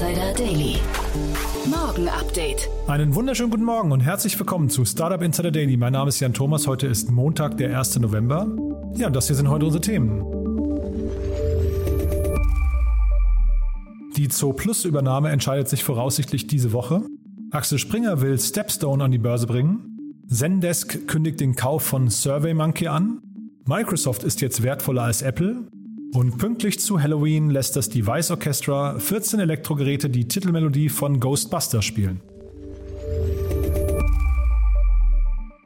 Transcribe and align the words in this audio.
Insider 0.00 0.32
Daily. 0.32 0.76
Morgen 1.66 2.08
Update. 2.08 2.70
Einen 2.86 3.14
wunderschönen 3.14 3.50
guten 3.50 3.64
Morgen 3.64 3.92
und 3.92 4.00
herzlich 4.00 4.38
willkommen 4.38 4.70
zu 4.70 4.86
Startup 4.86 5.20
Insider 5.20 5.50
Daily. 5.50 5.76
Mein 5.76 5.92
Name 5.92 6.08
ist 6.08 6.20
Jan 6.20 6.32
Thomas. 6.32 6.66
Heute 6.66 6.86
ist 6.86 7.10
Montag, 7.10 7.58
der 7.58 7.78
1. 7.78 7.98
November. 7.98 8.46
Ja, 8.94 9.08
und 9.08 9.14
das 9.14 9.26
hier 9.26 9.36
sind 9.36 9.50
heute 9.50 9.66
unsere 9.66 9.82
Themen. 9.82 10.24
Die 14.16 14.28
Zoo 14.30 14.54
Plus 14.54 14.86
Übernahme 14.86 15.28
entscheidet 15.28 15.68
sich 15.68 15.84
voraussichtlich 15.84 16.46
diese 16.46 16.72
Woche. 16.72 17.02
Axel 17.50 17.76
Springer 17.78 18.22
will 18.22 18.38
Stepstone 18.40 19.04
an 19.04 19.10
die 19.10 19.18
Börse 19.18 19.46
bringen. 19.46 20.14
Zendesk 20.28 21.08
kündigt 21.08 21.40
den 21.40 21.56
Kauf 21.56 21.82
von 21.82 22.08
SurveyMonkey 22.08 22.88
an. 22.88 23.20
Microsoft 23.66 24.22
ist 24.22 24.40
jetzt 24.40 24.62
wertvoller 24.62 25.02
als 25.02 25.20
Apple. 25.20 25.66
Und 26.12 26.38
pünktlich 26.38 26.80
zu 26.80 27.00
Halloween 27.00 27.50
lässt 27.50 27.76
das 27.76 27.88
Device 27.88 28.32
Orchestra 28.32 28.98
14 28.98 29.38
Elektrogeräte 29.38 30.10
die 30.10 30.26
Titelmelodie 30.26 30.88
von 30.88 31.20
Ghostbusters 31.20 31.84
spielen. 31.84 32.20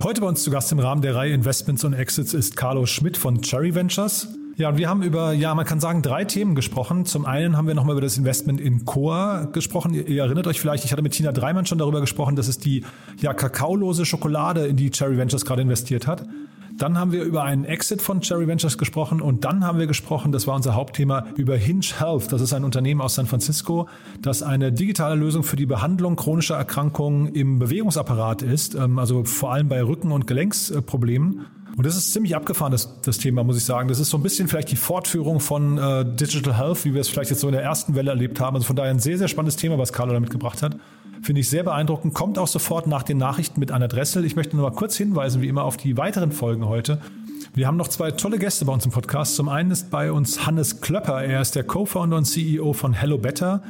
Heute 0.02 0.20
bei 0.20 0.27
uns 0.27 0.42
zu 0.42 0.50
Gast 0.50 0.70
im 0.70 0.80
Rahmen 0.80 1.00
der 1.00 1.14
Reihe 1.14 1.32
Investments 1.32 1.82
und 1.84 1.94
Exits 1.94 2.34
ist 2.34 2.56
Carlo 2.56 2.84
Schmidt 2.84 3.16
von 3.16 3.41
Cherry 3.41 3.74
Ventures. 3.74 4.28
Ja, 4.56 4.69
und 4.69 4.77
wir 4.77 4.86
haben 4.86 5.02
über, 5.02 5.32
ja, 5.32 5.54
man 5.54 5.64
kann 5.64 5.80
sagen, 5.80 6.02
drei 6.02 6.27
Themen 6.27 6.54
gesprochen. 6.54 7.06
Zum 7.06 7.24
einen 7.24 7.56
haben 7.56 7.66
wir 7.66 7.74
nochmal 7.74 7.94
über 7.94 8.02
das 8.02 8.19
Investment 8.19 8.60
in 8.60 8.84
Coa 8.84 9.47
gesprochen. 9.47 9.94
Ihr, 9.94 10.06
ihr, 10.06 10.24
erinnert 10.24 10.47
euch 10.47 10.60
vielleicht, 10.60 10.84
ich 10.84 10.92
hatte 10.92 11.02
mit 11.02 11.12
Tina 11.12 11.32
Dreimann 11.32 11.64
schon 11.64 11.78
darüber 11.78 12.02
gesprochen, 12.02 12.36
dass 12.36 12.48
es 12.48 12.58
die 12.58 12.84
ja, 13.19 13.32
kakaolose 13.32 14.04
Schokolade, 14.04 14.66
in 14.66 14.76
die 14.76 14.91
Cherry 14.91 15.16
Ventures 15.16 15.47
gerade 15.47 15.62
investiert 15.62 16.06
hat. 16.06 16.26
Dann 16.77 16.98
haben 16.98 17.12
wir 17.12 17.22
über 17.22 17.44
einen 17.44 17.64
Exit 17.64 18.03
von 18.03 18.20
Cherry 18.20 18.48
Ventures 18.48 18.78
gesprochen 18.78 19.20
und 19.20 19.44
dann 19.44 19.64
haben 19.64 19.78
wir 19.78 19.86
gesprochen, 19.86 20.33
das 20.33 20.47
war 20.47 20.56
unser 20.56 20.75
Hauptthema, 20.75 21.27
über 21.36 21.56
Hinge 21.56 21.86
Health. 21.98 22.33
Das 22.33 22.41
ist 22.41 22.53
ein 22.53 22.64
Unternehmen 22.64 23.00
aus 23.00 23.14
San 23.14 23.27
Francisco, 23.27 23.89
das 24.20 24.42
eine 24.42 24.72
digitale 24.72 25.14
Lösung 25.14 25.44
für 25.44 25.56
die 25.56 25.66
Behandlung 25.66 26.16
chronischer 26.16 26.56
Erkrankungen 26.56 27.33
im 27.33 27.61
Bewegungsapparat 27.61 28.42
ist, 28.42 28.75
ähm, 28.75 28.98
also 28.98 29.25
vor 29.25 29.53
allem 29.53 29.69
bei 29.69 29.83
Rücken- 29.84 30.11
und 30.11 30.27
Gelenksproblemen. 30.27 31.47
Und 31.77 31.86
das 31.86 31.97
ist 31.97 32.12
ziemlich 32.12 32.36
abgefahren, 32.36 32.72
das, 32.72 33.00
das 33.03 33.19
Thema, 33.19 33.42
muss 33.42 33.56
ich 33.56 33.64
sagen. 33.64 33.88
Das 33.88 33.98
ist 33.98 34.11
so 34.11 34.16
ein 34.16 34.22
bisschen 34.22 34.48
vielleicht 34.48 34.70
die 34.70 34.77
Fortführung 34.77 35.41
von 35.41 35.78
äh, 35.78 36.05
Digital 36.05 36.56
Health, 36.56 36.84
wie 36.84 36.94
wir 36.94 37.00
es 37.00 37.09
vielleicht 37.09 37.31
jetzt 37.31 37.41
so 37.41 37.48
in 37.48 37.53
der 37.53 37.62
ersten 37.62 37.94
Welle 37.94 38.11
erlebt 38.11 38.41
haben. 38.41 38.55
Also 38.56 38.66
von 38.66 38.77
daher 38.77 38.91
ein 38.91 39.00
sehr, 39.00 39.19
sehr 39.19 39.28
spannendes 39.28 39.56
Thema, 39.56 39.78
was 39.78 39.92
Carlo 39.92 40.12
da 40.12 40.20
mitgebracht 40.20 40.62
hat. 40.62 40.77
Finde 41.25 41.41
ich 41.41 41.48
sehr 41.48 41.62
beeindruckend. 41.62 42.12
Kommt 42.12 42.39
auch 42.39 42.47
sofort 42.47 42.86
nach 42.86 43.03
den 43.03 43.17
Nachrichten 43.17 43.58
mit 43.58 43.70
Anna 43.70 43.89
Dressel. 43.89 44.27
Ich 44.27 44.36
möchte 44.36 44.56
nur 44.56 44.69
mal 44.69 44.77
kurz 44.77 44.94
hinweisen, 44.94 45.41
wie 45.41 45.48
immer, 45.48 45.64
auf 45.64 45.78
die 45.78 45.97
weiteren 45.97 46.33
Folgen 46.33 46.69
heute. 46.69 47.00
Wir 47.55 47.66
haben 47.66 47.78
noch 47.78 47.89
zwei 47.89 48.11
tolle 48.11 48.39
Gäste 48.39 48.66
bei 48.66 48.75
uns 48.75 48.84
im 48.84 48.92
Podcast. 48.92 49.34
Zum 49.34 49.48
einen 49.48 49.70
ist 49.70 49.91
bei 49.91 50.12
uns 50.12 50.44
Hannes 50.44 50.83
Klöpper. 50.83 51.25
Er 51.25 51.41
ist 51.41 51.55
der 51.55 51.64
Co-Founder 51.64 52.19
und 52.19 52.27
CEO 52.27 52.75
von 52.75 52.92
Hello 52.92 53.16
Better. 53.16 53.62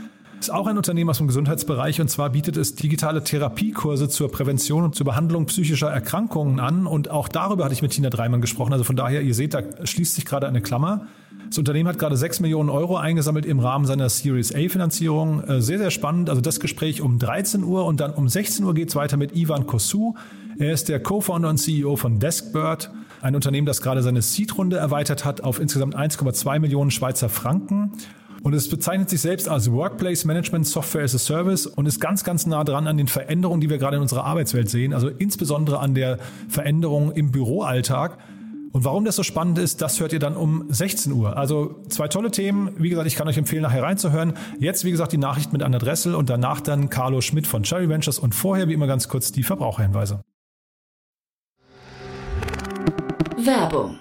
Ist 0.45 0.51
auch 0.51 0.67
ein 0.67 0.77
Unternehmen 0.77 1.09
aus 1.09 1.17
dem 1.17 1.27
Gesundheitsbereich 1.27 2.03
und 2.03 2.09
zwar 2.09 2.29
bietet 2.29 2.59
es 2.59 2.75
digitale 2.75 3.25
Therapiekurse 3.25 4.11
zur 4.11 4.31
Prävention 4.31 4.85
und 4.85 4.95
zur 4.95 5.07
Behandlung 5.07 5.47
psychischer 5.47 5.89
Erkrankungen 5.89 6.61
an. 6.61 6.87
Und 6.87 7.11
auch 7.11 7.29
darüber 7.29 7.65
hatte 7.65 7.73
ich 7.73 7.81
mit 7.81 7.93
Tina 7.93 8.11
Dreimann 8.11 8.43
gesprochen. 8.43 8.75
Also 8.75 8.85
von 8.85 8.95
daher, 8.95 9.23
ihr 9.23 9.33
seht, 9.33 9.55
da 9.55 9.63
schließt 9.85 10.15
sich 10.15 10.27
gerade 10.27 10.47
eine 10.47 10.61
Klammer. 10.61 11.07
Das 11.49 11.57
Unternehmen 11.57 11.89
hat 11.89 11.99
gerade 11.99 12.19
6 12.19 12.41
Millionen 12.41 12.69
Euro 12.69 12.99
eingesammelt 12.99 13.47
im 13.47 13.59
Rahmen 13.59 13.87
seiner 13.87 14.11
Series 14.11 14.55
A 14.55 14.69
Finanzierung. 14.69 15.43
Äh, 15.45 15.63
sehr, 15.63 15.79
sehr 15.79 15.91
spannend. 15.91 16.29
Also 16.29 16.43
das 16.43 16.61
Gespräch 16.61 17.01
um 17.01 17.19
13 17.19 17.65
Uhr 17.65 17.87
und 17.87 18.01
dann 18.01 18.13
um 18.13 18.29
16 18.29 18.67
Uhr 18.67 18.75
geht 18.75 18.91
es 18.91 18.97
weiter 18.97 19.17
mit 19.17 19.35
Ivan 19.35 19.67
Kosu. 19.67 20.13
Er 20.59 20.75
ist 20.75 20.91
der 20.91 21.01
Co-Founder 21.01 21.49
und 21.49 21.57
CEO 21.57 21.97
von 21.97 22.19
Deskbird, 22.19 22.91
ein 23.23 23.35
Unternehmen, 23.35 23.67
das 23.67 23.81
gerade 23.81 24.03
seine 24.03 24.21
Seed-Runde 24.21 24.77
erweitert 24.77 25.25
hat 25.25 25.41
auf 25.41 25.59
insgesamt 25.59 25.97
1,2 25.97 26.59
Millionen 26.59 26.91
Schweizer 26.91 27.31
Franken. 27.31 27.93
Und 28.45 28.53
es 28.53 28.69
bezeichnet 28.69 29.09
sich 29.09 29.23
selbst 29.23 29.49
als 29.49 29.73
Workplace 29.73 30.27
Management 30.27 30.67
Software 30.67 31.05
as 31.05 31.15
a 31.15 31.19
Service 31.19 31.67
und 31.67 31.87
ist 31.87 31.99
ganz, 31.99 32.25
ganz 32.25 32.45
nah 32.45 32.63
dran 32.63 32.87
an 32.87 32.99
den 32.99 33.09
Veränderungen, 33.09 33.63
die 33.63 33.71
wir 33.71 33.79
gerade 33.79 33.97
in 33.97 34.03
unserer 34.03 34.25
Arbeitswelt 34.25 34.69
sehen. 34.69 34.93
Also 34.93 35.09
insbesondere 35.09 35.79
an 35.79 35.95
der 35.95 36.19
Veränderung 36.51 37.11
im 37.13 37.33
Büroalltag. 37.33 38.19
Und 38.73 38.85
warum 38.85 39.07
das 39.07 39.17
so 39.17 39.23
spannend 39.23 39.59
ist, 39.59 39.81
das 39.81 39.99
hört 39.99 40.13
ihr 40.13 40.19
dann 40.19 40.37
um 40.37 40.67
16 40.69 41.11
Uhr. 41.13 41.39
Also 41.39 41.77
zwei 41.89 42.09
tolle 42.09 42.31
Themen. 42.31 42.73
Wie 42.77 42.91
gesagt, 42.91 43.07
ich 43.07 43.17
kann 43.17 43.27
euch 43.29 43.39
empfehlen, 43.39 43.63
nachher 43.63 43.83
reinzuhören. 43.83 44.35
Jetzt, 44.59 44.85
wie 44.85 44.91
gesagt, 44.91 45.13
die 45.13 45.19
Nachricht 45.19 45.55
mit 45.55 45.63
Anna 45.63 45.79
Dressel 45.79 46.15
und 46.15 46.29
danach 46.29 46.61
dann 46.61 46.91
Carlo 46.91 47.23
Schmidt 47.23 47.47
von 47.47 47.63
Cherry 47.63 47.89
Ventures 47.89 48.19
und 48.19 48.35
vorher, 48.35 48.69
wie 48.69 48.75
immer, 48.75 48.87
ganz 48.87 49.09
kurz 49.09 49.33
die 49.33 49.43
Verbraucherhinweise. 49.43 50.21
Werbung 53.39 54.01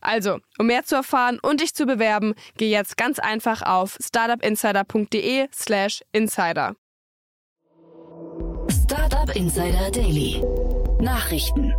Also, 0.00 0.38
um 0.58 0.66
mehr 0.66 0.84
zu 0.84 0.94
erfahren 0.94 1.38
und 1.42 1.60
dich 1.60 1.74
zu 1.74 1.86
bewerben, 1.86 2.34
geh 2.56 2.70
jetzt 2.70 2.96
ganz 2.96 3.18
einfach 3.18 3.62
auf 3.62 3.96
startupinsider.de/slash 4.00 6.02
insider. 6.12 6.76
Startup 8.84 9.34
Insider 9.34 9.90
Daily 9.90 10.42
Nachrichten 11.00 11.74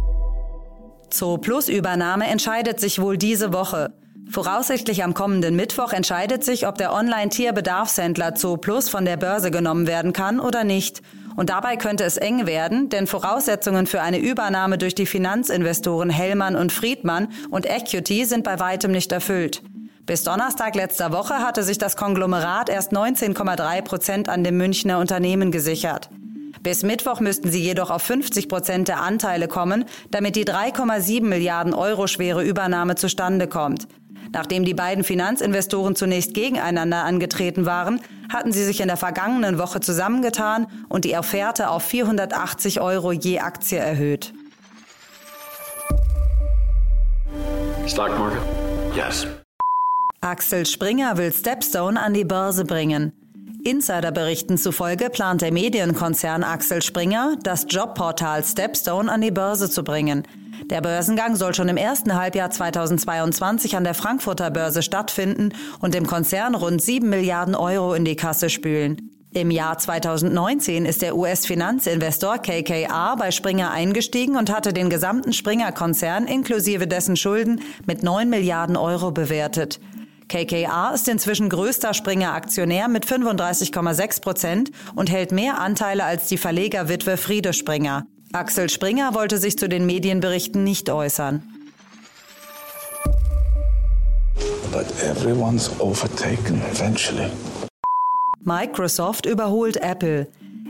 Zoo 1.12 1.38
Plus 1.38 1.69
Übernahme 1.69 2.28
entscheidet 2.28 2.80
sich 2.80 3.02
wohl 3.02 3.18
diese 3.18 3.52
Woche. 3.52 3.94
Voraussichtlich 4.30 5.03
am 5.03 5.16
kommenden 5.16 5.56
Mittwoch 5.56 5.91
entscheidet 5.91 6.44
sich, 6.44 6.68
ob 6.68 6.78
der 6.78 6.94
Online-Tierbedarfshändler 6.94 8.36
Zoo 8.36 8.57
Plus 8.57 8.90
von 8.90 9.06
der 9.06 9.18
Börse 9.18 9.50
genommen 9.50 9.88
werden 9.88 10.13
kann 10.13 10.40
oder 10.40 10.63
nicht. 10.63 11.01
Und 11.39 11.50
dabei 11.50 11.77
könnte 11.77 12.03
es 12.03 12.17
eng 12.17 12.47
werden, 12.47 12.89
denn 12.89 13.07
Voraussetzungen 13.07 13.88
für 13.88 14.01
eine 14.01 14.19
Übernahme 14.19 14.77
durch 14.77 14.94
die 14.94 15.05
Finanzinvestoren 15.05 16.09
Hellmann 16.09 16.57
und 16.57 16.73
Friedmann 16.73 17.29
und 17.50 17.66
Equity 17.66 18.25
sind 18.25 18.44
bei 18.44 18.59
weitem 18.59 18.91
nicht 18.91 19.09
erfüllt. 19.13 19.61
Bis 20.05 20.25
Donnerstag 20.25 20.75
letzter 20.75 21.13
Woche 21.13 21.35
hatte 21.35 21.63
sich 21.63 21.77
das 21.77 21.95
Konglomerat 21.95 22.67
erst 22.67 22.91
19,3 22.91 23.81
Prozent 23.83 24.27
an 24.27 24.44
dem 24.44 24.57
Münchner 24.57 25.00
Unternehmen 25.00 25.50
gesichert. 25.50 26.09
Bis 26.61 26.83
Mittwoch 26.83 27.22
müssten 27.22 27.50
sie 27.50 27.61
jedoch 27.63 27.89
auf 27.89 28.01
50 28.01 28.50
Prozent 28.50 28.89
der 28.89 29.00
Anteile 29.00 29.47
kommen, 29.47 29.85
damit 30.11 30.35
die 30.35 30.44
3,7 30.44 31.23
Milliarden 31.23 31.73
Euro 31.73 32.07
schwere 32.07 32.44
Übernahme 32.44 32.95
zustande 32.95 33.47
kommt. 33.47 33.88
Nachdem 34.31 34.63
die 34.63 34.73
beiden 34.73 35.03
Finanzinvestoren 35.03 35.95
zunächst 35.95 36.33
gegeneinander 36.33 37.03
angetreten 37.03 37.65
waren, 37.65 38.00
hatten 38.31 38.51
sie 38.51 38.63
sich 38.63 38.81
in 38.81 38.88
der 38.88 38.98
vergangenen 38.98 39.57
Woche 39.57 39.80
zusammengetan 39.80 40.68
und 40.88 41.06
die 41.06 41.18
Offerte 41.18 41.69
auf 41.69 41.83
480 41.83 42.80
Euro 42.81 43.12
je 43.12 43.39
Aktie 43.39 43.77
erhöht. 43.77 44.33
Stock 47.88 48.18
market? 48.19 48.42
Yes. 48.95 49.25
Axel 50.21 50.65
Springer 50.65 51.18
will 51.18 51.31
Stepstone 51.31 52.00
an 52.00 52.13
die 52.13 52.25
Börse 52.25 52.65
bringen. 52.65 53.13
Insiderberichten 53.63 54.57
zufolge 54.57 55.09
plant 55.09 55.42
der 55.42 55.51
Medienkonzern 55.51 56.44
Axel 56.44 56.81
Springer, 56.81 57.36
das 57.44 57.65
Jobportal 57.68 58.44
Stepstone 58.44 59.12
an 59.12 59.21
die 59.21 59.31
Börse 59.31 59.69
zu 59.69 59.83
bringen. 59.83 60.24
Der 60.69 60.81
Börsengang 60.81 61.36
soll 61.36 61.56
schon 61.56 61.68
im 61.68 61.77
ersten 61.77 62.13
Halbjahr 62.13 62.51
2022 62.51 63.75
an 63.75 63.83
der 63.83 63.95
Frankfurter 63.95 64.51
Börse 64.51 64.83
stattfinden 64.83 65.50
und 65.80 65.95
dem 65.95 66.06
Konzern 66.06 66.54
rund 66.54 66.80
7 66.80 67.10
Milliarden 67.10 67.56
Euro 67.56 67.95
in 67.95 68.06
die 68.06 68.16
Kasse 68.16 68.51
spülen. 68.51 69.10
Im 69.33 69.50
Jahr 69.50 69.80
2019 69.80 70.86
ist 70.86 71.01
der 71.01 71.16
US-Finanzinvestor 71.16 72.38
KKR 72.38 73.16
bei 73.18 73.31
Springer 73.31 73.71
eingestiegen 73.71 74.38
und 74.38 74.51
hatte 74.51 74.71
den 74.71 74.92
gesamten 74.92 75.33
Springer-Konzern 75.33 76.25
inklusive 76.25 76.88
dessen 76.88 77.15
Schulden 77.15 77.62
mit 77.88 78.04
9 78.04 78.30
Milliarden 78.30 78.77
Euro 78.77 79.12
bewertet. 79.12 79.80
KKR 80.27 80.92
ist 80.94 81.07
inzwischen 81.07 81.50
größter 81.50 81.95
Springer-Aktionär 81.95 82.88
mit 82.88 83.07
35,6 83.07 84.22
Prozent 84.22 84.72
und 84.95 85.10
hält 85.10 85.31
mehr 85.31 85.60
Anteile 85.60 86.04
als 86.04 86.27
die 86.27 86.38
Verlegerwitwe 86.38 87.18
Friede 87.18 87.54
Springer. 87.54 88.06
Axel 88.31 88.69
Springer 88.69 89.15
wollte 89.15 89.39
sich 89.39 89.57
zu 89.57 89.67
den 89.67 89.87
Medienberichten 89.87 90.63
nicht 90.63 90.89
äußern. 90.89 91.41
But 94.71 94.85
everyone's 95.03 95.71
overtaken 95.79 96.61
eventually. 96.71 97.31
Microsoft 98.43 99.25
überholt 99.25 99.77
Apple. 99.77 100.27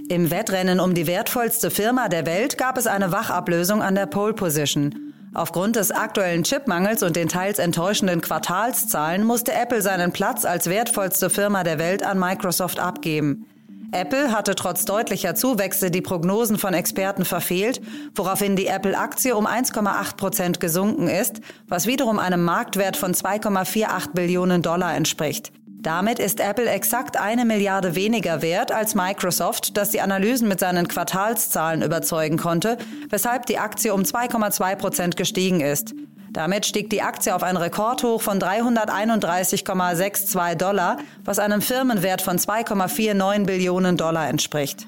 Im 0.07 0.31
Wettrennen 0.31 0.79
um 0.79 0.95
die 0.95 1.05
wertvollste 1.05 1.69
Firma 1.69 2.07
der 2.07 2.25
Welt 2.25 2.57
gab 2.57 2.77
es 2.77 2.87
eine 2.87 3.11
Wachablösung 3.11 3.81
an 3.81 3.95
der 3.95 4.05
Pole 4.05 4.33
Position. 4.33 5.13
Aufgrund 5.33 5.75
des 5.75 5.91
aktuellen 5.91 6.43
Chipmangels 6.43 7.03
und 7.03 7.15
den 7.15 7.27
teils 7.27 7.59
enttäuschenden 7.59 8.21
Quartalszahlen 8.21 9.23
musste 9.23 9.53
Apple 9.53 9.81
seinen 9.81 10.13
Platz 10.13 10.45
als 10.45 10.69
wertvollste 10.69 11.29
Firma 11.29 11.63
der 11.63 11.77
Welt 11.77 12.03
an 12.03 12.17
Microsoft 12.17 12.79
abgeben. 12.79 13.45
Apple 13.91 14.31
hatte 14.31 14.53
trotz 14.53 14.85
deutlicher 14.85 15.33
Zuwächse 15.33 15.89
die 15.89 16.01
Prognosen 16.01 16.57
von 16.57 16.73
Experten 16.73 17.25
verfehlt, 17.25 17.81
woraufhin 18.13 18.55
die 18.55 18.67
Apple-Aktie 18.67 19.35
um 19.35 19.47
1,8 19.47 20.15
Prozent 20.15 20.59
gesunken 20.59 21.07
ist, 21.07 21.41
was 21.67 21.87
wiederum 21.87 22.19
einem 22.19 22.43
Marktwert 22.43 22.97
von 22.97 23.13
2,48 23.13 24.13
Billionen 24.13 24.61
Dollar 24.61 24.95
entspricht. 24.95 25.51
Damit 25.81 26.19
ist 26.19 26.41
Apple 26.41 26.69
exakt 26.69 27.17
eine 27.17 27.45
Milliarde 27.45 27.95
weniger 27.95 28.41
wert 28.41 28.71
als 28.71 28.95
Microsoft, 28.95 29.77
das 29.77 29.91
die 29.91 30.01
Analysen 30.01 30.49
mit 30.49 30.59
seinen 30.59 30.89
Quartalszahlen 30.89 31.81
überzeugen 31.81 32.37
konnte, 32.37 32.77
weshalb 33.09 33.45
die 33.45 33.59
Aktie 33.59 33.93
um 33.93 34.01
2,2 34.01 34.75
Prozent 34.75 35.15
gestiegen 35.15 35.61
ist. 35.61 35.95
Damit 36.31 36.65
stieg 36.65 36.89
die 36.89 37.01
Aktie 37.01 37.35
auf 37.35 37.43
ein 37.43 37.57
Rekordhoch 37.57 38.21
von 38.21 38.39
331,62 38.39 40.55
Dollar, 40.55 40.97
was 41.25 41.39
einem 41.39 41.61
Firmenwert 41.61 42.21
von 42.21 42.37
2,49 42.37 43.45
Billionen 43.45 43.97
Dollar 43.97 44.29
entspricht. 44.29 44.87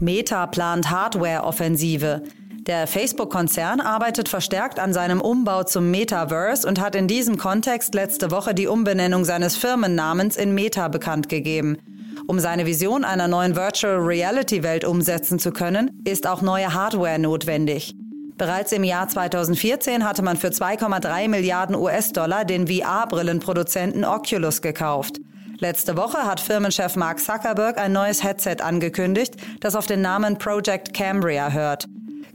Meta 0.00 0.46
plant 0.46 0.90
Hardware-Offensive. 0.90 2.22
Der 2.66 2.86
Facebook-Konzern 2.86 3.80
arbeitet 3.80 4.28
verstärkt 4.28 4.78
an 4.78 4.92
seinem 4.92 5.20
Umbau 5.20 5.64
zum 5.64 5.90
Metaverse 5.90 6.66
und 6.66 6.80
hat 6.80 6.94
in 6.94 7.08
diesem 7.08 7.36
Kontext 7.36 7.94
letzte 7.94 8.30
Woche 8.30 8.54
die 8.54 8.66
Umbenennung 8.66 9.24
seines 9.24 9.56
Firmennamens 9.56 10.36
in 10.36 10.54
Meta 10.54 10.88
bekannt 10.88 11.28
gegeben. 11.28 11.78
Um 12.26 12.38
seine 12.38 12.66
Vision 12.66 13.04
einer 13.04 13.28
neuen 13.28 13.56
Virtual 13.56 13.96
Reality 13.96 14.62
Welt 14.62 14.84
umsetzen 14.84 15.38
zu 15.38 15.52
können, 15.52 16.02
ist 16.04 16.26
auch 16.26 16.42
neue 16.42 16.72
Hardware 16.72 17.18
notwendig. 17.18 17.94
Bereits 18.40 18.72
im 18.72 18.84
Jahr 18.84 19.06
2014 19.06 20.02
hatte 20.02 20.22
man 20.22 20.38
für 20.38 20.48
2,3 20.48 21.28
Milliarden 21.28 21.76
US-Dollar 21.76 22.46
den 22.46 22.68
VR-Brillenproduzenten 22.68 24.02
Oculus 24.02 24.62
gekauft. 24.62 25.20
Letzte 25.58 25.94
Woche 25.98 26.24
hat 26.24 26.40
Firmenchef 26.40 26.96
Mark 26.96 27.20
Zuckerberg 27.20 27.76
ein 27.76 27.92
neues 27.92 28.24
Headset 28.24 28.62
angekündigt, 28.62 29.34
das 29.60 29.74
auf 29.74 29.84
den 29.84 30.00
Namen 30.00 30.38
Project 30.38 30.94
Cambria 30.94 31.50
hört. 31.50 31.84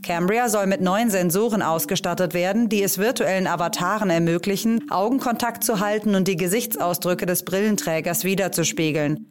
Cambria 0.04 0.48
soll 0.48 0.68
mit 0.68 0.80
neuen 0.80 1.10
Sensoren 1.10 1.60
ausgestattet 1.60 2.34
werden, 2.34 2.68
die 2.68 2.84
es 2.84 2.98
virtuellen 2.98 3.48
Avataren 3.48 4.08
ermöglichen, 4.08 4.88
Augenkontakt 4.92 5.64
zu 5.64 5.80
halten 5.80 6.14
und 6.14 6.28
die 6.28 6.36
Gesichtsausdrücke 6.36 7.26
des 7.26 7.44
Brillenträgers 7.44 8.22
wiederzuspiegeln. 8.22 9.26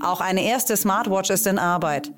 Auch 0.00 0.20
eine 0.20 0.44
erste 0.44 0.76
Smartwatch 0.76 1.30
ist 1.30 1.48
in 1.48 1.58
Arbeit. 1.58 2.12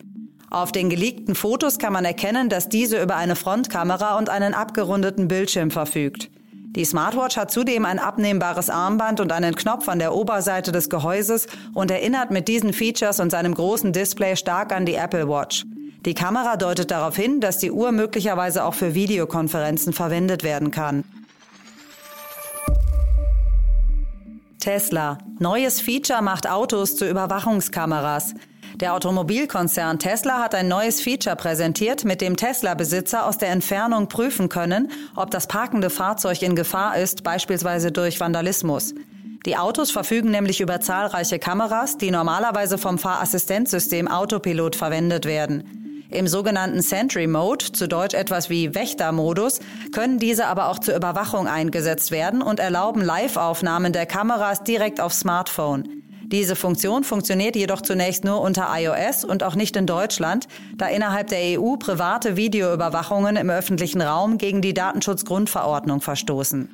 Auf 0.52 0.70
den 0.70 0.90
geleakten 0.90 1.34
Fotos 1.34 1.78
kann 1.78 1.94
man 1.94 2.04
erkennen, 2.04 2.50
dass 2.50 2.68
diese 2.68 3.02
über 3.02 3.16
eine 3.16 3.36
Frontkamera 3.36 4.18
und 4.18 4.28
einen 4.28 4.52
abgerundeten 4.52 5.26
Bildschirm 5.26 5.70
verfügt. 5.70 6.28
Die 6.76 6.84
Smartwatch 6.84 7.38
hat 7.38 7.50
zudem 7.50 7.86
ein 7.86 7.98
abnehmbares 7.98 8.68
Armband 8.68 9.20
und 9.20 9.32
einen 9.32 9.54
Knopf 9.54 9.88
an 9.88 9.98
der 9.98 10.14
Oberseite 10.14 10.70
des 10.70 10.90
Gehäuses 10.90 11.46
und 11.72 11.90
erinnert 11.90 12.30
mit 12.30 12.48
diesen 12.48 12.74
Features 12.74 13.18
und 13.18 13.30
seinem 13.30 13.54
großen 13.54 13.94
Display 13.94 14.36
stark 14.36 14.74
an 14.74 14.84
die 14.84 14.94
Apple 14.94 15.26
Watch. 15.26 15.64
Die 16.04 16.12
Kamera 16.12 16.58
deutet 16.58 16.90
darauf 16.90 17.16
hin, 17.16 17.40
dass 17.40 17.56
die 17.56 17.70
Uhr 17.70 17.90
möglicherweise 17.90 18.64
auch 18.64 18.74
für 18.74 18.94
Videokonferenzen 18.94 19.94
verwendet 19.94 20.42
werden 20.42 20.70
kann. 20.70 21.02
Tesla. 24.60 25.16
Neues 25.38 25.80
Feature 25.80 26.20
macht 26.20 26.46
Autos 26.46 26.94
zu 26.96 27.08
Überwachungskameras. 27.08 28.34
Der 28.76 28.94
Automobilkonzern 28.94 29.98
Tesla 29.98 30.38
hat 30.42 30.54
ein 30.54 30.68
neues 30.68 31.00
Feature 31.00 31.36
präsentiert, 31.36 32.04
mit 32.04 32.20
dem 32.20 32.36
Tesla-Besitzer 32.36 33.26
aus 33.26 33.38
der 33.38 33.50
Entfernung 33.50 34.08
prüfen 34.08 34.48
können, 34.48 34.90
ob 35.14 35.30
das 35.30 35.46
parkende 35.46 35.90
Fahrzeug 35.90 36.42
in 36.42 36.56
Gefahr 36.56 36.96
ist, 36.96 37.22
beispielsweise 37.22 37.92
durch 37.92 38.18
Vandalismus. 38.18 38.94
Die 39.44 39.56
Autos 39.56 39.90
verfügen 39.90 40.30
nämlich 40.30 40.60
über 40.60 40.80
zahlreiche 40.80 41.38
Kameras, 41.38 41.98
die 41.98 42.10
normalerweise 42.10 42.78
vom 42.78 42.98
Fahrassistenzsystem 42.98 44.08
Autopilot 44.08 44.76
verwendet 44.76 45.26
werden. 45.26 45.82
Im 46.10 46.28
sogenannten 46.28 46.82
Sentry 46.82 47.26
Mode, 47.26 47.72
zu 47.72 47.88
Deutsch 47.88 48.14
etwas 48.14 48.50
wie 48.50 48.74
Wächtermodus, 48.74 49.60
können 49.92 50.18
diese 50.18 50.46
aber 50.46 50.68
auch 50.68 50.78
zur 50.78 50.94
Überwachung 50.94 51.48
eingesetzt 51.48 52.10
werden 52.10 52.42
und 52.42 52.60
erlauben 52.60 53.02
Live-Aufnahmen 53.02 53.92
der 53.92 54.06
Kameras 54.06 54.62
direkt 54.62 55.00
auf 55.00 55.12
Smartphone. 55.14 56.02
Diese 56.32 56.56
Funktion 56.56 57.04
funktioniert 57.04 57.56
jedoch 57.56 57.82
zunächst 57.82 58.24
nur 58.24 58.40
unter 58.40 58.68
iOS 58.74 59.22
und 59.22 59.42
auch 59.42 59.54
nicht 59.54 59.76
in 59.76 59.86
Deutschland, 59.86 60.48
da 60.78 60.88
innerhalb 60.88 61.28
der 61.28 61.60
EU 61.60 61.76
private 61.76 62.36
Videoüberwachungen 62.36 63.36
im 63.36 63.50
öffentlichen 63.50 64.00
Raum 64.00 64.38
gegen 64.38 64.62
die 64.62 64.72
Datenschutzgrundverordnung 64.72 66.00
verstoßen. 66.00 66.70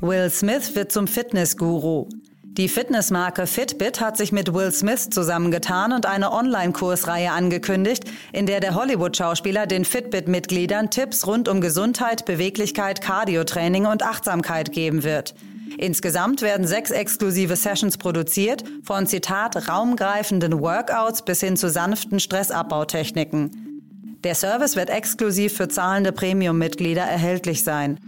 Will 0.00 0.30
Smith 0.30 0.74
wird 0.74 0.92
zum 0.92 1.06
Fitnessguru. 1.06 2.08
Die 2.42 2.68
Fitnessmarke 2.70 3.46
Fitbit 3.46 4.00
hat 4.00 4.16
sich 4.16 4.32
mit 4.32 4.54
Will 4.54 4.72
Smith 4.72 5.10
zusammengetan 5.10 5.92
und 5.92 6.06
eine 6.06 6.32
Online-Kursreihe 6.32 7.32
angekündigt, 7.32 8.04
in 8.32 8.46
der 8.46 8.60
der 8.60 8.74
Hollywood-Schauspieler 8.74 9.66
den 9.66 9.84
Fitbit-Mitgliedern 9.84 10.88
Tipps 10.88 11.26
rund 11.26 11.48
um 11.48 11.60
Gesundheit, 11.60 12.24
Beweglichkeit, 12.24 13.02
Cardiotraining 13.02 13.84
und 13.84 14.02
Achtsamkeit 14.02 14.72
geben 14.72 15.02
wird. 15.02 15.34
Insgesamt 15.78 16.42
werden 16.42 16.66
sechs 16.66 16.90
exklusive 16.90 17.56
Sessions 17.56 17.98
produziert, 17.98 18.64
von 18.82 19.06
Zitat 19.06 19.68
raumgreifenden 19.68 20.60
Workouts 20.60 21.22
bis 21.22 21.40
hin 21.40 21.56
zu 21.56 21.68
sanften 21.68 22.20
Stressabbautechniken. 22.20 23.50
Der 24.24 24.34
Service 24.34 24.76
wird 24.76 24.90
exklusiv 24.90 25.56
für 25.56 25.68
zahlende 25.68 26.12
Premium-Mitglieder 26.12 27.02
erhältlich 27.02 27.62
sein. 27.62 28.00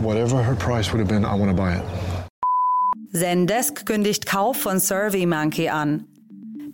Whatever 0.00 0.44
her 0.44 0.54
price 0.54 0.92
would 0.92 1.00
have 1.00 1.08
been, 1.08 1.24
I 1.24 1.38
want 1.38 1.50
to 1.50 1.56
buy 1.56 1.76
it. 1.76 1.82
Zendesk 3.12 3.86
kündigt 3.86 4.26
Kauf 4.26 4.56
von 4.56 4.80
SurveyMonkey 4.80 5.68
an. 5.68 6.06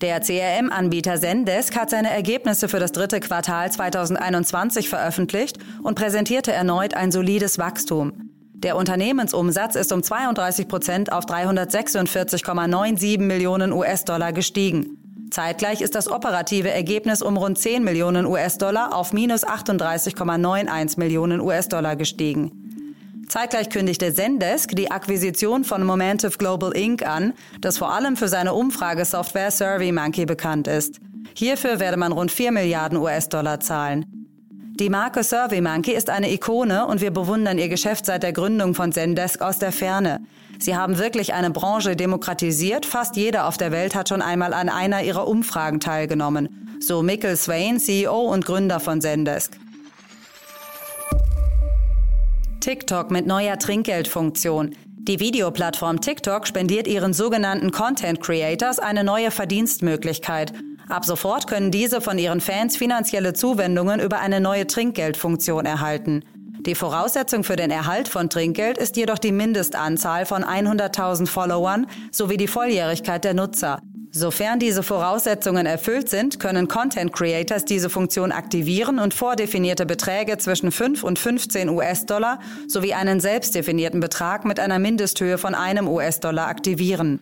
Der 0.01 0.21
CRM-Anbieter 0.21 1.21
Zendesk 1.21 1.77
hat 1.77 1.91
seine 1.91 2.09
Ergebnisse 2.09 2.69
für 2.69 2.79
das 2.79 2.93
dritte 2.93 3.21
Quartal 3.21 3.71
2021 3.71 4.89
veröffentlicht 4.89 5.59
und 5.83 5.95
präsentierte 5.95 6.53
erneut 6.53 6.95
ein 6.95 7.13
solides 7.13 7.59
Wachstum. 7.59 8.31
Der 8.55 8.77
Unternehmensumsatz 8.77 9.75
ist 9.75 9.93
um 9.93 10.03
32 10.03 10.69
Prozent 10.69 11.13
auf 11.13 11.27
346,97 11.27 13.21
Millionen 13.21 13.75
US-Dollar 13.75 14.33
gestiegen. 14.33 15.27
Zeitgleich 15.31 15.83
ist 15.83 15.95
das 15.95 16.11
operative 16.11 16.71
Ergebnis 16.71 17.21
um 17.21 17.37
rund 17.37 17.59
10 17.59 17.85
Millionen 17.85 18.25
US-Dollar 18.25 18.97
auf 18.97 19.13
minus 19.13 19.47
38,91 19.47 20.99
Millionen 20.99 21.43
US-Dollar 21.43 21.97
gestiegen. 21.97 22.80
Zeitgleich 23.31 23.71
kündigte 23.71 24.13
Zendesk 24.13 24.75
die 24.75 24.91
Akquisition 24.91 25.63
von 25.63 25.85
Momentive 25.85 26.37
Global 26.37 26.73
Inc. 26.73 27.07
an, 27.07 27.33
das 27.61 27.79
vor 27.79 27.93
allem 27.93 28.17
für 28.17 28.27
seine 28.27 28.55
Umfragesoftware 28.55 29.53
SurveyMonkey 29.53 30.27
bekannt 30.27 30.67
ist. 30.67 30.99
Hierfür 31.35 31.79
werde 31.79 31.97
man 31.97 32.11
rund 32.11 32.33
4 32.33 32.51
Milliarden 32.51 32.99
US-Dollar 32.99 33.61
zahlen. 33.61 34.05
Die 34.81 34.89
Marke 34.89 35.23
SurveyMonkey 35.23 35.93
ist 35.93 36.11
eine 36.11 36.33
Ikone 36.33 36.87
und 36.87 37.01
wir 37.01 37.13
bewundern 37.13 37.59
ihr 37.59 37.69
Geschäft 37.69 38.05
seit 38.05 38.25
der 38.25 38.33
Gründung 38.33 38.75
von 38.75 38.91
Zendesk 38.91 39.43
aus 39.43 39.61
der 39.61 39.71
Ferne. 39.71 40.23
Sie 40.59 40.75
haben 40.75 40.99
wirklich 40.99 41.33
eine 41.33 41.53
Branche 41.53 41.95
demokratisiert. 41.95 42.85
Fast 42.85 43.15
jeder 43.15 43.47
auf 43.47 43.57
der 43.57 43.71
Welt 43.71 43.95
hat 43.95 44.09
schon 44.09 44.23
einmal 44.23 44.53
an 44.53 44.69
einer 44.69 45.05
ihrer 45.05 45.29
Umfragen 45.29 45.79
teilgenommen. 45.79 46.49
So 46.81 47.01
Mikkel 47.01 47.37
Swain, 47.37 47.79
CEO 47.79 48.23
und 48.23 48.45
Gründer 48.45 48.81
von 48.81 49.01
Zendesk. 49.01 49.57
TikTok 52.61 53.11
mit 53.11 53.27
neuer 53.27 53.59
Trinkgeldfunktion. 53.59 54.77
Die 54.85 55.19
Videoplattform 55.19 56.03
TikTok 56.03 56.47
spendiert 56.47 56.87
ihren 56.87 57.15
sogenannten 57.15 57.71
Content 57.71 58.21
Creators 58.21 58.79
eine 58.79 59.03
neue 59.03 59.31
Verdienstmöglichkeit. 59.31 60.53
Ab 60.87 61.07
sofort 61.07 61.47
können 61.47 61.71
diese 61.71 62.03
von 62.03 62.19
ihren 62.19 62.43
Fans 62.43 62.77
finanzielle 62.77 63.33
Zuwendungen 63.33 63.99
über 63.99 64.21
eine 64.21 64.41
neue 64.41 64.67
Trinkgeldfunktion 64.67 65.65
erhalten. 65.65 66.23
Die 66.67 66.75
Voraussetzung 66.75 67.45
für 67.45 67.57
den 67.57 67.71
Erhalt 67.71 68.09
von 68.09 68.29
Trinkgeld 68.29 68.77
ist 68.77 68.99
jedoch 68.99 69.19
die 69.19 69.33
Mindestanzahl 69.33 70.27
von 70.27 70.45
100.000 70.45 71.27
Followern 71.29 71.87
sowie 72.11 72.37
die 72.37 72.49
Volljährigkeit 72.49 73.25
der 73.25 73.33
Nutzer. 73.33 73.81
Sofern 74.13 74.59
diese 74.59 74.83
Voraussetzungen 74.83 75.67
erfüllt 75.67 76.09
sind, 76.09 76.41
können 76.41 76.67
Content 76.67 77.13
Creators 77.13 77.65
diese 77.65 77.89
Funktion 77.89 78.33
aktivieren 78.33 78.99
und 78.99 79.15
vordefinierte 79.15 79.87
Beträge 79.87 80.37
zwischen 80.39 80.73
5 80.73 81.05
und 81.05 81.19
15 81.19 81.69
US-Dollar 81.69 82.41
sowie 82.67 82.95
einen 82.95 83.21
selbstdefinierten 83.21 84.01
Betrag 84.01 84.45
mit 84.45 84.59
einer 84.59 84.81
Mindesthöhe 84.81 85.39
von 85.39 85.55
einem 85.55 85.87
US-Dollar 85.87 86.49
aktivieren. 86.49 87.21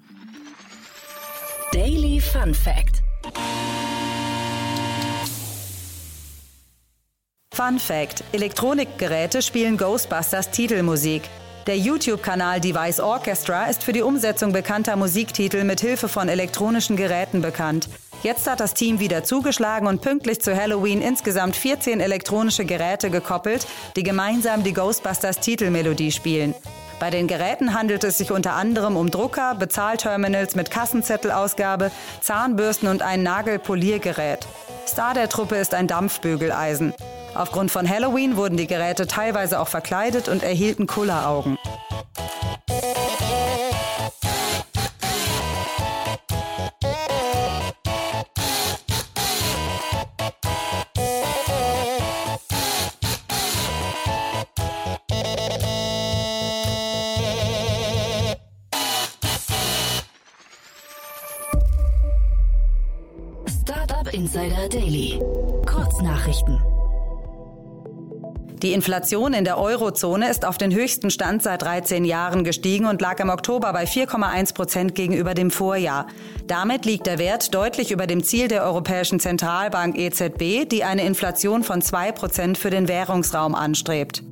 Daily 1.73 2.21
Fun 2.21 2.55
Fact 2.55 3.03
Fun 7.53 7.81
Fact: 7.81 8.23
Elektronikgeräte 8.33 9.43
spielen 9.43 9.77
Ghostbusters 9.77 10.51
Titelmusik. 10.53 11.23
Der 11.69 11.77
YouTube-Kanal 11.77 12.63
Device 12.63 12.99
Orchestra 12.99 13.67
ist 13.67 13.85
für 13.85 13.93
die 13.93 14.01
Umsetzung 14.01 14.55
bekannter 14.55 14.97
Musiktitel 14.97 15.65
mit 15.65 15.83
Hilfe 15.83 16.09
von 16.09 16.31
elektronischen 16.31 16.97
Geräten 16.97 17.43
bekannt. 17.43 17.91
Jetzt 18.23 18.49
hat 18.49 18.61
das 18.61 18.73
Team 18.73 19.01
wieder 19.01 19.23
zugeschlagen 19.23 19.87
und 19.87 20.01
pünktlich 20.01 20.41
zu 20.41 20.57
Halloween 20.57 21.03
insgesamt 21.03 21.57
14 21.57 22.01
elektronische 22.01 22.65
Geräte 22.65 23.11
gekoppelt, 23.11 23.67
die 23.97 24.03
gemeinsam 24.03 24.65
die 24.65 24.73
Ghostbusters 24.73 25.41
Titelmelodie 25.41 26.11
spielen. 26.11 26.55
Bei 27.01 27.11
den 27.11 27.27
Geräten 27.27 27.75
handelt 27.75 28.03
es 28.03 28.17
sich 28.17 28.33
unter 28.33 28.55
anderem 28.55 28.97
um 28.97 29.11
Drucker, 29.11 29.55
Bezahlterminals 29.55 30.55
mit 30.55 30.71
Kassenzettelausgabe, 30.71 31.91
Zahnbürsten 32.23 32.89
und 32.89 33.03
ein 33.03 33.23
Nagelpoliergerät. 33.23 34.49
Star 34.87 35.13
der 35.13 35.29
Truppe 35.29 35.57
ist 35.57 35.75
ein 35.75 35.87
Dampfbügeleisen. 35.87 36.95
Aufgrund 37.39 37.71
von 37.71 37.89
Halloween 37.89 38.37
wurden 38.37 38.57
die 38.57 38.67
Geräte 38.67 39.07
teilweise 39.07 39.61
auch 39.61 39.69
verkleidet 39.69 40.29
und 40.29 40.43
erhielten 40.43 40.89
Kulleraugen. 40.89 41.57
Die 68.63 68.73
Inflation 68.73 69.35
in 69.35 69.45
der 69.45 69.57
Eurozone 69.57 70.29
ist 70.29 70.45
auf 70.45 70.59
den 70.59 70.75
höchsten 70.75 71.11
Stand 71.11 71.45
seit 71.45 71.63
13 71.63 72.05
Jahren 72.05 72.43
gestiegen 72.43 72.87
und 72.87 73.01
lag 73.01 73.21
im 73.21 73.29
Oktober 73.29 73.73
bei 73.73 73.85
4,1 73.85 74.53
Prozent 74.53 74.95
gegenüber 74.97 75.35
dem 75.35 75.53
Vorjahr. 75.53 76.09
Damit 76.47 76.85
liegt 76.85 77.07
der 77.07 77.19
Wert 77.19 77.55
deutlich 77.55 77.93
über 77.93 78.09
dem 78.09 78.25
Ziel 78.25 78.49
der 78.49 78.65
Europäischen 78.65 79.21
Zentralbank 79.21 79.97
EZB, 79.97 80.69
die 80.69 80.83
eine 80.83 81.05
Inflation 81.05 81.63
von 81.63 81.83
2 81.83 82.11
Prozent 82.11 82.59
für 82.59 82.71
den 82.71 82.89
Währungsraum 82.89 83.55
anstrebt. 83.55 84.25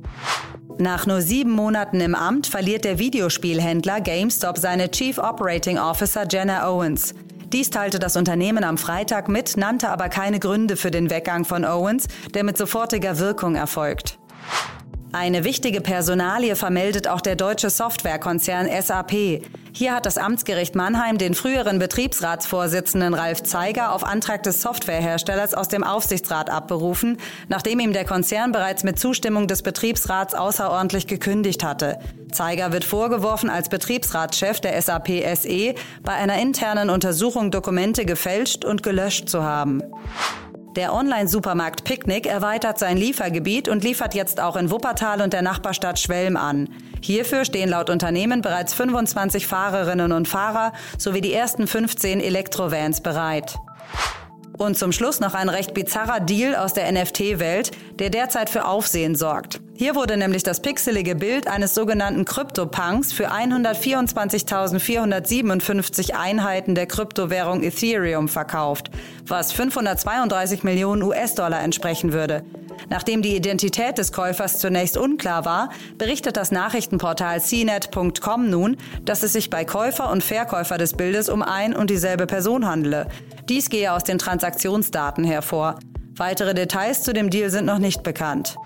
Nach 0.77 1.07
nur 1.07 1.21
sieben 1.21 1.51
Monaten 1.51 2.01
im 2.01 2.13
Amt 2.13 2.47
verliert 2.47 2.83
der 2.83 2.99
Videospielhändler 2.99 4.01
GameStop 4.01 4.57
seine 4.57 4.91
Chief 4.91 5.17
Operating 5.17 5.79
Officer 5.79 6.25
Jenna 6.29 6.69
Owens. 6.69 7.15
Dies 7.53 7.69
teilte 7.69 7.97
das 7.97 8.17
Unternehmen 8.17 8.65
am 8.65 8.77
Freitag 8.77 9.29
mit, 9.29 9.55
nannte 9.55 9.89
aber 9.89 10.09
keine 10.09 10.39
Gründe 10.39 10.75
für 10.75 10.91
den 10.91 11.09
Weggang 11.09 11.45
von 11.45 11.63
Owens, 11.63 12.07
der 12.33 12.43
mit 12.43 12.57
sofortiger 12.57 13.19
Wirkung 13.19 13.55
erfolgt. 13.55 14.16
Eine 15.13 15.45
wichtige 15.45 15.81
Personalie 15.81 16.55
vermeldet 16.55 17.07
auch 17.07 17.21
der 17.21 17.35
deutsche 17.35 17.69
Softwarekonzern 17.69 18.67
SAP. 18.81 19.41
Hier 19.71 19.95
hat 19.95 20.05
das 20.05 20.17
Amtsgericht 20.17 20.75
Mannheim 20.75 21.17
den 21.17 21.33
früheren 21.33 21.79
Betriebsratsvorsitzenden 21.79 23.13
Ralf 23.13 23.41
Zeiger 23.43 23.93
auf 23.93 24.03
Antrag 24.03 24.43
des 24.43 24.61
Softwareherstellers 24.61 25.53
aus 25.53 25.69
dem 25.69 25.83
Aufsichtsrat 25.83 26.49
abberufen, 26.49 27.17
nachdem 27.47 27.79
ihm 27.79 27.93
der 27.93 28.03
Konzern 28.03 28.51
bereits 28.51 28.83
mit 28.83 28.99
Zustimmung 28.99 29.47
des 29.47 29.61
Betriebsrats 29.61 30.33
außerordentlich 30.33 31.07
gekündigt 31.07 31.63
hatte. 31.63 31.99
Zeiger 32.31 32.73
wird 32.73 32.83
vorgeworfen, 32.83 33.49
als 33.49 33.69
Betriebsratschef 33.69 34.59
der 34.59 34.79
SAP 34.81 35.07
SE 35.35 35.73
bei 36.03 36.13
einer 36.13 36.37
internen 36.39 36.89
Untersuchung 36.89 37.49
Dokumente 37.49 38.03
gefälscht 38.05 38.65
und 38.65 38.83
gelöscht 38.83 39.29
zu 39.29 39.43
haben. 39.43 39.81
Der 40.77 40.93
Online-Supermarkt 40.93 41.85
Picknick 41.85 42.27
erweitert 42.27 42.77
sein 42.77 42.97
Liefergebiet 42.97 43.67
und 43.67 43.83
liefert 43.83 44.13
jetzt 44.13 44.39
auch 44.39 44.55
in 44.55 44.69
Wuppertal 44.69 45.21
und 45.21 45.33
der 45.33 45.41
Nachbarstadt 45.41 45.97
Schwelm 45.97 46.37
an. 46.37 46.69
Hierfür 47.01 47.45
stehen 47.45 47.69
laut 47.69 47.89
Unternehmen 47.89 48.43
bereits 48.43 48.75
25 48.75 49.47
Fahrerinnen 49.47 50.11
und 50.11 50.27
Fahrer 50.27 50.73
sowie 50.99 51.21
die 51.21 51.33
ersten 51.33 51.65
15 51.65 52.21
Elektrovans 52.21 53.01
bereit. 53.01 53.57
Und 54.57 54.77
zum 54.77 54.91
Schluss 54.91 55.19
noch 55.19 55.33
ein 55.35 55.49
recht 55.49 55.73
bizarrer 55.73 56.19
Deal 56.19 56.55
aus 56.55 56.73
der 56.73 56.91
NFT-Welt, 56.91 57.71
der 57.99 58.09
derzeit 58.09 58.49
für 58.49 58.65
Aufsehen 58.65 59.15
sorgt. 59.15 59.59
Hier 59.75 59.93
wurde 59.93 60.17
nämlich 60.17 60.41
das 60.41 60.61
pixelige 60.61 61.13
Bild 61.15 61.47
eines 61.47 61.75
sogenannten 61.75 62.25
Krypto-Punks 62.25 63.13
für 63.13 63.31
124.457 63.31 66.15
Einheiten 66.15 66.73
der 66.73 66.87
Kryptowährung 66.87 67.61
Ethereum 67.61 68.27
verkauft, 68.27 68.89
was 69.27 69.51
532 69.51 70.63
Millionen 70.63 71.03
US-Dollar 71.03 71.61
entsprechen 71.61 72.11
würde. 72.11 72.41
Nachdem 72.89 73.21
die 73.21 73.35
Identität 73.35 73.97
des 73.97 74.11
Käufers 74.11 74.59
zunächst 74.59 74.97
unklar 74.97 75.45
war, 75.45 75.69
berichtet 75.97 76.37
das 76.37 76.51
Nachrichtenportal 76.51 77.39
cnet.com 77.39 78.49
nun, 78.49 78.77
dass 79.03 79.23
es 79.23 79.33
sich 79.33 79.49
bei 79.49 79.65
Käufer 79.65 80.11
und 80.11 80.23
Verkäufer 80.23 80.77
des 80.77 80.93
Bildes 80.93 81.29
um 81.29 81.41
ein 81.41 81.75
und 81.75 81.89
dieselbe 81.89 82.27
Person 82.27 82.65
handele. 82.65 83.07
Dies 83.49 83.69
gehe 83.69 83.93
aus 83.93 84.03
den 84.03 84.17
Transaktionsdaten 84.17 85.23
hervor. 85.23 85.79
Weitere 86.15 86.53
Details 86.53 87.03
zu 87.03 87.13
dem 87.13 87.29
Deal 87.29 87.49
sind 87.49 87.65
noch 87.65 87.79
nicht 87.79 88.03
bekannt. 88.03 88.57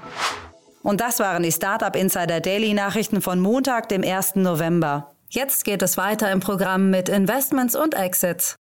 Und 0.83 1.01
das 1.01 1.19
waren 1.19 1.43
die 1.43 1.51
Startup 1.51 1.95
Insider 1.95 2.39
Daily 2.39 2.73
Nachrichten 2.73 3.21
von 3.21 3.39
Montag, 3.39 3.89
dem 3.89 4.03
1. 4.03 4.35
November. 4.35 5.11
Jetzt 5.29 5.63
geht 5.63 5.81
es 5.81 5.97
weiter 5.97 6.31
im 6.31 6.39
Programm 6.39 6.89
mit 6.89 7.07
Investments 7.07 7.75
und 7.75 7.93
Exits. 7.93 8.57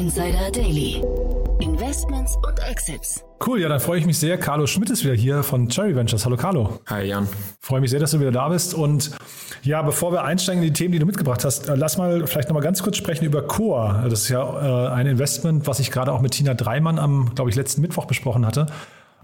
Insider 0.00 0.50
Daily. 0.50 1.04
Investments 1.60 2.34
und 2.36 2.58
Exits. 2.66 3.22
Cool, 3.46 3.60
ja, 3.60 3.68
dann 3.68 3.80
freue 3.80 3.98
ich 3.98 4.06
mich 4.06 4.18
sehr. 4.18 4.38
Carlo 4.38 4.66
Schmidt 4.66 4.88
ist 4.88 5.04
wieder 5.04 5.12
hier 5.12 5.42
von 5.42 5.68
Cherry 5.68 5.94
Ventures. 5.94 6.24
Hallo 6.24 6.38
Carlo. 6.38 6.80
Hi 6.86 7.04
Jan. 7.04 7.28
Freue 7.60 7.82
mich 7.82 7.90
sehr, 7.90 8.00
dass 8.00 8.12
du 8.12 8.18
wieder 8.18 8.32
da 8.32 8.48
bist. 8.48 8.72
Und 8.72 9.10
ja, 9.62 9.82
bevor 9.82 10.10
wir 10.10 10.24
einsteigen 10.24 10.62
in 10.62 10.70
die 10.70 10.72
Themen, 10.72 10.92
die 10.92 11.00
du 11.00 11.04
mitgebracht 11.04 11.44
hast, 11.44 11.68
äh, 11.68 11.74
lass 11.74 11.98
mal 11.98 12.26
vielleicht 12.26 12.48
nochmal 12.48 12.62
ganz 12.62 12.82
kurz 12.82 12.96
sprechen 12.96 13.26
über 13.26 13.42
Core. 13.42 14.06
Das 14.08 14.22
ist 14.22 14.30
ja 14.30 14.88
äh, 14.88 14.94
ein 14.94 15.06
Investment, 15.06 15.66
was 15.66 15.80
ich 15.80 15.90
gerade 15.90 16.14
auch 16.14 16.22
mit 16.22 16.32
Tina 16.32 16.54
Dreimann 16.54 16.98
am, 16.98 17.34
glaube 17.34 17.50
ich, 17.50 17.56
letzten 17.56 17.82
Mittwoch 17.82 18.06
besprochen 18.06 18.46
hatte. 18.46 18.68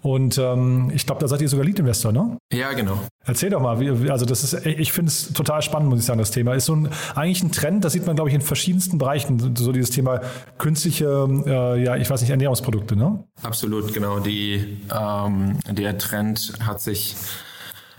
Und 0.07 0.39
ähm, 0.39 0.93
ich 0.95 1.05
glaube, 1.05 1.21
da 1.21 1.27
seid 1.27 1.43
ihr 1.43 1.49
sogar 1.49 1.67
Lead-Investor, 1.67 2.13
ne? 2.13 2.39
Ja, 2.53 2.73
genau. 2.75 2.97
Erzähl 3.25 3.51
doch 3.51 3.61
mal, 3.61 3.81
wie, 3.81 4.09
also 4.09 4.25
das 4.25 4.45
ist, 4.45 4.65
ich 4.65 4.93
finde 4.93 5.09
es 5.09 5.33
total 5.33 5.63
spannend, 5.63 5.91
muss 5.91 5.99
ich 5.99 6.05
sagen, 6.05 6.21
das 6.21 6.31
Thema. 6.31 6.55
Ist 6.55 6.67
so 6.67 6.77
ein, 6.77 6.91
eigentlich 7.17 7.43
ein 7.43 7.51
Trend, 7.51 7.85
das 7.85 7.93
sieht 7.93 8.07
man, 8.07 8.15
glaube 8.15 8.29
ich, 8.29 8.35
in 8.37 8.41
verschiedensten 8.41 8.99
Bereichen, 8.99 9.57
so 9.57 9.73
dieses 9.73 9.91
Thema 9.91 10.21
künstliche, 10.59 11.27
äh, 11.45 11.83
ja, 11.83 11.97
ich 11.97 12.09
weiß 12.09 12.21
nicht, 12.21 12.31
Ernährungsprodukte, 12.31 12.95
ne? 12.95 13.25
Absolut, 13.43 13.93
genau. 13.93 14.21
Die, 14.21 14.79
ähm, 14.97 15.59
der 15.69 15.99
Trend 15.99 16.53
hat 16.61 16.81
sich 16.81 17.17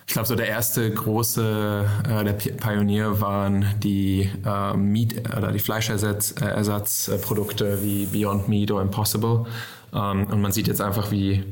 ich 0.08 0.14
glaube, 0.14 0.30
so 0.30 0.36
der 0.36 0.48
erste 0.48 0.90
große, 0.90 1.86
äh, 2.08 2.24
der 2.24 2.32
Pionier 2.32 3.20
waren 3.20 3.66
die 3.84 4.32
äh, 4.46 4.78
Meat 4.78 5.36
oder 5.36 5.52
die 5.52 5.60
Fleischersatzprodukte 5.60 7.68
äh, 7.68 7.84
wie 7.84 8.06
Beyond 8.06 8.48
Meat 8.48 8.72
oder 8.72 8.84
Impossible. 8.84 9.48
Ähm, 9.94 10.28
und 10.28 10.40
man 10.40 10.54
sieht 10.54 10.70
jetzt 10.70 10.80
einfach, 10.80 11.12
wie 11.12 11.44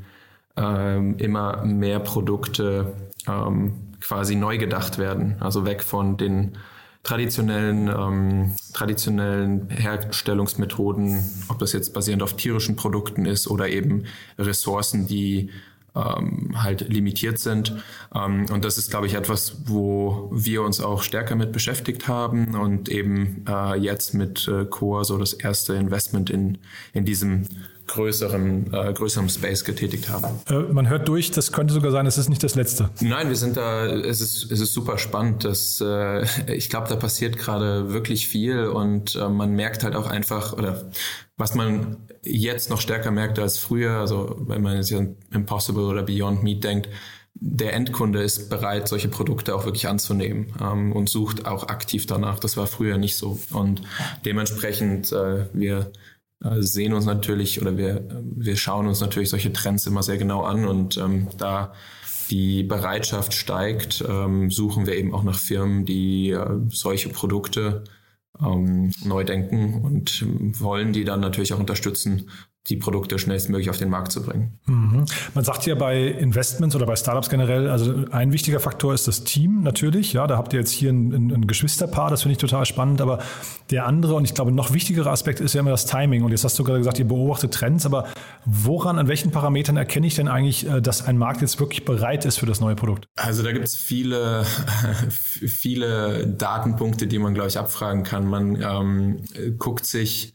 ähm, 0.58 1.18
immer 1.18 1.64
mehr 1.66 2.00
Produkte 2.00 2.94
ähm, 3.28 3.74
quasi 4.02 4.36
neu 4.36 4.58
gedacht 4.58 4.98
werden. 4.98 5.36
Also 5.40 5.66
weg 5.66 5.84
von 5.84 6.18
den 6.18 6.58
traditionellen, 7.04 7.88
ähm, 7.88 8.56
traditionellen 8.74 9.70
Herstellungsmethoden, 9.70 11.24
ob 11.50 11.60
das 11.60 11.72
jetzt 11.74 11.94
basierend 11.94 12.24
auf 12.24 12.36
tierischen 12.36 12.76
Produkten 12.76 13.26
ist 13.26 13.48
oder 13.48 13.70
eben 13.70 14.06
Ressourcen, 14.40 15.08
die 15.08 15.52
ähm, 15.96 16.62
halt 16.62 16.90
limitiert 16.90 17.40
sind. 17.40 17.76
Ähm, 18.14 18.48
und 18.52 18.66
das 18.66 18.78
ist, 18.78 18.90
glaube 18.90 19.08
ich, 19.08 19.14
etwas, 19.14 19.62
wo 19.66 20.30
wir 20.34 20.64
uns 20.64 20.82
auch 20.82 21.04
stärker 21.04 21.36
mit 21.36 21.52
beschäftigt 21.52 22.08
haben 22.08 22.56
und 22.56 22.90
eben 22.90 23.46
äh, 23.48 23.76
jetzt 23.76 24.14
mit 24.14 24.48
äh, 24.48 24.66
Core 24.66 25.06
so 25.06 25.18
das 25.18 25.34
erste 25.34 25.76
Investment 25.76 26.30
in, 26.30 26.58
in 26.94 27.06
diesem 27.06 27.48
größeren, 27.88 28.74
äh, 28.74 28.94
größerem 28.94 29.30
Space 29.30 29.64
getätigt 29.64 30.10
haben. 30.10 30.40
Äh, 30.50 30.74
man 30.74 30.90
hört 30.90 31.08
durch, 31.08 31.32
das 31.32 31.52
könnte 31.52 31.74
sogar 31.74 31.92
sein, 31.92 32.06
es 32.06 32.18
ist 32.18 32.30
nicht 32.30 32.44
das 32.44 32.56
letzte. 32.56 32.90
Nein, 33.02 33.30
wir 33.30 33.36
sind 33.36 33.58
da, 33.58 33.86
es 33.86 34.22
ist, 34.22 34.52
es 34.52 34.60
ist 34.60 34.74
super 34.74 34.98
spannend. 34.98 35.46
Das, 35.46 35.82
äh, 35.82 36.26
ich 36.54 36.70
glaube, 36.70 36.88
da 36.90 36.96
passiert 36.96 37.38
gerade 37.38 37.92
wirklich 37.94 38.28
viel 38.28 38.66
und 38.66 39.16
äh, 39.16 39.30
man 39.30 39.52
merkt 39.54 39.84
halt 39.84 39.96
auch 39.96 40.08
einfach, 40.08 40.54
oder 40.54 40.90
was 41.38 41.54
man 41.54 41.98
jetzt 42.24 42.70
noch 42.70 42.82
stärker 42.82 43.12
merkt 43.12 43.40
als 43.40 43.58
früher, 43.58 44.00
also 44.00 44.36
wenn 44.48 44.62
man 44.62 44.78
jetzt 44.78 44.94
an 44.94 45.18
Impossible 45.32 45.84
oder 45.84 46.04
Beyond 46.04 46.44
Meat 46.44 46.64
denkt, 46.64 46.90
der 47.38 47.74
Endkunde 47.74 48.24
ist 48.24 48.50
bereit, 48.50 48.88
solche 48.88 49.10
Produkte 49.10 49.54
auch 49.56 49.66
wirklich 49.66 49.88
anzunehmen 49.90 50.54
ähm, 50.62 50.94
und 50.94 51.10
sucht 51.10 51.46
auch 51.46 51.68
aktiv 51.68 52.06
danach. 52.06 52.40
Das 52.40 52.56
war 52.56 52.66
früher 52.66 52.98
nicht 52.98 53.18
so. 53.18 53.38
Und 53.52 53.82
dementsprechend, 54.24 55.12
äh, 55.12 55.48
wir 55.54 55.92
sehen 56.40 56.94
uns 56.94 57.06
natürlich 57.06 57.62
oder 57.62 57.78
wir, 57.78 58.08
wir 58.36 58.56
schauen 58.56 58.88
uns 58.88 59.02
natürlich 59.02 59.30
solche 59.30 59.54
Trends 59.54 59.88
immer 59.88 60.04
sehr 60.04 60.18
genau 60.18 60.44
an 60.44 60.68
und 60.68 60.98
ähm, 60.98 61.28
da 61.38 61.74
die 62.30 62.64
Bereitschaft 62.64 63.34
steigt, 63.34 64.04
ähm, 64.08 64.50
suchen 64.52 64.86
wir 64.86 64.96
eben 64.96 65.14
auch 65.14 65.24
nach 65.24 65.38
Firmen, 65.38 65.86
die 65.86 66.32
äh, 66.32 66.60
solche 66.70 67.10
Produkte 67.10 67.84
ähm, 68.40 68.92
neu 69.04 69.24
denken 69.24 69.82
und 69.82 70.26
wollen 70.60 70.94
die 70.94 71.04
dann 71.04 71.20
natürlich 71.20 71.54
auch 71.54 71.60
unterstützen, 71.60 72.30
die 72.68 72.78
Produkte 72.78 73.20
schnellstmöglich 73.20 73.70
auf 73.70 73.78
den 73.78 73.90
Markt 73.90 74.12
zu 74.12 74.24
bringen. 74.24 74.58
Mhm. 74.66 75.06
Man 75.36 75.44
sagt 75.44 75.68
ja 75.68 75.76
bei 75.76 76.02
Investments 76.02 76.76
oder 76.76 76.88
bei 76.88 76.96
Startups 76.96 77.30
generell, 77.30 77.70
also 77.70 78.06
ein 78.10 78.34
wichtiger 78.34 78.60
Faktor 78.60 78.94
ist 78.94 79.08
das 79.08 79.24
Team 79.24 79.62
natürlich. 79.62 80.14
Ja, 80.14 80.26
da 80.26 80.38
habt 80.38 80.52
ihr 80.54 80.60
jetzt 80.60 80.72
hier 80.72 80.92
ein, 80.92 81.12
ein, 81.12 81.32
ein 81.32 81.48
Geschwisterpaar, 81.48 82.10
das 82.10 82.24
finde 82.24 82.34
ich 82.34 82.38
total 82.40 82.66
spannend. 82.66 83.02
Aber 83.02 83.20
der 83.70 83.86
andere 83.86 84.16
und 84.16 84.26
ich 84.26 84.34
glaube 84.34 84.52
noch 84.52 84.74
wichtigere 84.74 85.12
Aspekt 85.12 85.42
ist 85.42 85.54
ja 85.54 85.60
immer 85.60 85.70
das 85.70 85.86
Timing. 85.86 86.24
Und 86.24 86.32
jetzt 86.32 86.44
hast 86.44 86.58
du 86.58 86.64
gerade 86.64 86.80
gesagt, 86.80 86.98
ihr 86.98 87.08
beobachtet 87.08 87.54
Trends, 87.54 87.86
aber 87.86 88.08
woran, 88.46 88.98
an 88.98 89.08
welchen 89.08 89.30
Parametern 89.30 89.78
erkenne 89.78 90.08
ich 90.08 90.16
denn 90.16 90.28
eigentlich, 90.28 90.68
äh, 90.68 90.82
dass 90.82 91.06
ein 91.06 91.20
Markt 91.20 91.42
jetzt 91.42 91.60
wirklich 91.60 91.86
bereit 91.86 92.26
ist 92.26 92.38
für 92.38 92.48
das 92.48 92.62
neue 92.62 92.76
Produkt? 92.76 93.06
Also 93.16 93.44
da 93.44 93.52
gibt 93.52 93.66
es 93.66 93.76
viele, 93.76 94.44
viele 95.10 96.28
Datenpunkte, 96.28 97.06
die 97.06 97.20
man, 97.20 97.36
glaube 97.36 97.50
ich, 97.50 97.60
abfragen 97.60 98.04
kann. 98.04 98.26
Man 98.28 98.60
ähm, 98.60 99.22
guckt 99.60 99.86
sich 99.86 100.35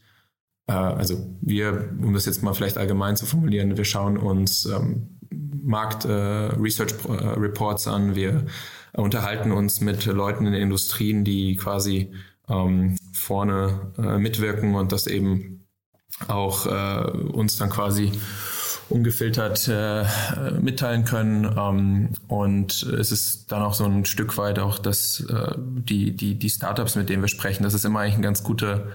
äh, 0.67 0.73
also 0.73 1.35
wir, 1.41 1.89
um 2.01 2.13
das 2.13 2.25
jetzt 2.25 2.43
mal 2.43 2.53
vielleicht 2.53 2.77
allgemein 2.77 3.15
zu 3.15 3.25
formulieren, 3.25 3.77
wir 3.77 3.85
schauen 3.85 4.17
uns 4.17 4.65
ähm, 4.65 5.17
Markt 5.63 6.05
äh, 6.05 6.49
äh, 6.49 7.89
an, 7.89 8.15
wir 8.15 8.45
unterhalten 8.93 9.51
uns 9.51 9.81
mit 9.81 10.05
Leuten 10.05 10.45
in 10.45 10.53
den 10.53 10.61
Industrien, 10.63 11.23
die 11.23 11.55
quasi 11.55 12.11
ähm, 12.49 12.97
vorne 13.13 13.93
äh, 13.97 14.17
mitwirken 14.17 14.75
und 14.75 14.91
das 14.91 15.07
eben 15.07 15.65
auch 16.27 16.65
äh, 16.67 17.09
uns 17.11 17.57
dann 17.57 17.69
quasi 17.69 18.11
ungefiltert 18.89 19.67
äh, 19.69 20.05
mitteilen 20.59 21.05
können. 21.05 21.45
Ähm, 21.57 22.09
und 22.27 22.83
es 22.83 23.11
ist 23.11 23.51
dann 23.51 23.61
auch 23.61 23.73
so 23.73 23.85
ein 23.85 24.05
Stück 24.05 24.37
weit 24.37 24.59
auch, 24.59 24.79
dass 24.79 25.21
äh, 25.21 25.55
die, 25.57 26.15
die, 26.15 26.35
die 26.37 26.49
Startups, 26.49 26.95
mit 26.95 27.09
denen 27.09 27.23
wir 27.23 27.29
sprechen, 27.29 27.63
das 27.63 27.73
ist 27.73 27.85
immer 27.85 28.01
eigentlich 28.01 28.15
ein 28.15 28.21
ganz 28.21 28.43
guter 28.43 28.87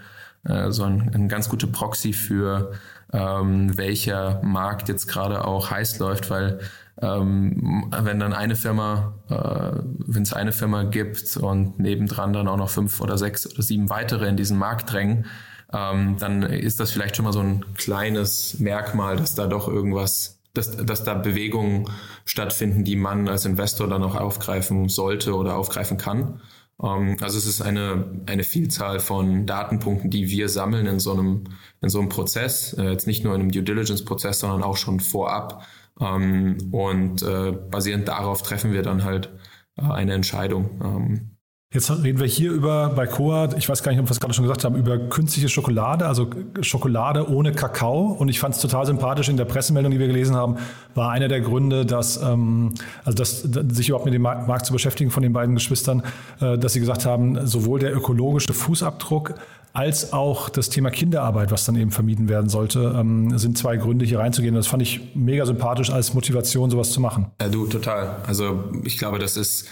äh, 0.44 0.70
so 0.70 0.84
ein, 0.84 1.10
ein 1.14 1.28
ganz 1.28 1.48
guter 1.48 1.66
Proxy 1.66 2.12
für 2.12 2.72
ähm, 3.12 3.76
welcher 3.76 4.40
Markt 4.42 4.88
jetzt 4.88 5.06
gerade 5.06 5.44
auch 5.44 5.70
heiß 5.70 5.98
läuft, 5.98 6.30
weil 6.30 6.60
ähm, 7.00 7.90
wenn 7.90 8.18
dann 8.18 8.32
eine 8.32 8.56
Firma, 8.56 9.14
äh, 9.28 9.80
wenn 10.06 10.22
es 10.22 10.32
eine 10.32 10.52
Firma 10.52 10.84
gibt 10.84 11.36
und 11.36 11.78
nebendran 11.78 12.32
dann 12.32 12.48
auch 12.48 12.56
noch 12.56 12.70
fünf 12.70 13.00
oder 13.00 13.18
sechs 13.18 13.46
oder 13.46 13.62
sieben 13.62 13.90
weitere 13.90 14.28
in 14.28 14.36
diesen 14.36 14.58
Markt 14.58 14.92
drängen, 14.92 15.26
ähm, 15.72 16.16
dann 16.18 16.42
ist 16.42 16.80
das 16.80 16.92
vielleicht 16.92 17.16
schon 17.16 17.24
mal 17.24 17.32
so 17.32 17.40
ein 17.40 17.64
kleines 17.74 18.58
Merkmal, 18.58 19.16
dass 19.16 19.34
da 19.34 19.46
doch 19.46 19.68
irgendwas, 19.68 20.38
dass, 20.54 20.76
dass 20.76 21.04
da 21.04 21.14
Bewegungen 21.14 21.90
stattfinden, 22.24 22.84
die 22.84 22.96
man 22.96 23.28
als 23.28 23.44
Investor 23.44 23.88
dann 23.88 24.02
auch 24.02 24.14
aufgreifen 24.14 24.88
sollte 24.88 25.34
oder 25.34 25.56
aufgreifen 25.56 25.98
kann. 25.98 26.40
Ähm, 26.82 27.16
also 27.20 27.38
es 27.38 27.46
ist 27.46 27.62
eine, 27.62 28.22
eine 28.26 28.44
Vielzahl 28.44 29.00
von 29.00 29.46
Datenpunkten, 29.46 30.10
die 30.10 30.28
wir 30.28 30.48
sammeln 30.48 30.86
in 30.86 31.00
so 31.00 31.12
einem, 31.12 31.44
in 31.80 31.88
so 31.88 31.98
einem 32.00 32.08
Prozess, 32.08 32.74
äh, 32.74 32.90
jetzt 32.90 33.06
nicht 33.06 33.24
nur 33.24 33.34
in 33.34 33.42
einem 33.42 33.52
Due 33.52 33.62
Diligence-Prozess, 33.62 34.40
sondern 34.40 34.62
auch 34.62 34.76
schon 34.76 35.00
vorab. 35.00 35.66
Ähm, 36.00 36.58
und 36.72 37.22
äh, 37.22 37.52
basierend 37.52 38.08
darauf 38.08 38.42
treffen 38.42 38.72
wir 38.72 38.82
dann 38.82 39.04
halt 39.04 39.30
äh, 39.76 39.82
eine 39.82 40.14
Entscheidung. 40.14 41.35
Jetzt 41.76 41.90
reden 41.90 42.18
wir 42.18 42.26
hier 42.26 42.52
über 42.52 42.88
bei 42.88 43.06
Coa, 43.06 43.50
ich 43.54 43.68
weiß 43.68 43.82
gar 43.82 43.92
nicht, 43.92 44.00
ob 44.00 44.06
wir 44.06 44.12
es 44.12 44.18
gerade 44.18 44.32
schon 44.32 44.44
gesagt 44.44 44.64
haben, 44.64 44.76
über 44.76 44.96
künstliche 44.96 45.50
Schokolade, 45.50 46.06
also 46.06 46.30
Schokolade 46.62 47.28
ohne 47.30 47.52
Kakao. 47.52 48.16
Und 48.18 48.30
ich 48.30 48.40
fand 48.40 48.54
es 48.54 48.62
total 48.62 48.86
sympathisch 48.86 49.28
in 49.28 49.36
der 49.36 49.44
Pressemeldung, 49.44 49.92
die 49.92 49.98
wir 49.98 50.06
gelesen 50.06 50.34
haben, 50.34 50.56
war 50.94 51.10
einer 51.10 51.28
der 51.28 51.42
Gründe, 51.42 51.84
dass, 51.84 52.16
ähm, 52.16 52.72
also 53.04 53.14
dass, 53.14 53.42
sich 53.42 53.90
überhaupt 53.90 54.06
mit 54.06 54.14
dem 54.14 54.22
Markt 54.22 54.64
zu 54.64 54.72
beschäftigen 54.72 55.10
von 55.10 55.22
den 55.22 55.34
beiden 55.34 55.54
Geschwistern, 55.54 56.02
äh, 56.40 56.56
dass 56.56 56.72
sie 56.72 56.80
gesagt 56.80 57.04
haben, 57.04 57.46
sowohl 57.46 57.78
der 57.78 57.94
ökologische 57.94 58.54
Fußabdruck 58.54 59.34
als 59.74 60.14
auch 60.14 60.48
das 60.48 60.70
Thema 60.70 60.88
Kinderarbeit, 60.90 61.50
was 61.50 61.66
dann 61.66 61.76
eben 61.76 61.90
vermieden 61.90 62.30
werden 62.30 62.48
sollte, 62.48 62.96
ähm, 62.98 63.36
sind 63.38 63.58
zwei 63.58 63.76
Gründe, 63.76 64.06
hier 64.06 64.20
reinzugehen. 64.20 64.54
Das 64.54 64.66
fand 64.66 64.80
ich 64.80 65.14
mega 65.14 65.44
sympathisch 65.44 65.90
als 65.90 66.14
Motivation, 66.14 66.70
sowas 66.70 66.92
zu 66.92 67.02
machen. 67.02 67.26
Ja, 67.38 67.50
du, 67.50 67.66
total. 67.66 68.16
Also 68.26 68.64
ich 68.82 68.96
glaube, 68.96 69.18
das 69.18 69.36
ist 69.36 69.66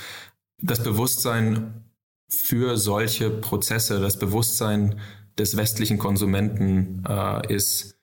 das 0.60 0.82
Bewusstsein 0.82 1.83
für 2.42 2.76
solche 2.76 3.30
Prozesse, 3.30 4.00
das 4.00 4.18
Bewusstsein 4.18 5.00
des 5.38 5.56
westlichen 5.56 5.98
Konsumenten 5.98 7.04
äh, 7.08 7.52
ist 7.52 7.94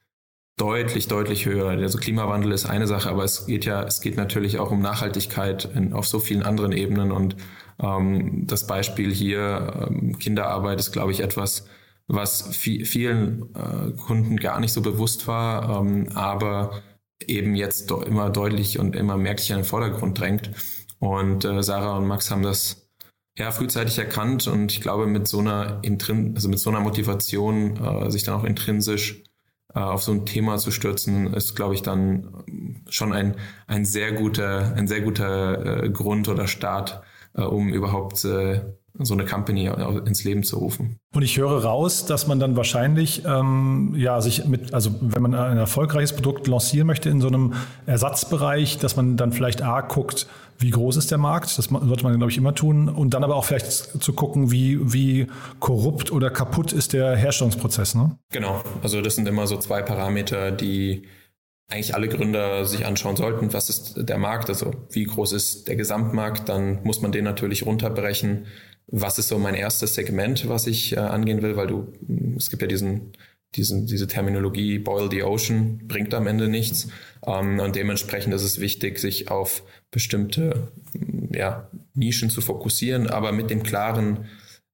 deutlich, 0.57 1.07
deutlich 1.07 1.45
höher. 1.45 1.69
Also 1.69 1.97
Klimawandel 1.97 2.51
ist 2.51 2.65
eine 2.65 2.87
Sache, 2.87 3.09
aber 3.09 3.23
es 3.23 3.45
geht 3.47 3.65
ja, 3.65 3.83
es 3.83 4.01
geht 4.01 4.17
natürlich 4.17 4.59
auch 4.59 4.71
um 4.71 4.81
Nachhaltigkeit 4.81 5.65
in, 5.75 5.93
auf 5.93 6.07
so 6.07 6.19
vielen 6.19 6.43
anderen 6.43 6.71
Ebenen 6.71 7.11
und 7.11 7.35
ähm, 7.81 8.45
das 8.45 8.67
Beispiel 8.67 9.11
hier 9.11 9.87
ähm, 9.89 10.19
Kinderarbeit 10.19 10.79
ist, 10.79 10.91
glaube 10.91 11.11
ich, 11.11 11.21
etwas, 11.21 11.65
was 12.07 12.55
vielen 12.55 13.55
äh, 13.55 13.91
Kunden 13.93 14.37
gar 14.37 14.59
nicht 14.59 14.73
so 14.73 14.81
bewusst 14.81 15.27
war, 15.27 15.81
ähm, 15.81 16.09
aber 16.13 16.81
eben 17.25 17.55
jetzt 17.55 17.89
immer 17.91 18.29
deutlich 18.29 18.79
und 18.79 18.95
immer 18.95 19.17
merklich 19.17 19.49
in 19.51 19.57
den 19.57 19.65
Vordergrund 19.65 20.19
drängt. 20.19 20.51
Und 20.99 21.45
äh, 21.45 21.63
Sarah 21.63 21.97
und 21.97 22.07
Max 22.07 22.29
haben 22.29 22.43
das 22.43 22.80
ja, 23.41 23.51
frühzeitig 23.51 23.97
erkannt 23.97 24.45
und 24.47 24.71
ich 24.71 24.81
glaube, 24.81 25.07
mit 25.07 25.27
so 25.27 25.39
einer, 25.39 25.79
Intrin 25.81 26.33
also 26.35 26.47
mit 26.47 26.59
so 26.59 26.69
einer 26.69 26.79
Motivation, 26.79 27.75
äh, 27.77 28.11
sich 28.11 28.21
dann 28.21 28.35
auch 28.35 28.43
intrinsisch 28.43 29.23
äh, 29.73 29.79
auf 29.79 30.03
so 30.03 30.11
ein 30.11 30.27
Thema 30.27 30.57
zu 30.59 30.69
stürzen, 30.69 31.33
ist, 31.33 31.55
glaube 31.55 31.73
ich, 31.73 31.81
dann 31.81 32.83
schon 32.87 33.11
ein, 33.13 33.37
ein 33.65 33.83
sehr 33.83 34.11
guter, 34.11 34.75
ein 34.75 34.87
sehr 34.87 35.01
guter 35.01 35.83
äh, 35.85 35.89
Grund 35.89 36.29
oder 36.29 36.47
Start, 36.47 37.01
äh, 37.33 37.41
um 37.41 37.69
überhaupt 37.69 38.23
äh, 38.25 38.61
so 38.99 39.13
eine 39.13 39.25
Company 39.25 39.69
ins 40.05 40.23
Leben 40.23 40.43
zu 40.43 40.57
rufen. 40.57 40.97
Und 41.13 41.23
ich 41.23 41.37
höre 41.37 41.63
raus, 41.63 42.05
dass 42.05 42.27
man 42.27 42.39
dann 42.39 42.55
wahrscheinlich, 42.55 43.23
ähm, 43.25 43.93
ja, 43.95 44.21
sich 44.21 44.45
mit, 44.45 44.73
also 44.73 44.93
wenn 45.01 45.21
man 45.21 45.33
ein 45.33 45.57
erfolgreiches 45.57 46.13
Produkt 46.13 46.47
lancieren 46.47 46.87
möchte 46.87 47.09
in 47.09 47.21
so 47.21 47.27
einem 47.27 47.53
Ersatzbereich, 47.85 48.77
dass 48.77 48.95
man 48.95 49.17
dann 49.17 49.31
vielleicht 49.31 49.61
A 49.61 49.81
guckt, 49.81 50.27
wie 50.57 50.69
groß 50.69 50.97
ist 50.97 51.09
der 51.09 51.17
Markt, 51.17 51.57
das 51.57 51.65
sollte 51.65 52.03
man, 52.03 52.17
glaube 52.17 52.31
ich, 52.31 52.37
immer 52.37 52.53
tun, 52.53 52.87
und 52.87 53.13
dann 53.13 53.23
aber 53.23 53.35
auch 53.35 53.45
vielleicht 53.45 54.03
zu 54.03 54.13
gucken, 54.13 54.51
wie, 54.51 54.93
wie 54.93 55.27
korrupt 55.59 56.11
oder 56.11 56.29
kaputt 56.29 56.71
ist 56.71 56.93
der 56.93 57.15
Herstellungsprozess. 57.15 57.95
Ne? 57.95 58.17
Genau, 58.31 58.61
also 58.83 59.01
das 59.01 59.15
sind 59.15 59.27
immer 59.27 59.47
so 59.47 59.57
zwei 59.57 59.81
Parameter, 59.81 60.51
die 60.51 61.07
eigentlich 61.71 61.95
alle 61.95 62.09
Gründer 62.09 62.65
sich 62.65 62.85
anschauen 62.85 63.15
sollten, 63.15 63.53
was 63.53 63.69
ist 63.69 63.93
der 63.97 64.17
Markt, 64.17 64.49
also 64.49 64.71
wie 64.89 65.05
groß 65.05 65.31
ist 65.31 65.67
der 65.67 65.77
Gesamtmarkt, 65.77 66.49
dann 66.49 66.83
muss 66.83 67.01
man 67.01 67.11
den 67.11 67.23
natürlich 67.23 67.65
runterbrechen. 67.65 68.45
Was 68.91 69.17
ist 69.17 69.29
so 69.29 69.39
mein 69.39 69.55
erstes 69.55 69.95
Segment, 69.95 70.47
was 70.49 70.67
ich 70.67 70.93
äh, 70.93 70.99
angehen 70.99 71.41
will, 71.41 71.55
weil 71.55 71.67
du, 71.67 71.93
es 72.35 72.49
gibt 72.49 72.61
ja 72.61 72.67
diesen, 72.67 73.13
diesen, 73.55 73.85
diese 73.87 74.07
Terminologie 74.07 74.79
Boil 74.79 75.09
the 75.09 75.23
Ocean, 75.23 75.81
bringt 75.87 76.13
am 76.13 76.27
Ende 76.27 76.47
nichts. 76.47 76.89
Ähm, 77.25 77.59
und 77.59 77.75
dementsprechend 77.75 78.33
ist 78.33 78.43
es 78.43 78.59
wichtig, 78.59 78.99
sich 78.99 79.31
auf 79.31 79.63
bestimmte 79.91 80.71
ja, 81.33 81.69
Nischen 81.93 82.29
zu 82.29 82.41
fokussieren, 82.41 83.07
aber 83.07 83.31
mit 83.31 83.49
dem 83.49 83.63
klaren 83.63 84.25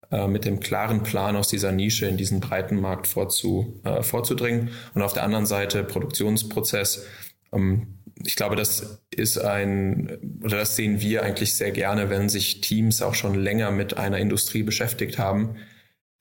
äh, 0.09 0.27
mit 0.27 0.45
dem 0.45 0.59
klaren 0.61 1.03
Plan 1.03 1.35
aus 1.35 1.49
dieser 1.49 1.71
Nische 1.71 2.07
in 2.07 2.15
diesen 2.15 2.39
breiten 2.39 2.79
Markt 2.79 3.07
vorzu, 3.07 3.81
äh, 3.83 4.03
vorzudringen. 4.03 4.69
Und 4.93 5.01
auf 5.01 5.13
der 5.13 5.23
anderen 5.23 5.45
Seite 5.45 5.83
Produktionsprozess. 5.83 7.05
Ähm, 7.51 7.97
ich 8.25 8.35
glaube, 8.35 8.55
das 8.55 8.99
ist 9.11 9.37
ein, 9.37 10.39
oder 10.43 10.57
das 10.57 10.75
sehen 10.75 11.01
wir 11.01 11.23
eigentlich 11.23 11.55
sehr 11.55 11.71
gerne, 11.71 12.09
wenn 12.09 12.29
sich 12.29 12.61
Teams 12.61 13.01
auch 13.01 13.15
schon 13.15 13.35
länger 13.35 13.71
mit 13.71 13.97
einer 13.97 14.17
Industrie 14.17 14.63
beschäftigt 14.63 15.17
haben, 15.17 15.57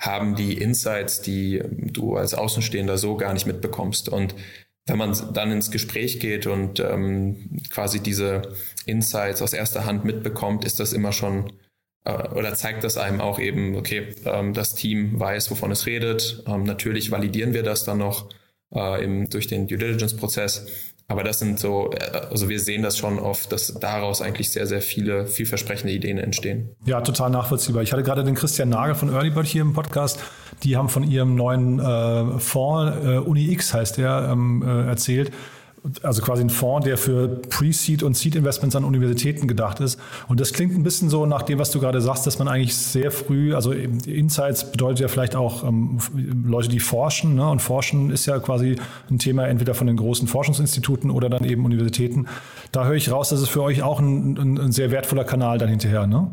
haben 0.00 0.36
die 0.36 0.58
Insights, 0.58 1.22
die 1.22 1.62
du 1.70 2.16
als 2.16 2.34
Außenstehender 2.34 2.98
so 2.98 3.16
gar 3.16 3.32
nicht 3.32 3.46
mitbekommst. 3.46 4.08
Und 4.08 4.34
wenn 4.86 4.98
man 4.98 5.16
dann 5.32 5.52
ins 5.52 5.70
Gespräch 5.70 6.20
geht 6.20 6.46
und 6.46 6.80
ähm, 6.80 7.58
quasi 7.70 8.00
diese 8.00 8.54
Insights 8.84 9.42
aus 9.42 9.52
erster 9.52 9.84
Hand 9.84 10.04
mitbekommt, 10.04 10.64
ist 10.64 10.80
das 10.80 10.92
immer 10.92 11.12
schon 11.12 11.52
äh, 12.04 12.28
oder 12.28 12.54
zeigt 12.54 12.84
das 12.84 12.96
einem 12.96 13.20
auch 13.20 13.38
eben, 13.38 13.74
okay, 13.76 14.14
ähm, 14.24 14.54
das 14.54 14.74
Team 14.74 15.18
weiß, 15.18 15.50
wovon 15.50 15.72
es 15.72 15.86
redet. 15.86 16.44
Ähm, 16.46 16.64
natürlich 16.64 17.10
validieren 17.10 17.52
wir 17.52 17.62
das 17.62 17.84
dann 17.84 17.98
noch 17.98 18.30
äh, 18.74 19.04
im, 19.04 19.28
durch 19.28 19.48
den 19.48 19.66
Due 19.66 19.78
Diligence-Prozess. 19.78 20.66
Aber 21.08 21.22
das 21.22 21.38
sind 21.38 21.58
so, 21.58 21.90
äh, 21.92 22.26
also 22.30 22.48
wir 22.48 22.58
sehen 22.58 22.82
das 22.82 22.98
schon 22.98 23.18
oft, 23.18 23.52
dass 23.52 23.74
daraus 23.74 24.22
eigentlich 24.22 24.50
sehr, 24.50 24.66
sehr 24.66 24.82
viele 24.82 25.26
vielversprechende 25.26 25.92
Ideen 25.92 26.18
entstehen. 26.18 26.74
Ja, 26.84 27.00
total 27.00 27.30
nachvollziehbar. 27.30 27.82
Ich 27.82 27.92
hatte 27.92 28.02
gerade 28.02 28.24
den 28.24 28.34
Christian 28.34 28.68
Nagel 28.68 28.94
von 28.94 29.12
Earlybird 29.12 29.46
hier 29.46 29.62
im 29.62 29.72
Podcast. 29.72 30.22
Die 30.62 30.76
haben 30.76 30.88
von 30.88 31.04
ihrem 31.04 31.34
neuen 31.34 31.78
äh, 31.78 32.38
Fonds, 32.38 32.96
äh, 33.04 33.18
UniX 33.18 33.74
heißt 33.74 33.98
der, 33.98 34.28
ähm, 34.32 34.62
äh, 34.66 34.86
erzählt 34.88 35.32
also 36.02 36.22
quasi 36.22 36.42
ein 36.42 36.50
Fonds, 36.50 36.86
der 36.86 36.96
für 36.96 37.28
Pre-Seed 37.28 38.02
und 38.02 38.16
Seed-Investments 38.16 38.76
an 38.76 38.84
Universitäten 38.84 39.46
gedacht 39.46 39.80
ist. 39.80 39.98
Und 40.28 40.40
das 40.40 40.52
klingt 40.52 40.74
ein 40.74 40.82
bisschen 40.82 41.10
so 41.10 41.26
nach 41.26 41.42
dem, 41.42 41.58
was 41.58 41.70
du 41.70 41.80
gerade 41.80 42.00
sagst, 42.00 42.26
dass 42.26 42.38
man 42.38 42.48
eigentlich 42.48 42.76
sehr 42.76 43.10
früh, 43.10 43.54
also 43.54 43.72
Insights 43.72 44.70
bedeutet 44.70 45.00
ja 45.00 45.08
vielleicht 45.08 45.36
auch 45.36 45.64
ähm, 45.64 45.98
Leute, 46.44 46.68
die 46.68 46.80
forschen. 46.80 47.34
Ne? 47.34 47.48
Und 47.48 47.60
forschen 47.60 48.10
ist 48.10 48.26
ja 48.26 48.38
quasi 48.38 48.76
ein 49.10 49.18
Thema 49.18 49.46
entweder 49.46 49.74
von 49.74 49.86
den 49.86 49.96
großen 49.96 50.28
Forschungsinstituten 50.28 51.10
oder 51.10 51.28
dann 51.28 51.44
eben 51.44 51.64
Universitäten. 51.64 52.26
Da 52.72 52.84
höre 52.84 52.94
ich 52.94 53.10
raus, 53.10 53.28
dass 53.28 53.40
es 53.40 53.48
für 53.48 53.62
euch 53.62 53.82
auch 53.82 54.00
ein, 54.00 54.36
ein, 54.36 54.58
ein 54.58 54.72
sehr 54.72 54.90
wertvoller 54.90 55.24
Kanal 55.24 55.58
dann 55.58 55.68
hinterher, 55.68 56.06
ne? 56.06 56.30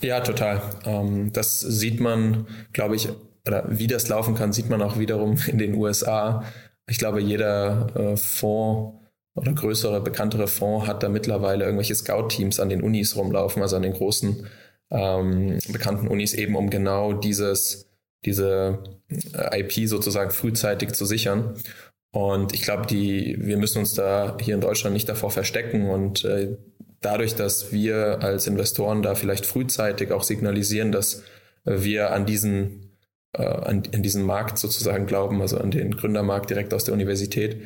Ja, 0.00 0.20
total. 0.20 0.62
Ähm, 0.84 1.32
das 1.32 1.60
sieht 1.60 2.00
man, 2.00 2.46
glaube 2.72 2.96
ich, 2.96 3.08
oder 3.46 3.64
wie 3.68 3.86
das 3.86 4.08
laufen 4.08 4.34
kann, 4.34 4.52
sieht 4.52 4.68
man 4.68 4.82
auch 4.82 4.98
wiederum 4.98 5.36
in 5.46 5.58
den 5.58 5.74
USA. 5.74 6.44
Ich 6.88 6.98
glaube, 6.98 7.20
jeder 7.20 7.88
äh, 7.94 8.16
Fonds 8.16 8.98
oder 9.34 9.52
größere, 9.52 10.00
bekanntere 10.00 10.46
Fonds 10.46 10.86
hat 10.86 11.02
da 11.02 11.08
mittlerweile 11.08 11.64
irgendwelche 11.64 11.94
Scout-Teams 11.94 12.60
an 12.60 12.68
den 12.68 12.82
Unis 12.82 13.16
rumlaufen, 13.16 13.62
also 13.62 13.76
an 13.76 13.82
den 13.82 13.94
großen 13.94 14.46
ähm, 14.90 15.58
bekannten 15.68 16.08
Unis, 16.08 16.34
eben 16.34 16.54
um 16.54 16.68
genau 16.70 17.12
dieses, 17.12 17.88
diese 18.24 18.82
äh, 19.34 19.60
IP 19.60 19.88
sozusagen 19.88 20.30
frühzeitig 20.30 20.92
zu 20.92 21.06
sichern. 21.06 21.54
Und 22.12 22.52
ich 22.52 22.62
glaube, 22.62 22.86
die, 22.86 23.36
wir 23.40 23.56
müssen 23.56 23.78
uns 23.78 23.94
da 23.94 24.36
hier 24.40 24.54
in 24.54 24.60
Deutschland 24.60 24.92
nicht 24.92 25.08
davor 25.08 25.30
verstecken 25.30 25.88
und 25.88 26.24
äh, 26.24 26.58
dadurch, 27.00 27.34
dass 27.34 27.72
wir 27.72 28.22
als 28.22 28.46
Investoren 28.46 29.02
da 29.02 29.14
vielleicht 29.14 29.46
frühzeitig 29.46 30.12
auch 30.12 30.22
signalisieren, 30.22 30.92
dass 30.92 31.22
wir 31.64 32.12
an 32.12 32.26
diesen 32.26 32.81
äh, 33.36 33.44
an, 33.44 33.82
an 33.92 34.02
diesen 34.02 34.24
Markt 34.24 34.58
sozusagen 34.58 35.06
glauben, 35.06 35.40
also 35.40 35.58
an 35.58 35.70
den 35.70 35.96
Gründermarkt 35.96 36.50
direkt 36.50 36.74
aus 36.74 36.84
der 36.84 36.94
Universität, 36.94 37.62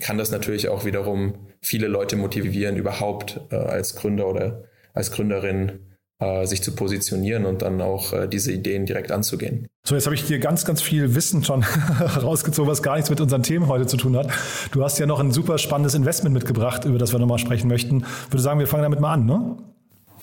kann 0.00 0.18
das 0.18 0.30
natürlich 0.30 0.68
auch 0.68 0.84
wiederum 0.84 1.34
viele 1.60 1.86
Leute 1.86 2.16
motivieren, 2.16 2.76
überhaupt 2.76 3.40
äh, 3.50 3.56
als 3.56 3.94
Gründer 3.94 4.26
oder 4.26 4.64
als 4.94 5.10
Gründerin 5.10 5.80
äh, 6.18 6.46
sich 6.46 6.62
zu 6.62 6.74
positionieren 6.74 7.44
und 7.44 7.62
dann 7.62 7.80
auch 7.80 8.12
äh, 8.12 8.28
diese 8.28 8.52
Ideen 8.52 8.86
direkt 8.86 9.10
anzugehen. 9.10 9.66
So, 9.84 9.94
jetzt 9.94 10.06
habe 10.06 10.14
ich 10.14 10.26
dir 10.26 10.38
ganz, 10.38 10.64
ganz 10.64 10.80
viel 10.80 11.14
Wissen 11.14 11.44
schon 11.44 11.62
rausgezogen, 12.22 12.70
was 12.70 12.82
gar 12.82 12.94
nichts 12.94 13.10
mit 13.10 13.20
unseren 13.20 13.42
Themen 13.42 13.68
heute 13.68 13.86
zu 13.86 13.96
tun 13.96 14.16
hat. 14.16 14.28
Du 14.70 14.82
hast 14.82 14.98
ja 14.98 15.06
noch 15.06 15.20
ein 15.20 15.32
super 15.32 15.58
spannendes 15.58 15.94
Investment 15.94 16.32
mitgebracht, 16.34 16.84
über 16.84 16.98
das 16.98 17.12
wir 17.12 17.18
nochmal 17.18 17.38
sprechen 17.38 17.68
möchten. 17.68 18.04
Ich 18.26 18.32
würde 18.32 18.42
sagen, 18.42 18.60
wir 18.60 18.66
fangen 18.66 18.84
damit 18.84 19.00
mal 19.00 19.12
an, 19.12 19.26
ne? 19.26 19.56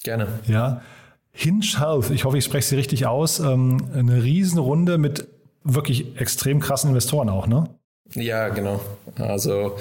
Gerne. 0.04 0.28
Ja. 0.48 0.82
Hinge 1.32 1.66
Health, 1.78 2.10
ich 2.10 2.26
hoffe, 2.26 2.38
ich 2.38 2.46
spreche 2.46 2.68
sie 2.68 2.76
richtig 2.76 3.06
aus. 3.06 3.40
Ähm, 3.40 3.78
eine 3.94 4.24
Riesenrunde 4.24 4.98
mit 4.98 5.28
wirklich 5.64 6.20
extrem 6.20 6.60
krassen 6.60 6.90
Investoren 6.90 7.30
auch, 7.30 7.48
ne? 7.48 7.70
Ja, 8.14 8.50
genau. 8.50 8.82
Also 9.18 9.78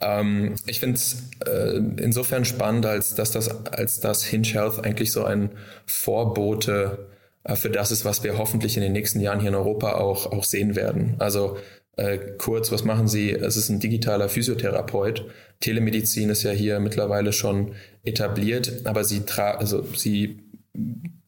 ähm, 0.00 0.54
ich 0.66 0.80
finde 0.80 0.96
es 0.96 1.30
äh, 1.46 1.76
insofern 2.02 2.44
spannend, 2.44 2.86
als 2.86 3.14
dass 3.14 3.32
das, 3.32 3.48
als 3.66 4.00
das 4.00 4.24
Hinge 4.24 4.46
Health 4.48 4.84
eigentlich 4.84 5.12
so 5.12 5.24
ein 5.24 5.50
Vorbote 5.86 7.08
äh, 7.44 7.56
für 7.56 7.70
das 7.70 7.90
ist, 7.90 8.04
was 8.04 8.22
wir 8.22 8.38
hoffentlich 8.38 8.76
in 8.76 8.82
den 8.82 8.92
nächsten 8.92 9.20
Jahren 9.20 9.40
hier 9.40 9.50
in 9.50 9.54
Europa 9.54 9.94
auch, 9.94 10.30
auch 10.32 10.44
sehen 10.44 10.76
werden. 10.76 11.16
Also 11.18 11.56
äh, 11.96 12.18
kurz, 12.38 12.72
was 12.72 12.84
machen 12.84 13.08
Sie? 13.08 13.30
Es 13.30 13.56
ist 13.56 13.68
ein 13.68 13.80
digitaler 13.80 14.28
Physiotherapeut. 14.28 15.26
Telemedizin 15.60 16.28
ist 16.30 16.42
ja 16.42 16.50
hier 16.50 16.80
mittlerweile 16.80 17.32
schon 17.32 17.74
etabliert, 18.02 18.82
aber 18.84 19.04
sie, 19.04 19.20
tra 19.20 19.52
also 19.52 19.82
sie 19.94 20.43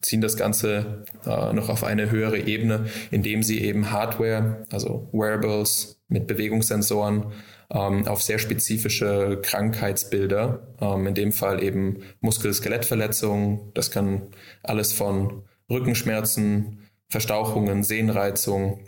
ziehen 0.01 0.21
das 0.21 0.37
Ganze 0.37 1.05
äh, 1.25 1.53
noch 1.53 1.69
auf 1.69 1.85
eine 1.85 2.11
höhere 2.11 2.39
Ebene, 2.39 2.87
indem 3.11 3.43
sie 3.43 3.61
eben 3.61 3.91
Hardware, 3.91 4.67
also 4.71 5.09
Wearables 5.13 6.01
mit 6.09 6.27
Bewegungssensoren 6.27 7.33
ähm, 7.71 8.07
auf 8.07 8.23
sehr 8.23 8.39
spezifische 8.39 9.41
Krankheitsbilder, 9.43 10.75
ähm, 10.81 11.07
in 11.07 11.15
dem 11.15 11.33
Fall 11.33 11.63
eben 11.63 12.03
Muskel-Skelettverletzungen, 12.21 13.73
das 13.75 13.91
kann 13.91 14.29
alles 14.63 14.93
von 14.93 15.45
Rückenschmerzen, 15.71 16.89
Verstauchungen, 17.09 17.83
Sehnreizung 17.83 18.81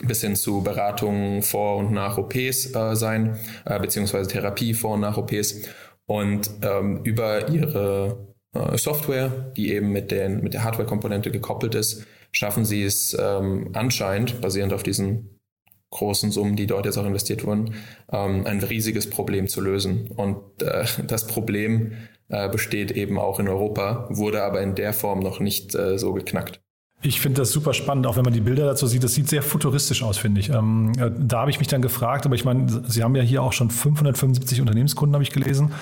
bis 0.00 0.22
hin 0.22 0.34
zu 0.34 0.62
Beratungen 0.62 1.42
vor 1.42 1.76
und 1.76 1.92
nach 1.92 2.18
OPs 2.18 2.74
äh, 2.74 2.96
sein, 2.96 3.38
äh, 3.64 3.78
beziehungsweise 3.78 4.28
Therapie 4.28 4.74
vor 4.74 4.94
und 4.94 5.00
nach 5.00 5.16
OPs. 5.16 5.62
Und 6.06 6.50
ähm, 6.62 7.00
über 7.04 7.48
ihre 7.48 8.33
Software, 8.76 9.52
die 9.56 9.72
eben 9.72 9.90
mit, 9.90 10.10
den, 10.10 10.42
mit 10.42 10.54
der 10.54 10.64
Hardware-Komponente 10.64 11.30
gekoppelt 11.30 11.74
ist, 11.74 12.06
schaffen 12.32 12.64
sie 12.64 12.84
es 12.84 13.16
ähm, 13.18 13.70
anscheinend, 13.72 14.40
basierend 14.40 14.72
auf 14.72 14.82
diesen 14.82 15.40
großen 15.90 16.32
Summen, 16.32 16.56
die 16.56 16.66
dort 16.66 16.86
jetzt 16.86 16.98
auch 16.98 17.06
investiert 17.06 17.44
wurden, 17.44 17.74
ähm, 18.12 18.46
ein 18.46 18.60
riesiges 18.60 19.08
Problem 19.08 19.48
zu 19.48 19.60
lösen. 19.60 20.10
Und 20.16 20.62
äh, 20.62 20.84
das 21.06 21.26
Problem 21.26 21.92
äh, 22.28 22.48
besteht 22.48 22.90
eben 22.90 23.18
auch 23.18 23.40
in 23.40 23.48
Europa, 23.48 24.08
wurde 24.10 24.42
aber 24.42 24.60
in 24.60 24.74
der 24.74 24.92
Form 24.92 25.20
noch 25.20 25.40
nicht 25.40 25.74
äh, 25.74 25.98
so 25.98 26.12
geknackt. 26.12 26.60
Ich 27.02 27.20
finde 27.20 27.42
das 27.42 27.50
super 27.50 27.74
spannend, 27.74 28.06
auch 28.06 28.16
wenn 28.16 28.24
man 28.24 28.32
die 28.32 28.40
Bilder 28.40 28.64
dazu 28.64 28.86
sieht. 28.86 29.04
Das 29.04 29.12
sieht 29.12 29.28
sehr 29.28 29.42
futuristisch 29.42 30.02
aus, 30.02 30.16
finde 30.16 30.40
ich. 30.40 30.48
Ähm, 30.48 30.92
äh, 30.98 31.10
da 31.16 31.40
habe 31.40 31.50
ich 31.50 31.58
mich 31.58 31.68
dann 31.68 31.82
gefragt, 31.82 32.24
aber 32.24 32.34
ich 32.34 32.46
meine, 32.46 32.82
Sie 32.88 33.02
haben 33.02 33.14
ja 33.14 33.22
hier 33.22 33.42
auch 33.42 33.52
schon 33.52 33.70
575 33.70 34.60
Unternehmenskunden, 34.60 35.14
habe 35.14 35.22
ich 35.22 35.30
gelesen. 35.30 35.72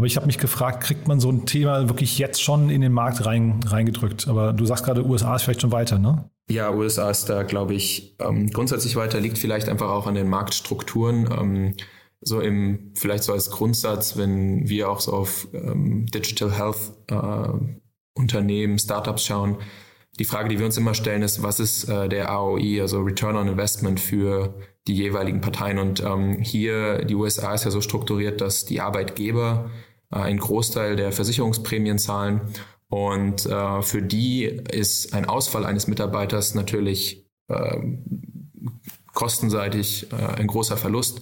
Aber 0.00 0.06
ich 0.06 0.16
habe 0.16 0.24
mich 0.24 0.38
gefragt, 0.38 0.82
kriegt 0.82 1.08
man 1.08 1.20
so 1.20 1.30
ein 1.30 1.44
Thema 1.44 1.90
wirklich 1.90 2.18
jetzt 2.18 2.42
schon 2.42 2.70
in 2.70 2.80
den 2.80 2.90
Markt 2.90 3.26
rein, 3.26 3.60
reingedrückt? 3.66 4.28
Aber 4.28 4.54
du 4.54 4.64
sagst 4.64 4.82
gerade, 4.82 5.04
USA 5.04 5.36
ist 5.36 5.42
vielleicht 5.42 5.60
schon 5.60 5.72
weiter, 5.72 5.98
ne? 5.98 6.30
Ja, 6.50 6.72
USA 6.72 7.10
ist 7.10 7.26
da, 7.26 7.42
glaube 7.42 7.74
ich, 7.74 8.16
ähm, 8.18 8.48
grundsätzlich 8.48 8.96
weiter, 8.96 9.20
liegt 9.20 9.36
vielleicht 9.36 9.68
einfach 9.68 9.90
auch 9.90 10.06
an 10.06 10.14
den 10.14 10.30
Marktstrukturen. 10.30 11.28
Ähm, 11.38 11.74
so 12.22 12.40
im, 12.40 12.94
vielleicht 12.94 13.24
so 13.24 13.34
als 13.34 13.50
Grundsatz, 13.50 14.16
wenn 14.16 14.70
wir 14.70 14.88
auch 14.88 15.00
so 15.00 15.12
auf 15.12 15.48
ähm, 15.52 16.06
Digital 16.06 16.50
Health 16.50 16.78
äh, 17.08 17.52
Unternehmen, 18.14 18.78
Startups 18.78 19.26
schauen, 19.26 19.58
die 20.18 20.24
Frage, 20.24 20.48
die 20.48 20.58
wir 20.58 20.64
uns 20.64 20.78
immer 20.78 20.94
stellen, 20.94 21.20
ist, 21.20 21.42
was 21.42 21.60
ist 21.60 21.90
äh, 21.90 22.08
der 22.08 22.30
AOI, 22.30 22.80
also 22.80 23.02
Return 23.02 23.36
on 23.36 23.48
Investment 23.48 24.00
für 24.00 24.54
die 24.86 24.94
jeweiligen 24.94 25.42
Parteien? 25.42 25.78
Und 25.78 26.02
ähm, 26.02 26.38
hier, 26.40 27.04
die 27.04 27.14
USA 27.14 27.52
ist 27.52 27.66
ja 27.66 27.70
so 27.70 27.82
strukturiert, 27.82 28.40
dass 28.40 28.64
die 28.64 28.80
Arbeitgeber 28.80 29.70
äh, 30.10 30.16
einen 30.16 30.38
Großteil 30.38 30.96
der 30.96 31.12
Versicherungsprämien 31.12 31.98
zahlen. 31.98 32.42
Und 32.88 33.46
äh, 33.46 33.82
für 33.82 34.02
die 34.02 34.44
ist 34.44 35.14
ein 35.14 35.24
Ausfall 35.26 35.64
eines 35.64 35.86
Mitarbeiters 35.86 36.54
natürlich 36.54 37.26
äh, 37.48 37.76
kostenseitig 39.12 40.12
äh, 40.12 40.40
ein 40.40 40.46
großer 40.46 40.76
Verlust. 40.76 41.20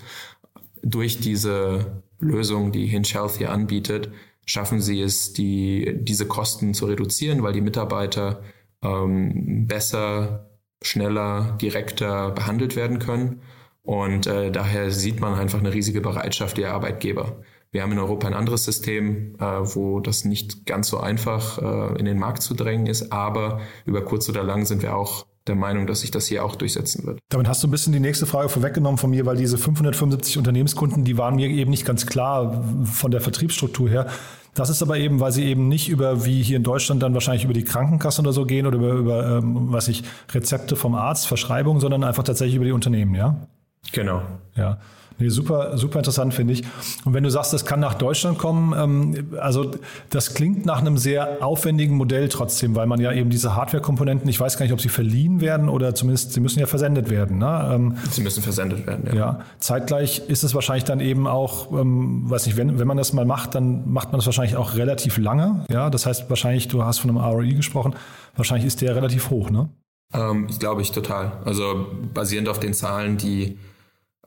Durch 0.83 1.21
diese 1.21 2.03
Lösung, 2.19 2.73
die 2.73 2.87
Hinge 2.87 3.09
Health 3.09 3.37
hier 3.37 3.53
anbietet, 3.53 4.11
schaffen 4.47 4.81
sie 4.81 5.03
es, 5.03 5.35
die, 5.35 5.99
diese 6.01 6.27
Kosten 6.27 6.73
zu 6.73 6.87
reduzieren, 6.87 7.43
weil 7.43 7.53
die 7.53 7.61
Mitarbeiter 7.61 8.43
ähm, 8.83 9.67
besser, 9.67 10.51
schneller, 10.81 11.59
direkter 11.61 12.31
behandelt 12.31 12.77
werden 12.77 12.99
können. 12.99 13.43
Und 13.83 14.27
äh, 14.27 14.51
daher 14.51 14.91
sieht 14.91 15.21
man 15.21 15.35
einfach 15.35 15.59
eine 15.59 15.75
riesige 15.75 16.01
Bereitschaft 16.01 16.57
der 16.57 16.73
Arbeitgeber. 16.73 17.43
Wir 17.71 17.83
haben 17.83 17.93
in 17.93 17.99
Europa 17.99 18.27
ein 18.27 18.35
anderes 18.35 18.65
System, 18.65 19.35
äh, 19.39 19.45
wo 19.45 20.01
das 20.01 20.25
nicht 20.25 20.65
ganz 20.65 20.89
so 20.89 20.99
einfach 20.99 21.59
äh, 21.59 21.99
in 21.99 22.07
den 22.07 22.19
Markt 22.19 22.43
zu 22.43 22.55
drängen 22.55 22.87
ist, 22.87 23.13
aber 23.13 23.61
über 23.85 24.03
kurz 24.03 24.29
oder 24.29 24.43
lang 24.43 24.65
sind 24.65 24.83
wir 24.83 24.97
auch 24.97 25.27
der 25.49 25.57
Meinung, 25.57 25.87
dass 25.87 26.01
sich 26.01 26.11
das 26.11 26.27
hier 26.27 26.45
auch 26.45 26.57
durchsetzen 26.57 27.07
wird. 27.07 27.19
Damit 27.31 27.49
hast 27.49 27.63
du 27.63 27.69
ein 27.69 27.71
bisschen 27.71 27.93
die 27.93 28.01
nächste 28.01 28.27
Frage 28.27 28.49
vorweggenommen 28.49 28.99
von 28.99 29.11
mir, 29.11 29.27
weil 29.27 29.37
diese 29.37 29.59
575 29.59 30.39
Unternehmenskunden, 30.39 31.05
die 31.05 31.19
waren 31.19 31.37
mir 31.37 31.49
eben 31.49 31.71
nicht 31.71 31.85
ganz 31.85 32.07
klar 32.07 32.65
von 32.85 33.11
der 33.11 33.21
Vertriebsstruktur 33.21 33.89
her. 33.89 34.07
Das 34.55 34.71
ist 34.71 34.83
aber 34.83 34.99
eben, 34.99 35.21
weil 35.21 35.33
sie 35.33 35.45
eben 35.45 35.69
nicht 35.69 35.89
über, 35.89 36.25
wie 36.25 36.43
hier 36.43 36.57
in 36.57 36.65
Deutschland 36.65 37.03
dann 37.03 37.15
wahrscheinlich 37.15 37.45
über 37.45 37.55
die 37.55 37.65
Krankenkasse 37.65 38.21
oder 38.23 38.33
so 38.33 38.45
gehen 38.45 38.67
oder 38.67 38.77
über, 38.77 38.93
über 38.93 39.39
ähm, 39.39 39.73
was 39.73 39.89
ich, 39.89 40.03
Rezepte 40.33 40.75
vom 40.77 40.95
Arzt, 40.95 41.27
Verschreibungen, 41.27 41.81
sondern 41.81 42.03
einfach 42.05 42.25
tatsächlich 42.25 42.57
über 42.57 42.65
die 42.65 42.73
Unternehmen, 42.73 43.15
ja? 43.15 43.47
Genau. 43.93 44.23
Ja. 44.57 44.79
Nee, 45.19 45.31
super, 45.31 45.77
super 45.77 45.99
interessant, 45.99 46.33
finde 46.33 46.53
ich. 46.53 46.63
Und 47.05 47.13
wenn 47.13 47.25
du 47.25 47.31
sagst, 47.31 47.53
das 47.53 47.65
kann 47.65 47.81
nach 47.81 47.95
Deutschland 47.95 48.39
kommen, 48.39 48.73
ähm, 48.77 49.37
also 49.41 49.73
das 50.11 50.35
klingt 50.35 50.65
nach 50.65 50.79
einem 50.79 50.97
sehr 50.97 51.39
aufwendigen 51.41 51.97
Modell 51.97 52.29
trotzdem, 52.29 52.77
weil 52.77 52.87
man 52.87 53.01
ja 53.01 53.13
eben 53.13 53.29
diese 53.29 53.57
Hardware-Komponenten, 53.57 54.29
ich 54.29 54.39
weiß 54.39 54.57
gar 54.57 54.65
nicht, 54.65 54.73
ob 54.73 54.81
sie 54.81 54.89
verliehen 54.89 55.41
werden 55.41 55.69
oder 55.69 55.95
zumindest 55.95 56.33
sie 56.33 56.41
müssen 56.41 56.61
ja 56.61 56.67
versendet 56.67 57.11
werden. 57.11 57.39
Ne? 57.39 57.71
Ähm, 57.73 57.97
sie 58.11 58.23
müssen 58.23 58.43
versendet 58.43 58.87
werden, 58.87 59.09
ja. 59.09 59.15
ja. 59.15 59.41
Zeitgleich 59.59 60.23
ist 60.29 60.45
es 60.45 60.55
wahrscheinlich 60.55 60.85
dann 60.85 61.01
eben 61.01 61.27
auch, 61.27 61.73
ähm, 61.73 62.31
weiß 62.31 62.47
nicht, 62.47 62.57
wenn, 62.57 62.79
wenn 62.79 62.87
man 62.87 62.97
das 62.97 63.13
mal 63.13 63.25
macht, 63.25 63.57
dann 63.57 63.91
macht 63.91 64.13
man 64.13 64.21
das 64.21 64.27
wahrscheinlich 64.27 64.57
auch 64.57 64.77
relativ 64.77 65.19
lange. 65.19 65.65
Ja, 65.69 65.91
das 65.91 66.07
heißt 66.07 66.31
wahrscheinlich, 66.31 66.69
du 66.69 66.85
hast 66.85 66.99
von 66.99 67.11
einem 67.11 67.19
ROI 67.19 67.55
gesprochen, 67.55 67.95
wahrscheinlich 68.37 68.67
ist 68.67 68.81
der 68.83 68.95
relativ 68.95 69.31
hoch, 69.31 69.51
ne? 69.51 69.69
Ähm, 70.15 70.47
ich 70.49 70.59
glaube 70.59 70.83
ich 70.83 70.93
total. 70.93 71.33
Also 71.45 71.87
basierend 72.15 72.49
auf 72.49 72.61
den 72.61 72.73
Zahlen, 72.73 73.19
die 73.19 73.59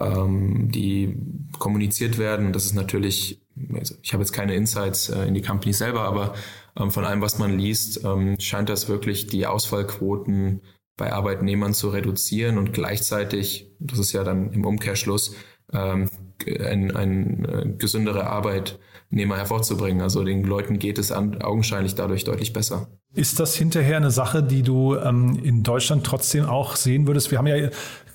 ähm, 0.01 0.71
die 0.71 1.15
kommuniziert 1.59 2.17
werden. 2.17 2.53
Das 2.53 2.65
ist 2.65 2.73
natürlich, 2.73 3.41
also 3.73 3.95
ich 4.01 4.13
habe 4.13 4.23
jetzt 4.23 4.31
keine 4.31 4.55
Insights 4.55 5.09
äh, 5.09 5.25
in 5.25 5.33
die 5.33 5.41
Company 5.41 5.73
selber, 5.73 6.01
aber 6.01 6.33
ähm, 6.77 6.91
von 6.91 7.05
allem, 7.05 7.21
was 7.21 7.37
man 7.37 7.57
liest, 7.57 8.03
ähm, 8.03 8.35
scheint 8.39 8.69
das 8.69 8.89
wirklich 8.89 9.27
die 9.27 9.45
Ausfallquoten 9.45 10.61
bei 10.97 11.13
Arbeitnehmern 11.13 11.73
zu 11.73 11.89
reduzieren 11.89 12.57
und 12.57 12.73
gleichzeitig, 12.73 13.71
das 13.79 13.99
ist 13.99 14.11
ja 14.11 14.23
dann 14.23 14.51
im 14.51 14.65
Umkehrschluss, 14.65 15.35
ähm, 15.73 16.09
ein, 16.47 16.95
ein 16.95 17.45
äh, 17.45 17.73
gesündere 17.77 18.27
Arbeitnehmer 18.27 19.37
hervorzubringen. 19.37 20.01
Also 20.01 20.23
den 20.23 20.43
Leuten 20.43 20.79
geht 20.79 20.97
es 20.97 21.11
an, 21.11 21.41
augenscheinlich 21.41 21.95
dadurch 21.95 22.23
deutlich 22.23 22.53
besser. 22.53 22.87
Ist 23.13 23.39
das 23.39 23.55
hinterher 23.55 23.97
eine 23.97 24.11
Sache, 24.11 24.41
die 24.41 24.63
du 24.63 24.95
ähm, 24.95 25.39
in 25.43 25.63
Deutschland 25.63 26.05
trotzdem 26.05 26.45
auch 26.45 26.75
sehen 26.75 27.07
würdest? 27.07 27.29
Wir 27.29 27.37
haben 27.37 27.47
ja 27.47 27.69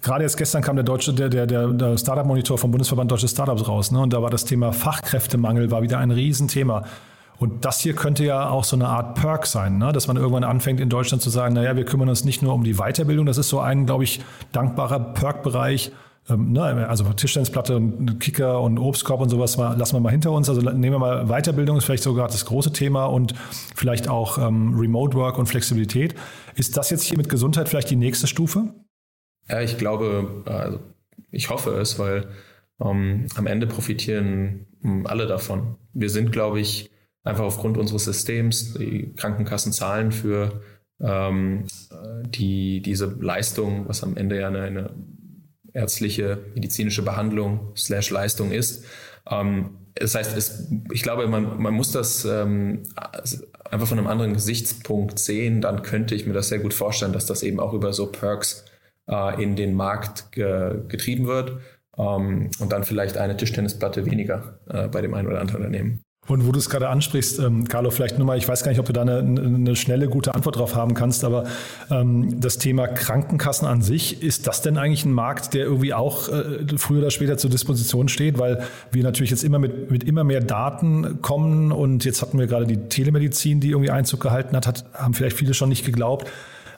gerade 0.07 0.23
jetzt 0.23 0.37
gestern 0.37 0.63
kam 0.63 0.77
der 0.77 0.85
deutsche, 0.85 1.13
der, 1.13 1.29
der, 1.29 1.47
der 1.47 1.99
Startup-Monitor 1.99 2.57
vom 2.57 2.71
Bundesverband 2.71 3.11
Deutsche 3.11 3.29
Startups 3.29 3.69
raus, 3.69 3.91
ne? 3.91 4.01
Und 4.01 4.13
da 4.13 4.23
war 4.23 4.31
das 4.31 4.45
Thema 4.45 4.73
Fachkräftemangel 4.73 5.71
war 5.71 5.83
wieder 5.83 5.99
ein 5.99 6.13
Riesenthema. 6.13 6.85
Und 7.39 7.65
das 7.65 7.81
hier 7.81 7.95
könnte 7.95 8.25
ja 8.25 8.49
auch 8.49 8.65
so 8.65 8.77
eine 8.77 8.89
Art 8.89 9.15
Perk 9.15 9.47
sein, 9.47 9.77
ne? 9.77 9.93
dass 9.93 10.07
man 10.07 10.17
irgendwann 10.17 10.45
anfängt 10.45 10.81
in 10.81 10.89
Deutschland 10.89 11.23
zu 11.23 11.29
sagen, 11.29 11.55
naja, 11.55 11.77
wir 11.77 11.85
kümmern 11.85 12.09
uns 12.09 12.25
nicht 12.25 12.41
nur 12.41 12.55
um 12.55 12.65
die 12.65 12.75
Weiterbildung, 12.75 13.27
das 13.27 13.37
ist 13.37 13.51
so 13.51 13.61
ein, 13.61 13.85
glaube 13.85 14.05
ich, 14.05 14.23
dankbarer 14.53 15.01
Perk-Bereich. 15.13 15.93
Ähm, 16.31 16.53
ne? 16.53 16.89
Also 16.89 17.05
Tischtennisplatte 17.05 17.77
und 17.77 18.21
Kicker 18.21 18.63
und 18.63 18.79
Obstkorb 18.79 19.21
und 19.21 19.29
sowas 19.29 19.59
mal, 19.59 19.77
lassen 19.77 19.97
wir 19.97 20.01
mal 20.01 20.13
hinter 20.13 20.33
uns. 20.33 20.49
Also 20.49 20.63
nehmen 20.63 20.95
wir 20.95 20.99
mal 20.99 21.27
Weiterbildung, 21.27 21.77
ist 21.77 21.85
vielleicht 21.85 22.05
sogar 22.05 22.29
das 22.29 22.47
große 22.47 22.73
Thema 22.73 23.05
und 23.05 23.35
vielleicht 23.75 24.09
auch 24.09 24.39
ähm, 24.39 24.75
Remote 24.75 25.15
Work 25.15 25.39
und 25.39 25.47
Flexibilität. 25.47 26.15
Ist 26.55 26.79
das 26.79 26.89
jetzt 26.89 27.03
hier 27.03 27.19
mit 27.19 27.29
Gesundheit 27.29 27.69
vielleicht 27.69 27.91
die 27.91 27.97
nächste 27.97 28.27
Stufe? 28.27 28.73
Ja, 29.49 29.61
ich 29.61 29.79
glaube, 29.79 30.43
also 30.47 30.81
ich 31.31 31.51
hoffe 31.51 31.71
es, 31.79 31.99
weil 31.99 32.29
ähm, 32.81 33.27
am 33.35 33.47
Ende 33.47 33.67
profitieren 33.67 34.67
ähm, 34.85 35.07
alle 35.07 35.27
davon. 35.27 35.77
Wir 35.93 36.11
sind, 36.11 36.33
glaube 36.33 36.61
ich, 36.61 36.91
einfach 37.23 37.45
aufgrund 37.45 37.79
unseres 37.79 38.05
Systems, 38.05 38.75
die 38.75 39.13
Krankenkassen 39.17 39.73
zahlen 39.73 40.13
für 40.13 40.63
ähm, 41.01 41.65
die, 42.27 42.81
diese 42.81 43.07
Leistung, 43.21 43.89
was 43.89 44.03
am 44.03 44.17
Ende 44.17 44.41
ja 44.41 44.49
eine, 44.49 44.63
eine 44.63 44.91
ärztliche, 45.73 46.39
medizinische 46.55 47.03
Behandlung 47.03 47.73
slash 47.77 48.11
Leistung 48.11 48.51
ist. 48.51 48.85
Ähm, 49.29 49.71
das 49.95 50.15
heißt, 50.15 50.37
es, 50.37 50.71
ich 50.93 51.03
glaube, 51.03 51.27
man, 51.27 51.61
man 51.61 51.75
muss 51.75 51.91
das 51.91 52.25
ähm, 52.25 52.83
einfach 53.71 53.87
von 53.87 53.99
einem 53.99 54.07
anderen 54.07 54.35
Gesichtspunkt 54.35 55.19
sehen. 55.19 55.61
Dann 55.61 55.83
könnte 55.83 56.15
ich 56.15 56.27
mir 56.27 56.35
das 56.35 56.49
sehr 56.49 56.59
gut 56.59 56.75
vorstellen, 56.75 57.13
dass 57.13 57.27
das 57.27 57.43
eben 57.43 57.61
auch 57.61 57.73
über 57.73 57.93
so 57.93 58.07
Perks 58.07 58.65
äh, 59.09 59.43
in 59.43 59.57
den 59.57 59.75
Markt 59.75 60.33
ge 60.33 60.83
getrieben 60.89 61.27
wird 61.27 61.59
ähm, 61.97 62.51
und 62.59 62.73
dann 62.73 62.85
vielleicht 62.85 63.17
eine 63.17 63.37
Tischtennisplatte 63.37 64.07
weniger 64.07 64.59
äh, 64.69 64.89
bei 64.89 65.01
dem 65.01 65.15
einen 65.15 65.29
oder 65.29 65.41
anderen 65.41 65.65
Unternehmen. 65.65 66.01
Und 66.29 66.47
wo 66.47 66.53
du 66.53 66.59
es 66.59 66.69
gerade 66.69 66.89
ansprichst, 66.89 67.39
ähm, 67.39 67.67
Carlo, 67.69 67.91
vielleicht 67.91 68.19
nur 68.19 68.27
mal, 68.27 68.37
ich 68.37 68.49
weiß 68.49 68.65
gar 68.65 68.71
nicht, 68.71 68.81
ob 68.81 68.87
du 68.87 68.93
da 68.93 69.03
eine, 69.03 69.19
eine 69.19 69.77
schnelle, 69.77 70.09
gute 70.09 70.35
Antwort 70.35 70.57
drauf 70.57 70.75
haben 70.75 70.95
kannst, 70.95 71.25
aber 71.25 71.45
ähm, 71.91 72.41
das 72.41 72.59
Thema 72.59 72.89
Krankenkassen 72.89 73.67
an 73.67 73.81
sich, 73.81 74.23
ist 74.23 74.47
das 74.47 74.61
denn 74.63 74.77
eigentlich 74.77 75.05
ein 75.05 75.13
Markt, 75.13 75.55
der 75.55 75.65
irgendwie 75.65 75.95
auch 75.95 76.29
äh, 76.29 76.67
früher 76.79 76.99
oder 76.99 77.11
später 77.11 77.39
zur 77.39 77.51
Disposition 77.51 78.09
steht, 78.09 78.39
weil 78.39 78.65
wir 78.91 79.05
natürlich 79.05 79.31
jetzt 79.31 79.45
immer 79.45 79.59
mit, 79.59 79.91
mit 79.91 80.03
immer 80.05 80.25
mehr 80.25 80.41
Daten 80.41 81.23
kommen 81.23 81.71
und 81.71 82.05
jetzt 82.05 82.23
hatten 82.23 82.39
wir 82.39 82.47
gerade 82.47 82.67
die 82.67 82.89
Telemedizin, 82.89 83.61
die 83.61 83.71
irgendwie 83.71 83.91
Einzug 83.91 84.21
gehalten 84.21 84.57
hat, 84.57 84.67
hat 84.67 84.85
haben 84.95 85.15
vielleicht 85.15 85.37
viele 85.37 85.55
schon 85.55 85.69
nicht 85.69 85.87
geglaubt. 85.87 86.29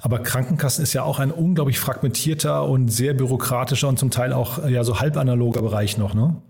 Aber 0.08 0.20
Krankenkassen 0.20 0.82
ist 0.82 0.94
ja 0.94 1.02
auch 1.02 1.18
ein 1.18 1.30
unglaublich 1.30 1.78
fragmentierter 1.78 2.66
und 2.66 2.88
sehr 2.88 3.12
bürokratischer 3.12 3.88
und 3.88 3.98
zum 3.98 4.10
Teil 4.10 4.32
auch 4.32 4.66
ja 4.66 4.82
so 4.82 5.00
halbanaloger 5.00 5.60
Bereich 5.60 5.98
noch, 5.98 6.14
ne? 6.14 6.40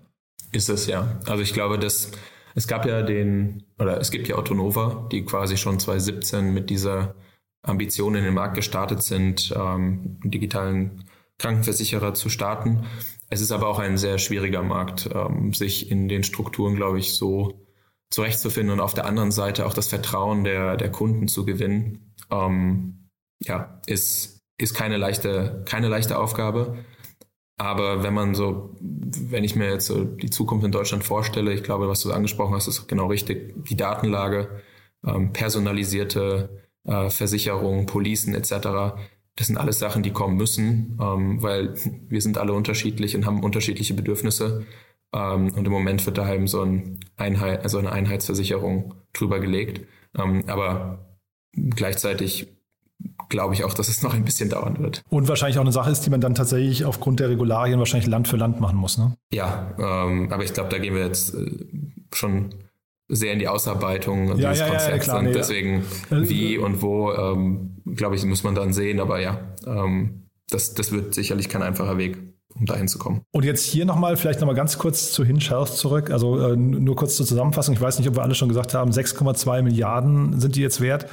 Ist 0.53 0.69
es 0.69 0.87
ja. 0.87 1.19
Also 1.27 1.43
ich 1.43 1.55
glaube, 1.55 1.77
dass 1.77 2.13
es 2.55 2.69
gab 2.69 2.87
ja 2.87 3.03
den, 3.03 3.65
oder 3.81 4.01
es 4.01 4.13
gibt 4.13 4.29
ja 4.29 4.37
Autonova, 4.37 5.09
die 5.11 5.25
quasi 5.25 5.57
schon 5.57 5.81
2017 5.81 6.55
mit 6.55 6.71
dieser 6.71 7.17
Ambition 7.63 8.15
in 8.15 8.23
den 8.23 8.33
Markt 8.33 8.55
gestartet 8.55 9.03
sind, 9.03 9.53
ähm, 9.57 10.21
digitalen 10.23 11.07
Krankenversicherer 11.39 12.15
zu 12.15 12.29
starten. 12.29 12.85
Es 13.29 13.41
ist 13.41 13.51
aber 13.51 13.67
auch 13.67 13.81
ein 13.81 13.99
sehr 13.99 14.19
schwieriger 14.19 14.63
Markt, 14.63 15.11
ähm, 15.13 15.53
sich 15.53 15.91
in 15.91 16.07
den 16.07 16.23
Strukturen, 16.23 16.77
glaube 16.77 17.01
ich, 17.01 17.17
so 17.17 17.67
zurechtzufinden 18.09 18.73
und 18.73 18.81
auf 18.81 18.95
der 18.95 19.07
anderen 19.07 19.33
Seite 19.33 19.67
auch 19.67 19.75
das 19.75 19.89
Vertrauen 19.89 20.45
der, 20.45 20.77
der 20.77 20.93
Kunden 20.93 21.27
zu 21.27 21.45
gewinnen. 21.45 22.15
Ähm, 22.31 22.95
ja, 23.41 23.81
ist, 23.87 24.41
ist 24.59 24.75
keine 24.75 24.97
leichte, 24.97 25.63
keine 25.67 25.89
leichte 25.89 26.19
Aufgabe. 26.19 26.85
Aber 27.59 28.05
wenn 28.05 28.15
man 28.15 28.35
so, 28.35 28.77
wenn 28.81 29.43
ich 29.45 29.57
mir 29.57 29.71
jetzt 29.71 29.87
so 29.87 30.05
die 30.05 30.31
Zukunft 30.31 30.65
in 30.65 30.73
Deutschland 30.73 31.05
vorstelle, 31.05 31.53
ich 31.53 31.65
glaube, 31.65 31.89
was 31.89 32.03
du 32.03 32.13
angesprochen 32.13 32.55
hast, 32.55 32.69
ist 32.69 32.87
genau 32.87 33.07
richtig. 33.09 33.55
Die 33.69 33.77
Datenlage, 33.77 34.63
ähm, 35.05 35.33
personalisierte 35.33 36.69
äh, 36.85 37.11
Versicherungen, 37.11 37.87
Policen 37.87 38.35
etc. 38.35 38.97
Das 39.35 39.49
sind 39.49 39.59
alles 39.59 39.79
Sachen, 39.81 40.03
die 40.03 40.13
kommen 40.13 40.37
müssen, 40.37 40.99
ähm, 41.01 41.43
weil 41.43 41.75
wir 42.09 42.21
sind 42.21 42.39
alle 42.39 42.53
unterschiedlich 42.53 43.17
und 43.17 43.27
haben 43.27 43.43
unterschiedliche 43.43 43.95
Bedürfnisse. 43.95 44.65
Ähm, 45.13 45.53
und 45.55 45.67
im 45.67 45.73
Moment 45.73 46.07
wird 46.07 46.19
da 46.19 46.33
eben 46.33 46.47
so 46.47 46.63
ein 46.63 47.01
Einheit, 47.17 47.63
also 47.63 47.79
eine 47.79 47.93
Einheitsversicherung 47.93 48.95
drüber 49.13 49.41
gelegt. 49.41 49.87
Ähm, 50.17 50.45
aber 50.47 51.19
gleichzeitig 51.55 52.58
glaube 53.29 53.55
ich 53.55 53.65
auch, 53.65 53.75
dass 53.75 53.89
es 53.89 54.03
noch 54.03 54.15
ein 54.15 54.25
bisschen 54.25 54.49
dauern 54.49 54.79
wird. 54.79 55.03
Und 55.09 55.29
wahrscheinlich 55.29 55.59
auch 55.59 55.63
eine 55.63 55.73
Sache 55.73 55.91
ist, 55.91 56.03
die 56.07 56.11
man 56.11 56.21
dann 56.21 56.35
tatsächlich 56.35 56.85
aufgrund 56.85 57.21
der 57.21 57.29
Regularien 57.29 57.79
wahrscheinlich 57.79 58.09
Land 58.09 58.29
für 58.29 58.37
Land 58.37 58.61
machen 58.61 58.77
muss, 58.77 58.99
ne? 58.99 59.17
Ja, 59.33 59.75
ähm, 59.79 60.33
aber 60.33 60.45
ich 60.45 60.53
glaube, 60.53 60.71
da 60.71 60.79
gehen 60.79 60.95
wir 60.95 61.05
jetzt 61.05 61.35
äh, 61.35 61.51
schon 62.13 62.55
sehr 63.09 63.33
in 63.33 63.39
die 63.39 63.49
Ausarbeitung 63.49 64.29
ja, 64.29 64.51
dieses 64.51 64.59
ja, 64.61 64.69
Konzepts. 64.69 64.89
Ja, 64.89 64.99
klar, 64.99 65.19
und 65.19 65.25
nee, 65.27 65.33
deswegen 65.33 65.85
äh, 66.11 66.29
wie 66.29 66.59
und 66.59 66.83
wo, 66.83 67.13
ähm, 67.13 67.83
glaube 67.95 68.17
ich, 68.17 68.25
muss 68.25 68.45
man 68.45 68.55
dann 68.55 68.73
sehen. 68.73 69.01
Aber 69.01 69.21
ja, 69.21 69.41
ähm, 69.67 70.29
das, 70.51 70.75
das 70.75 70.93
wird 70.93 71.15
sicherlich 71.15 71.49
kein 71.49 71.63
einfacher 71.63 71.99
Weg 71.99 72.19
um 72.59 72.67
dahin 72.67 72.89
zu 72.89 72.99
kommen. 72.99 73.23
Und 73.31 73.45
jetzt 73.45 73.65
hier 73.65 73.85
nochmal, 73.85 74.17
vielleicht 74.17 74.41
nochmal 74.41 74.57
ganz 74.57 74.79
kurz 74.79 75.13
zu 75.13 75.25
Hinge 75.25 75.41
Health 75.41 75.69
zurück. 75.69 76.11
Also 76.11 76.39
äh, 76.39 76.57
nur 76.57 76.97
kurz 76.97 77.17
zur 77.17 77.27
Zusammenfassung. 77.27 77.75
Ich 77.75 77.81
weiß 77.81 77.99
nicht, 77.99 78.09
ob 78.09 78.17
wir 78.17 78.23
alle 78.23 78.35
schon 78.35 78.49
gesagt 78.49 78.75
haben, 78.75 78.91
6,2 78.91 79.63
Milliarden 79.63 80.41
sind 80.41 80.57
die 80.57 80.61
jetzt 80.61 80.81
wert. 80.81 81.07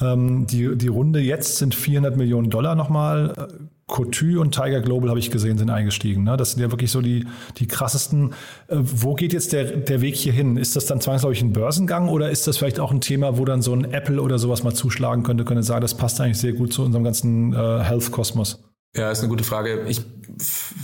Ähm, 0.00 0.46
die, 0.46 0.76
die 0.76 0.88
Runde 0.88 1.20
jetzt 1.20 1.56
sind 1.56 1.74
400 1.74 2.16
Millionen 2.16 2.50
Dollar 2.50 2.74
nochmal. 2.74 3.48
Coty 3.86 4.38
und 4.38 4.54
Tiger 4.54 4.80
Global 4.80 5.10
habe 5.10 5.18
ich 5.18 5.30
gesehen, 5.30 5.58
sind 5.58 5.68
eingestiegen. 5.68 6.24
Ne? 6.24 6.36
Das 6.36 6.52
sind 6.52 6.62
ja 6.62 6.70
wirklich 6.70 6.90
so 6.90 7.02
die, 7.02 7.26
die 7.58 7.66
krassesten. 7.66 8.32
Äh, 8.68 8.76
wo 8.78 9.14
geht 9.14 9.32
jetzt 9.32 9.52
der, 9.52 9.64
der 9.64 10.00
Weg 10.00 10.14
hier 10.14 10.32
hin? 10.32 10.56
Ist 10.56 10.74
das 10.74 10.86
dann 10.86 11.00
zwangsläufig 11.00 11.42
ein 11.42 11.52
Börsengang 11.52 12.08
oder 12.08 12.30
ist 12.30 12.46
das 12.46 12.56
vielleicht 12.56 12.80
auch 12.80 12.92
ein 12.92 13.02
Thema, 13.02 13.36
wo 13.36 13.44
dann 13.44 13.60
so 13.60 13.74
ein 13.74 13.84
Apple 13.92 14.22
oder 14.22 14.38
sowas 14.38 14.62
mal 14.62 14.74
zuschlagen 14.74 15.22
könnte, 15.22 15.44
könnte 15.44 15.62
sagen, 15.62 15.82
das 15.82 15.94
passt 15.96 16.20
eigentlich 16.20 16.38
sehr 16.38 16.54
gut 16.54 16.72
zu 16.72 16.82
unserem 16.82 17.04
ganzen 17.04 17.52
äh, 17.52 17.56
Health-Kosmos? 17.56 18.64
Ja, 18.96 19.10
ist 19.10 19.20
eine 19.20 19.28
gute 19.28 19.44
Frage. 19.44 19.84
Ich 19.88 20.02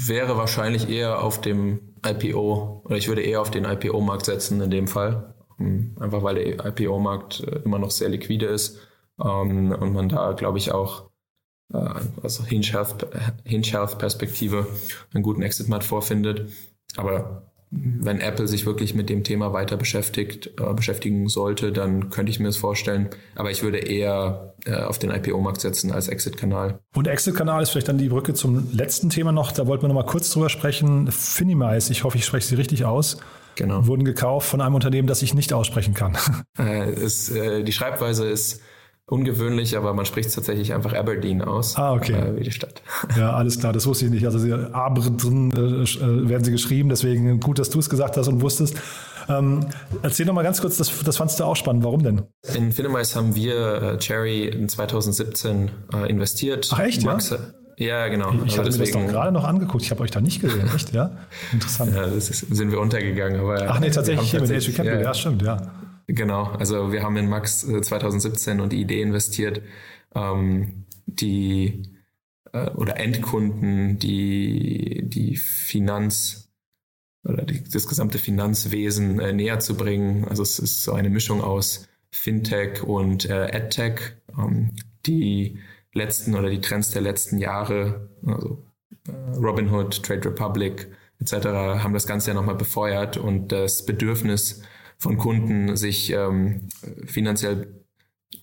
wäre 0.06 0.36
wahrscheinlich 0.36 0.90
eher 0.90 1.22
auf 1.22 1.40
dem 1.40 1.94
IPO 2.06 2.82
oder 2.84 2.96
ich 2.96 3.08
würde 3.08 3.22
eher 3.22 3.40
auf 3.40 3.50
den 3.50 3.64
IPO-Markt 3.64 4.26
setzen 4.26 4.60
in 4.60 4.70
dem 4.70 4.88
Fall. 4.88 5.34
Hm, 5.56 5.96
einfach 6.00 6.22
weil 6.22 6.34
der 6.34 6.66
IPO-Markt 6.66 7.40
äh, 7.40 7.60
immer 7.64 7.78
noch 7.78 7.90
sehr 7.90 8.10
liquide 8.10 8.46
ist 8.46 8.78
ähm, 9.24 9.72
und 9.72 9.92
man 9.92 10.08
da, 10.08 10.32
glaube 10.32 10.58
ich, 10.58 10.72
auch 10.72 11.10
äh, 11.72 11.78
also 12.22 12.44
Hinge 12.44 12.66
Health, 12.66 13.06
Hinge 13.44 13.66
Health 13.66 13.98
Perspektive 13.98 14.66
einen 15.14 15.22
guten 15.22 15.42
Exit-Markt 15.42 15.84
vorfindet. 15.84 16.50
Aber 16.96 17.50
wenn 17.72 18.20
Apple 18.20 18.48
sich 18.48 18.66
wirklich 18.66 18.94
mit 18.94 19.08
dem 19.08 19.22
Thema 19.22 19.52
weiter 19.52 19.76
beschäftigt, 19.76 20.50
äh, 20.60 20.74
beschäftigen 20.74 21.28
sollte, 21.28 21.70
dann 21.70 22.10
könnte 22.10 22.30
ich 22.30 22.40
mir 22.40 22.46
das 22.46 22.56
vorstellen. 22.56 23.10
Aber 23.36 23.52
ich 23.52 23.62
würde 23.62 23.78
eher 23.78 24.54
äh, 24.64 24.74
auf 24.74 24.98
den 24.98 25.10
IPO-Markt 25.10 25.60
setzen 25.60 25.92
als 25.92 26.08
Exit-Kanal. 26.08 26.80
Und 26.96 27.06
Exit-Kanal 27.06 27.62
ist 27.62 27.70
vielleicht 27.70 27.88
dann 27.88 27.98
die 27.98 28.08
Brücke 28.08 28.34
zum 28.34 28.72
letzten 28.72 29.08
Thema 29.08 29.30
noch. 29.30 29.52
Da 29.52 29.68
wollten 29.68 29.84
wir 29.84 29.88
noch 29.88 29.94
mal 29.94 30.06
kurz 30.06 30.30
drüber 30.30 30.48
sprechen. 30.48 31.12
Finimize, 31.12 31.92
ich 31.92 32.02
hoffe, 32.02 32.18
ich 32.18 32.24
spreche 32.24 32.46
sie 32.46 32.56
richtig 32.56 32.84
aus. 32.84 33.18
Genau. 33.54 33.86
Wurden 33.86 34.04
gekauft 34.04 34.48
von 34.48 34.60
einem 34.60 34.74
Unternehmen, 34.74 35.06
das 35.06 35.22
ich 35.22 35.34
nicht 35.34 35.52
aussprechen 35.52 35.94
kann. 35.94 36.16
Äh, 36.58 36.92
ist, 36.92 37.30
äh, 37.30 37.62
die 37.62 37.72
Schreibweise 37.72 38.28
ist 38.28 38.60
ungewöhnlich, 39.10 39.76
aber 39.76 39.92
man 39.92 40.06
spricht 40.06 40.28
es 40.28 40.34
tatsächlich 40.34 40.72
einfach 40.72 40.94
Aberdeen 40.94 41.42
aus. 41.42 41.76
Ah, 41.76 41.92
okay. 41.92 42.12
Äh, 42.12 42.36
wie 42.36 42.44
die 42.44 42.52
Stadt. 42.52 42.82
Ja, 43.16 43.32
alles 43.32 43.58
klar, 43.58 43.72
das 43.72 43.86
wusste 43.86 44.04
ich 44.06 44.10
nicht. 44.10 44.24
Also 44.24 44.54
Aberdeen 44.72 45.52
äh, 45.52 45.82
äh, 45.82 46.28
werden 46.28 46.44
sie 46.44 46.52
geschrieben, 46.52 46.88
deswegen 46.88 47.40
gut, 47.40 47.58
dass 47.58 47.70
du 47.70 47.78
es 47.80 47.90
gesagt 47.90 48.16
hast 48.16 48.28
und 48.28 48.40
wusstest. 48.40 48.76
Ähm, 49.28 49.66
erzähl 50.02 50.26
doch 50.26 50.32
mal 50.32 50.42
ganz 50.42 50.60
kurz, 50.60 50.76
das, 50.76 50.92
das 51.04 51.16
fandst 51.16 51.40
du 51.40 51.44
auch 51.44 51.56
spannend. 51.56 51.84
Warum 51.84 52.02
denn? 52.02 52.22
In 52.54 52.72
Finemize 52.72 53.16
haben 53.16 53.34
wir 53.34 53.82
äh, 53.82 53.98
Cherry 53.98 54.46
in 54.46 54.68
2017 54.68 55.70
äh, 55.92 56.08
investiert. 56.08 56.70
Ach 56.72 56.78
echt, 56.80 57.04
Max, 57.04 57.30
ja? 57.30 57.38
Ja, 57.80 58.08
genau. 58.08 58.30
Ich 58.44 58.58
also 58.58 58.70
mir 58.70 58.84
das 58.84 58.90
doch 58.90 59.06
gerade 59.06 59.32
noch 59.32 59.44
angeguckt. 59.44 59.82
Ich 59.82 59.90
habe 59.90 60.02
euch 60.02 60.10
da 60.10 60.20
nicht 60.20 60.42
gesehen. 60.42 60.68
Echt, 60.74 60.92
ja? 60.92 61.12
Interessant. 61.52 61.94
Ja, 61.94 62.06
das 62.06 62.28
ist, 62.28 62.54
sind 62.54 62.70
wir 62.70 62.78
untergegangen. 62.78 63.40
Aber 63.40 63.70
Ach 63.70 63.80
nee, 63.80 63.90
tatsächlich 63.90 64.30
hier 64.30 64.40
mit 64.42 64.50
HV 64.50 64.76
Capital. 64.76 65.00
Ja, 65.00 65.00
ja, 65.00 65.14
stimmt, 65.14 65.40
ja. 65.40 65.56
Genau, 66.12 66.44
also 66.44 66.92
wir 66.92 67.02
haben 67.02 67.16
in 67.16 67.28
Max 67.28 67.60
2017 67.60 68.58
äh, 68.58 68.62
und 68.62 68.72
die 68.72 68.80
Idee 68.80 69.00
investiert, 69.00 69.62
ähm, 70.14 70.86
die 71.06 71.84
äh, 72.52 72.70
oder 72.70 72.98
Endkunden, 72.98 73.98
die 73.98 75.02
die 75.04 75.36
Finanz 75.36 76.50
oder 77.24 77.44
die, 77.44 77.62
das 77.62 77.86
gesamte 77.86 78.18
Finanzwesen 78.18 79.20
äh, 79.20 79.32
näher 79.32 79.60
zu 79.60 79.76
bringen. 79.76 80.26
Also 80.26 80.42
es 80.42 80.58
ist 80.58 80.82
so 80.82 80.92
eine 80.92 81.10
Mischung 81.10 81.42
aus 81.42 81.88
Fintech 82.10 82.82
und 82.82 83.30
äh, 83.30 83.50
AdTech. 83.52 84.00
Ähm, 84.36 84.72
die 85.06 85.60
letzten 85.92 86.34
oder 86.34 86.50
die 86.50 86.60
Trends 86.60 86.90
der 86.90 87.02
letzten 87.02 87.38
Jahre, 87.38 88.10
also 88.26 88.64
äh, 89.06 89.36
Robinhood, 89.36 90.02
Trade 90.02 90.28
Republic 90.28 90.88
etc., 91.20 91.34
haben 91.82 91.94
das 91.94 92.08
Ganze 92.08 92.30
ja 92.30 92.34
nochmal 92.34 92.56
befeuert 92.56 93.16
und 93.16 93.52
das 93.52 93.86
Bedürfnis 93.86 94.62
von 95.00 95.16
Kunden, 95.16 95.76
sich 95.76 96.12
ähm, 96.12 96.68
finanziell 97.06 97.80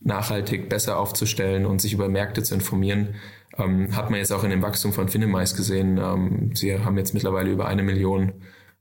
nachhaltig 0.01 0.69
besser 0.69 0.99
aufzustellen 0.99 1.65
und 1.65 1.79
sich 1.79 1.93
über 1.93 2.09
Märkte 2.09 2.43
zu 2.43 2.55
informieren, 2.55 3.15
ähm, 3.57 3.95
hat 3.95 4.09
man 4.09 4.19
jetzt 4.19 4.33
auch 4.33 4.43
in 4.43 4.49
dem 4.49 4.61
Wachstum 4.61 4.91
von 4.91 5.07
Finemize 5.07 5.55
gesehen. 5.55 5.97
Ähm, 5.97 6.51
sie 6.55 6.77
haben 6.79 6.97
jetzt 6.97 7.13
mittlerweile 7.13 7.51
über 7.51 7.67
eine 7.67 7.83
Million 7.83 8.33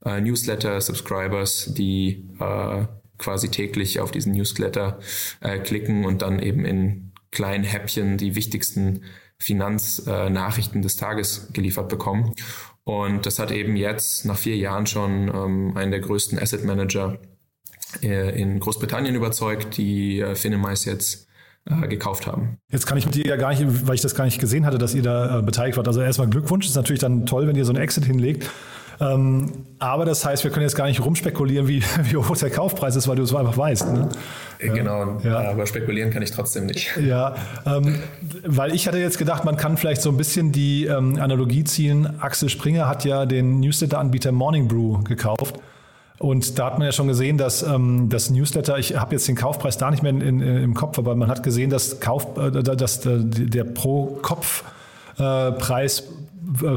äh, 0.03 0.19
Newsletter-Subscribers, 0.19 1.73
die 1.73 2.27
äh, 2.39 2.85
quasi 3.17 3.49
täglich 3.49 3.99
auf 3.99 4.11
diesen 4.11 4.33
Newsletter 4.33 4.99
äh, 5.41 5.59
klicken 5.59 6.05
und 6.05 6.21
dann 6.21 6.39
eben 6.39 6.65
in 6.65 7.13
kleinen 7.31 7.63
Häppchen 7.63 8.17
die 8.17 8.35
wichtigsten 8.35 9.03
Finanznachrichten 9.39 10.81
des 10.81 10.95
Tages 10.95 11.49
geliefert 11.53 11.89
bekommen. 11.89 12.33
Und 12.83 13.25
das 13.25 13.37
hat 13.37 13.51
eben 13.51 13.75
jetzt 13.75 14.25
nach 14.25 14.37
vier 14.37 14.55
Jahren 14.55 14.87
schon 14.87 15.27
ähm, 15.27 15.77
einen 15.77 15.91
der 15.91 15.99
größten 15.99 16.39
Asset 16.39 16.63
Manager 16.63 17.13
äh, 17.13 17.36
in 18.01 18.59
Großbritannien 18.59 19.15
überzeugt, 19.15 19.77
die 19.77 20.19
äh, 20.19 20.35
Finemize 20.35 20.89
jetzt 20.89 21.27
äh, 21.65 21.87
gekauft 21.87 22.27
haben. 22.27 22.57
Jetzt 22.69 22.85
kann 22.85 22.97
ich 22.97 23.05
mit 23.05 23.15
dir 23.15 23.25
ja 23.25 23.35
gar 23.35 23.49
nicht, 23.49 23.87
weil 23.87 23.95
ich 23.95 24.01
das 24.01 24.15
gar 24.15 24.25
nicht 24.25 24.39
gesehen 24.39 24.65
hatte, 24.65 24.77
dass 24.77 24.93
ihr 24.93 25.03
da 25.03 25.39
äh, 25.39 25.41
beteiligt 25.41 25.77
wart. 25.77 25.87
Also 25.87 26.01
erstmal 26.01 26.29
Glückwunsch, 26.29 26.65
ist 26.65 26.75
natürlich 26.75 27.01
dann 27.01 27.25
toll, 27.25 27.47
wenn 27.47 27.55
ihr 27.55 27.65
so 27.65 27.71
einen 27.71 27.81
Exit 27.81 28.05
hinlegt. 28.05 28.49
Ähm, 28.99 29.51
aber 29.77 30.05
das 30.05 30.25
heißt, 30.25 30.43
wir 30.43 30.51
können 30.51 30.63
jetzt 30.63 30.75
gar 30.75 30.87
nicht 30.87 31.03
rumspekulieren, 31.03 31.67
wie, 31.67 31.83
wie 32.03 32.17
hoch 32.17 32.35
der 32.37 32.49
Kaufpreis 32.49 32.95
ist, 32.95 33.07
weil 33.07 33.15
du 33.15 33.23
es 33.23 33.33
einfach 33.33 33.57
weißt. 33.57 33.93
Ne? 33.93 34.09
Genau, 34.59 35.19
ja. 35.23 35.51
aber 35.51 35.67
spekulieren 35.67 36.09
kann 36.09 36.23
ich 36.23 36.31
trotzdem 36.31 36.65
nicht. 36.65 36.89
Ja, 37.07 37.35
ähm, 37.65 37.99
weil 38.45 38.73
ich 38.73 38.87
hatte 38.87 38.97
jetzt 38.97 39.17
gedacht, 39.17 39.45
man 39.45 39.55
kann 39.55 39.77
vielleicht 39.77 40.01
so 40.01 40.09
ein 40.09 40.17
bisschen 40.17 40.51
die 40.51 40.85
ähm, 40.85 41.17
Analogie 41.19 41.63
ziehen. 41.63 42.19
Axel 42.19 42.49
Springer 42.49 42.89
hat 42.89 43.05
ja 43.05 43.25
den 43.25 43.59
Newsletter-Anbieter 43.59 44.31
Morning 44.31 44.67
Brew 44.67 45.03
gekauft. 45.03 45.55
Und 46.19 46.57
da 46.57 46.67
hat 46.67 46.79
man 46.79 46.85
ja 46.85 46.91
schon 46.91 47.07
gesehen, 47.07 47.37
dass 47.37 47.63
ähm, 47.63 48.09
das 48.09 48.31
Newsletter, 48.31 48.79
ich 48.79 48.97
habe 48.97 49.13
jetzt 49.13 49.27
den 49.27 49.35
Kaufpreis 49.35 49.77
da 49.77 49.91
nicht 49.91 50.01
mehr 50.01 50.09
in, 50.11 50.21
in, 50.21 50.41
im 50.41 50.73
Kopf, 50.73 50.97
aber 50.97 51.13
man 51.15 51.29
hat 51.29 51.43
gesehen, 51.43 51.69
dass, 51.69 51.99
Kauf, 51.99 52.35
äh, 52.37 52.49
dass 52.51 53.05
äh, 53.05 53.19
der 53.23 53.65
Pro-Kopf-Preis 53.65 55.99
äh, 55.99 56.05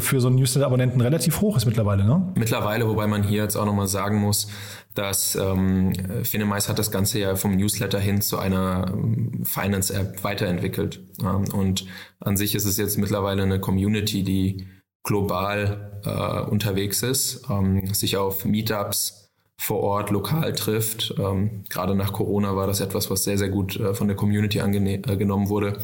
für 0.00 0.20
so 0.20 0.28
einen 0.28 0.36
Newsletter-Abonnenten 0.36 1.00
relativ 1.00 1.40
hoch 1.40 1.56
ist 1.56 1.64
mittlerweile, 1.64 2.04
ne? 2.04 2.34
Mittlerweile, 2.34 2.86
wobei 2.86 3.06
man 3.06 3.22
hier 3.22 3.42
jetzt 3.42 3.56
auch 3.56 3.64
nochmal 3.64 3.88
sagen 3.88 4.18
muss, 4.18 4.48
dass 4.94 5.36
ähm, 5.36 5.94
Finemize 6.24 6.68
hat 6.68 6.78
das 6.78 6.90
Ganze 6.90 7.20
ja 7.20 7.34
vom 7.36 7.56
Newsletter 7.56 7.98
hin 7.98 8.20
zu 8.20 8.38
einer 8.38 8.92
ähm, 8.92 9.42
Finance-App 9.44 10.22
weiterentwickelt. 10.22 11.00
Ähm, 11.22 11.46
und 11.54 11.86
an 12.18 12.36
sich 12.36 12.54
ist 12.54 12.66
es 12.66 12.76
jetzt 12.76 12.98
mittlerweile 12.98 13.42
eine 13.42 13.58
Community, 13.58 14.22
die 14.22 14.66
global 15.02 15.98
äh, 16.04 16.42
unterwegs 16.50 17.02
ist, 17.02 17.46
ähm, 17.48 17.86
sich 17.94 18.18
auf 18.18 18.44
Meetups 18.44 19.29
vor 19.60 19.80
Ort 19.80 20.10
lokal 20.10 20.54
trifft. 20.54 21.14
Ähm, 21.18 21.64
gerade 21.68 21.94
nach 21.94 22.14
Corona 22.14 22.56
war 22.56 22.66
das 22.66 22.80
etwas, 22.80 23.10
was 23.10 23.24
sehr, 23.24 23.36
sehr 23.36 23.50
gut 23.50 23.78
äh, 23.78 23.92
von 23.92 24.08
der 24.08 24.16
Community 24.16 24.60
angenommen 24.60 25.46
äh, 25.46 25.48
wurde. 25.50 25.78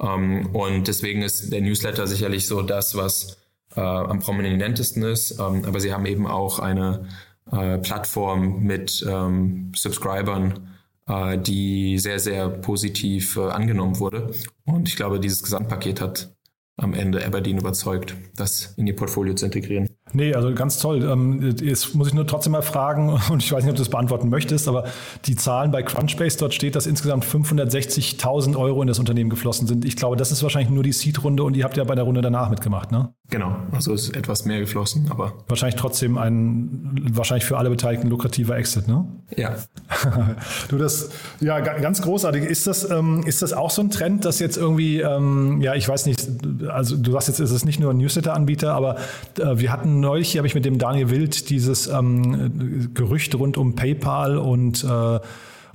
Ähm, 0.00 0.46
und 0.54 0.86
deswegen 0.86 1.22
ist 1.22 1.52
der 1.52 1.60
Newsletter 1.60 2.06
sicherlich 2.06 2.46
so 2.46 2.62
das, 2.62 2.94
was 2.94 3.36
äh, 3.74 3.80
am 3.80 4.20
prominentesten 4.20 5.02
ist. 5.02 5.40
Ähm, 5.40 5.64
aber 5.66 5.80
sie 5.80 5.92
haben 5.92 6.06
eben 6.06 6.28
auch 6.28 6.60
eine 6.60 7.08
äh, 7.50 7.78
Plattform 7.78 8.62
mit 8.62 9.04
ähm, 9.08 9.72
Subscribern, 9.74 10.68
äh, 11.08 11.36
die 11.36 11.98
sehr, 11.98 12.20
sehr 12.20 12.48
positiv 12.48 13.36
äh, 13.36 13.48
angenommen 13.48 13.98
wurde. 13.98 14.30
Und 14.66 14.88
ich 14.88 14.94
glaube, 14.94 15.18
dieses 15.18 15.42
Gesamtpaket 15.42 16.00
hat 16.00 16.36
am 16.76 16.94
Ende 16.94 17.26
Aberdeen 17.26 17.58
überzeugt, 17.58 18.14
das 18.36 18.74
in 18.76 18.86
ihr 18.86 18.94
Portfolio 18.94 19.34
zu 19.34 19.46
integrieren. 19.46 19.95
Nee, 20.12 20.34
also 20.34 20.54
ganz 20.54 20.78
toll. 20.78 21.02
Ähm, 21.02 21.56
jetzt 21.60 21.94
muss 21.94 22.08
ich 22.08 22.14
nur 22.14 22.26
trotzdem 22.26 22.52
mal 22.52 22.62
fragen, 22.62 23.20
und 23.30 23.42
ich 23.42 23.52
weiß 23.52 23.64
nicht, 23.64 23.70
ob 23.70 23.76
du 23.76 23.82
das 23.82 23.90
beantworten 23.90 24.28
möchtest, 24.28 24.68
aber 24.68 24.84
die 25.24 25.36
Zahlen 25.36 25.72
bei 25.72 25.82
Crunchbase, 25.82 26.38
dort 26.38 26.54
steht, 26.54 26.76
dass 26.76 26.86
insgesamt 26.86 27.24
560.000 27.24 28.56
Euro 28.56 28.82
in 28.82 28.88
das 28.88 28.98
Unternehmen 28.98 29.30
geflossen 29.30 29.66
sind. 29.66 29.84
Ich 29.84 29.96
glaube, 29.96 30.16
das 30.16 30.30
ist 30.30 30.42
wahrscheinlich 30.42 30.70
nur 30.70 30.84
die 30.84 30.92
Seed-Runde 30.92 31.42
und 31.42 31.56
ihr 31.56 31.64
habt 31.64 31.76
ja 31.76 31.84
bei 31.84 31.94
der 31.94 32.04
Runde 32.04 32.22
danach 32.22 32.50
mitgemacht, 32.50 32.92
ne? 32.92 33.12
Genau, 33.28 33.56
also 33.72 33.92
ist 33.92 34.16
etwas 34.16 34.44
mehr 34.44 34.60
geflossen, 34.60 35.08
aber. 35.10 35.32
Wahrscheinlich 35.48 35.74
trotzdem 35.80 36.16
ein, 36.16 37.10
wahrscheinlich 37.10 37.44
für 37.44 37.58
alle 37.58 37.70
Beteiligten 37.70 38.08
lukrativer 38.08 38.56
Exit, 38.56 38.86
ne? 38.86 39.04
Ja. 39.36 39.56
du, 40.68 40.78
das, 40.78 41.10
ja, 41.40 41.58
ganz 41.58 42.00
großartig. 42.02 42.44
Ist 42.44 42.68
das, 42.68 42.88
ähm, 42.88 43.24
ist 43.26 43.42
das 43.42 43.52
auch 43.52 43.70
so 43.70 43.82
ein 43.82 43.90
Trend, 43.90 44.24
dass 44.24 44.38
jetzt 44.38 44.56
irgendwie, 44.56 45.00
ähm, 45.00 45.60
ja, 45.60 45.74
ich 45.74 45.88
weiß 45.88 46.06
nicht, 46.06 46.28
also 46.68 46.96
du 46.96 47.10
sagst 47.10 47.26
jetzt, 47.26 47.40
ist 47.40 47.50
es 47.50 47.64
nicht 47.64 47.80
nur 47.80 47.90
ein 47.90 47.96
Newsletter-Anbieter, 47.96 48.72
aber 48.72 48.96
äh, 49.40 49.58
wir 49.58 49.72
hatten 49.72 49.95
neulich 50.00 50.36
habe 50.36 50.46
ich 50.46 50.54
mit 50.54 50.64
dem 50.64 50.78
Daniel 50.78 51.10
Wild 51.10 51.50
dieses 51.50 51.86
ähm, 51.86 52.92
Gerücht 52.94 53.34
rund 53.34 53.56
um 53.56 53.74
PayPal 53.74 54.38
und, 54.38 54.84
äh, 54.84 55.20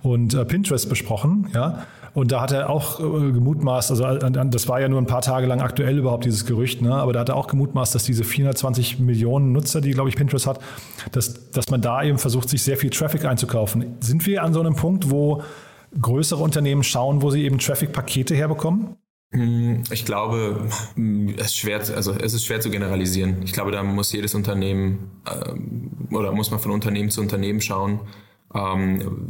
und 0.02 0.34
äh, 0.34 0.46
Pinterest 0.46 0.90
besprochen, 0.90 1.50
ja. 1.54 1.86
Und 2.14 2.34
da 2.34 2.42
hat 2.42 2.52
er 2.52 2.70
auch 2.70 3.00
äh, 3.00 3.04
gemutmaßt, 3.04 3.90
also 3.92 4.04
äh, 4.04 4.32
das 4.50 4.68
war 4.68 4.82
ja 4.82 4.90
nur 4.90 5.00
ein 5.00 5.06
paar 5.06 5.22
Tage 5.22 5.48
lang 5.48 5.62
aktuell 5.62 5.98
überhaupt 5.98 6.26
dieses 6.26 6.46
Gerücht, 6.46 6.82
ne? 6.82 6.94
aber 6.94 7.14
da 7.14 7.22
hat 7.22 7.30
er 7.30 7.38
auch 7.38 7.48
gemutmaßt, 7.48 7.96
dass 7.96 8.04
diese 8.04 8.26
420 8.26 9.00
Millionen 9.00 9.54
Nutzer, 9.54 9.80
die 9.80 9.92
glaube 9.92 10.10
ich 10.10 10.18
Pinterest 10.18 10.46
hat, 10.46 10.60
dass, 11.14 11.52
dass 11.52 11.70
man 11.70 11.82
da 11.82 12.04
eben 12.04 12.18
versucht, 12.18 12.50
sich 12.50 12.64
sehr 12.64 12.76
viel 12.76 12.90
Traffic 12.90 13.24
einzukaufen. 13.24 13.96
Sind 14.02 14.26
wir 14.26 14.44
an 14.44 14.54
so 14.54 14.60
einem 14.60 14.76
Punkt, 14.76 15.10
wo 15.10 15.42
größere 16.00 16.42
Unternehmen 16.44 16.84
schauen, 16.84 17.22
wo 17.22 17.30
sie 17.30 17.44
eben 17.44 17.60
Traffic-Pakete 17.60 18.36
herbekommen? 18.36 18.98
Hm, 19.34 19.84
ich 19.90 20.06
glaube, 20.06 20.68
es 21.38 21.46
ist 21.46 21.58
schwer, 21.58 21.80
also 21.96 22.12
es 22.14 22.34
ist 22.34 22.46
schwer 22.46 22.60
zu 22.60 22.70
generalisieren. 22.70 23.42
Ich 23.44 23.54
glaube, 23.54 23.72
da 23.72 23.82
muss 23.82 24.12
jedes 24.12 24.36
Unternehmen 24.36 25.12
ähm, 25.26 26.10
oder 26.12 26.34
muss 26.34 26.52
man 26.52 26.60
von 26.60 26.72
Unternehmen 26.72 27.10
zu 27.10 27.22
Unternehmen 27.22 27.62
schauen, 27.62 28.02
ähm, 28.54 29.30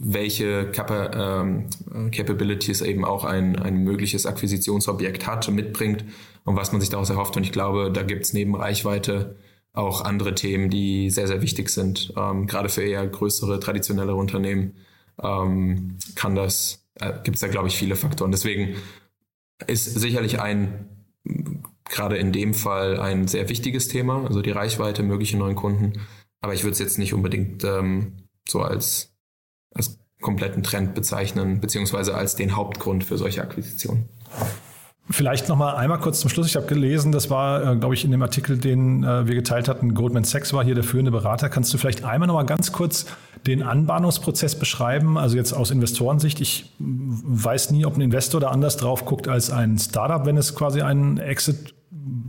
welche 0.00 0.72
ähm, 0.72 1.66
Capabilities 2.10 2.80
eben 2.80 3.04
auch 3.04 3.24
ein, 3.24 3.58
ein 3.58 3.78
mögliches 3.84 4.24
Akquisitionsobjekt 4.24 5.26
hat 5.26 5.46
und 5.48 5.56
mitbringt 5.56 6.04
und 6.44 6.56
was 6.56 6.72
man 6.72 6.80
sich 6.80 6.88
daraus 6.88 7.10
erhofft. 7.10 7.36
Und 7.36 7.42
ich 7.42 7.52
glaube, 7.52 7.92
da 7.92 8.02
gibt 8.02 8.24
es 8.24 8.32
neben 8.32 8.54
Reichweite 8.54 9.36
auch 9.74 10.02
andere 10.02 10.34
Themen, 10.34 10.70
die 10.70 11.10
sehr, 11.10 11.26
sehr 11.26 11.42
wichtig 11.42 11.68
sind. 11.68 12.12
Gerade 12.14 12.68
für 12.68 12.82
eher 12.82 13.06
größere, 13.06 13.60
traditionellere 13.60 14.16
Unternehmen 14.16 14.74
kann 15.18 16.34
das, 16.34 16.84
äh, 16.94 17.12
gibt 17.22 17.36
es 17.36 17.40
da, 17.40 17.48
glaube 17.48 17.68
ich, 17.68 17.76
viele 17.76 17.94
Faktoren. 17.96 18.30
Deswegen 18.30 18.76
ist 19.66 19.84
sicherlich 19.84 20.40
ein, 20.40 20.88
gerade 21.84 22.16
in 22.16 22.32
dem 22.32 22.54
Fall, 22.54 23.00
ein 23.00 23.28
sehr 23.28 23.48
wichtiges 23.48 23.88
Thema, 23.88 24.26
also 24.26 24.42
die 24.42 24.50
Reichweite, 24.50 25.02
mögliche 25.02 25.36
neuen 25.36 25.56
Kunden. 25.56 25.94
Aber 26.40 26.54
ich 26.54 26.62
würde 26.62 26.72
es 26.72 26.78
jetzt 26.78 26.98
nicht 26.98 27.14
unbedingt 27.14 27.64
ähm, 27.64 28.28
so 28.48 28.60
als, 28.60 29.12
als 29.74 29.98
kompletten 30.20 30.62
Trend 30.62 30.94
bezeichnen, 30.94 31.60
beziehungsweise 31.60 32.14
als 32.14 32.36
den 32.36 32.56
Hauptgrund 32.56 33.04
für 33.04 33.18
solche 33.18 33.42
Akquisitionen. 33.42 34.08
Vielleicht 35.10 35.48
noch 35.48 35.56
mal 35.56 35.74
einmal 35.74 35.98
kurz 35.98 36.20
zum 36.20 36.28
Schluss. 36.28 36.46
Ich 36.46 36.56
habe 36.56 36.66
gelesen, 36.66 37.12
das 37.12 37.30
war, 37.30 37.72
äh, 37.72 37.76
glaube 37.76 37.94
ich, 37.94 38.04
in 38.04 38.10
dem 38.10 38.22
Artikel, 38.22 38.58
den 38.58 39.04
äh, 39.04 39.26
wir 39.26 39.34
geteilt 39.34 39.66
hatten. 39.66 39.94
Goldman 39.94 40.24
Sachs 40.24 40.52
war 40.52 40.62
hier 40.62 40.74
der 40.74 40.84
führende 40.84 41.10
Berater. 41.10 41.48
Kannst 41.48 41.72
du 41.72 41.78
vielleicht 41.78 42.04
einmal 42.04 42.26
noch 42.26 42.34
mal 42.34 42.44
ganz 42.44 42.72
kurz 42.72 43.06
den 43.46 43.62
Anbahnungsprozess 43.62 44.58
beschreiben? 44.58 45.16
Also 45.16 45.36
jetzt 45.36 45.54
aus 45.54 45.70
Investorensicht. 45.70 46.40
Ich 46.40 46.72
weiß 46.78 47.70
nie, 47.70 47.86
ob 47.86 47.96
ein 47.96 48.02
Investor 48.02 48.40
da 48.40 48.48
anders 48.48 48.76
drauf 48.76 49.06
guckt 49.06 49.28
als 49.28 49.50
ein 49.50 49.78
Startup, 49.78 50.26
wenn 50.26 50.36
es 50.36 50.54
quasi 50.54 50.82
einen 50.82 51.16
Exit 51.16 51.74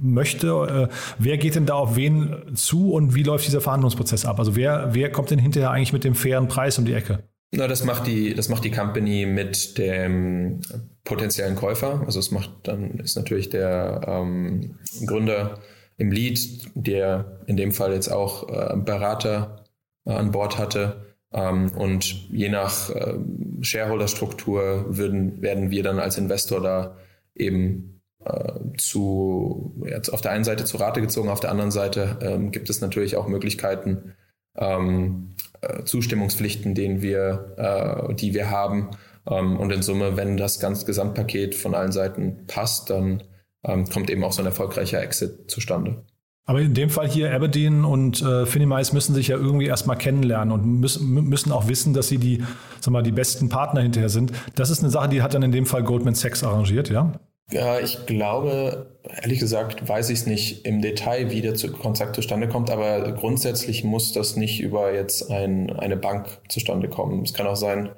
möchte. 0.02 0.90
Äh, 0.90 0.94
wer 1.18 1.38
geht 1.38 1.56
denn 1.56 1.66
da 1.66 1.74
auf 1.74 1.98
wen 1.98 2.56
zu 2.56 2.94
und 2.94 3.14
wie 3.14 3.24
läuft 3.24 3.46
dieser 3.46 3.60
Verhandlungsprozess 3.60 4.26
ab? 4.26 4.40
Also 4.40 4.56
wer, 4.56 4.94
wer 4.94 5.12
kommt 5.12 5.32
denn 5.32 5.40
hinterher 5.40 5.72
eigentlich 5.72 5.92
mit 5.92 6.06
dem 6.06 6.16
fairen 6.16 6.48
Preis 6.48 6.80
um 6.80 6.86
die 6.86 6.94
Ecke? 6.94 7.24
Na, 7.52 7.68
das 7.68 7.84
macht 7.84 8.06
die, 8.06 8.36
das 8.36 8.48
macht 8.48 8.64
die 8.64 8.72
Company 8.72 9.26
mit 9.26 9.78
dem 9.78 10.62
potenziellen 11.10 11.56
Käufer. 11.56 12.02
Also 12.06 12.20
es 12.20 12.32
macht 12.32 12.52
dann 12.64 13.00
ist 13.00 13.18
natürlich 13.18 13.50
der 13.50 14.02
ähm, 14.08 14.78
Gründer 15.06 15.60
im 15.98 16.12
Lead, 16.12 16.70
der 16.76 17.42
in 17.48 17.58
dem 17.58 17.72
Fall 17.72 17.94
jetzt 17.94 18.10
auch 18.10 18.48
äh, 18.48 18.78
Berater 18.78 19.66
äh, 20.06 20.12
an 20.12 20.32
Bord 20.32 20.58
hatte. 20.58 21.16
Ähm, 21.34 21.72
und 21.72 22.30
je 22.30 22.50
nach 22.50 22.90
äh, 22.92 23.16
Shareholder-Struktur 23.62 24.86
würden, 24.98 25.42
werden 25.42 25.72
wir 25.72 25.84
dann 25.84 26.00
als 26.00 26.18
Investor 26.18 26.62
da 26.62 26.98
eben 27.36 28.02
äh, 28.24 28.54
zu 28.78 29.76
jetzt 29.86 30.10
auf 30.10 30.22
der 30.22 30.32
einen 30.32 30.44
Seite 30.44 30.64
zu 30.66 30.78
Rate 30.78 31.02
gezogen, 31.02 31.30
auf 31.30 31.40
der 31.40 31.52
anderen 31.52 31.72
Seite 31.72 32.18
ähm, 32.22 32.52
gibt 32.52 32.70
es 32.70 32.82
natürlich 32.82 33.18
auch 33.18 33.28
Möglichkeiten, 33.28 34.14
ähm, 34.58 35.36
äh, 35.62 35.84
Zustimmungspflichten, 35.84 36.76
den 36.76 37.02
wir, 37.02 38.10
äh, 38.10 38.14
die 38.14 38.34
wir 38.34 38.50
haben. 38.50 38.92
Ähm, 39.30 39.58
und 39.58 39.72
in 39.72 39.82
Summe, 39.82 40.18
wenn 40.18 40.38
das 40.38 40.60
ganze 40.60 40.86
Gesamtpaket 40.86 41.56
von 41.56 41.76
allen 41.76 41.92
Seiten 41.92 42.46
passt, 42.48 42.90
dann 42.90 43.24
ähm, 43.64 43.88
kommt 43.88 44.10
eben 44.10 44.24
auch 44.24 44.32
so 44.32 44.42
ein 44.42 44.46
erfolgreicher 44.46 45.02
Exit 45.02 45.50
zustande. 45.50 46.04
Aber 46.46 46.62
in 46.62 46.74
dem 46.74 46.90
Fall 46.90 47.08
hier 47.08 47.32
Aberdeen 47.32 47.86
und 47.86 48.24
äh, 48.24 48.48
Finimize 48.48 48.92
müssen 48.96 49.14
sich 49.14 49.28
ja 49.28 49.38
irgendwie 49.38 49.68
erstmal 49.68 49.98
kennenlernen 49.98 50.52
und 50.52 50.66
müssen, 50.80 51.08
müssen 51.08 51.52
auch 51.52 51.68
wissen, 51.68 51.94
dass 51.94 52.08
sie 52.08 52.18
die, 52.18 52.44
sag 52.80 52.92
mal, 52.92 53.04
die 53.04 53.12
besten 53.12 53.50
Partner 53.50 53.82
hinterher 53.82 54.10
sind. 54.10 54.32
Das 54.56 54.72
ist 54.72 54.80
eine 54.82 54.90
Sache, 54.90 55.10
die 55.10 55.22
hat 55.22 55.36
dann 55.36 55.44
in 55.44 55.52
dem 55.52 55.68
Fall 55.68 55.84
Goldman 55.84 56.16
Sachs 56.16 56.44
arrangiert, 56.44 56.90
ja? 56.90 57.14
Ja, 57.52 57.80
ich 57.80 58.06
glaube, 58.08 59.00
ehrlich 59.22 59.40
gesagt, 59.40 59.88
weiß 59.88 60.10
ich 60.10 60.20
es 60.20 60.26
nicht 60.26 60.66
im 60.66 60.82
Detail, 60.82 61.30
wie 61.30 61.42
der 61.42 61.54
Kontakt 61.72 62.16
zustande 62.16 62.48
kommt, 62.48 62.72
aber 62.72 63.12
grundsätzlich 63.12 63.84
muss 63.84 64.12
das 64.14 64.36
nicht 64.36 64.60
über 64.60 64.92
jetzt 64.94 65.30
ein, 65.32 65.72
eine 65.72 65.98
Bank 65.98 66.28
zustande 66.48 66.90
kommen. 66.90 67.24
Es 67.24 67.34
kann 67.34 67.46
auch 67.46 67.56
sein, 67.56 67.90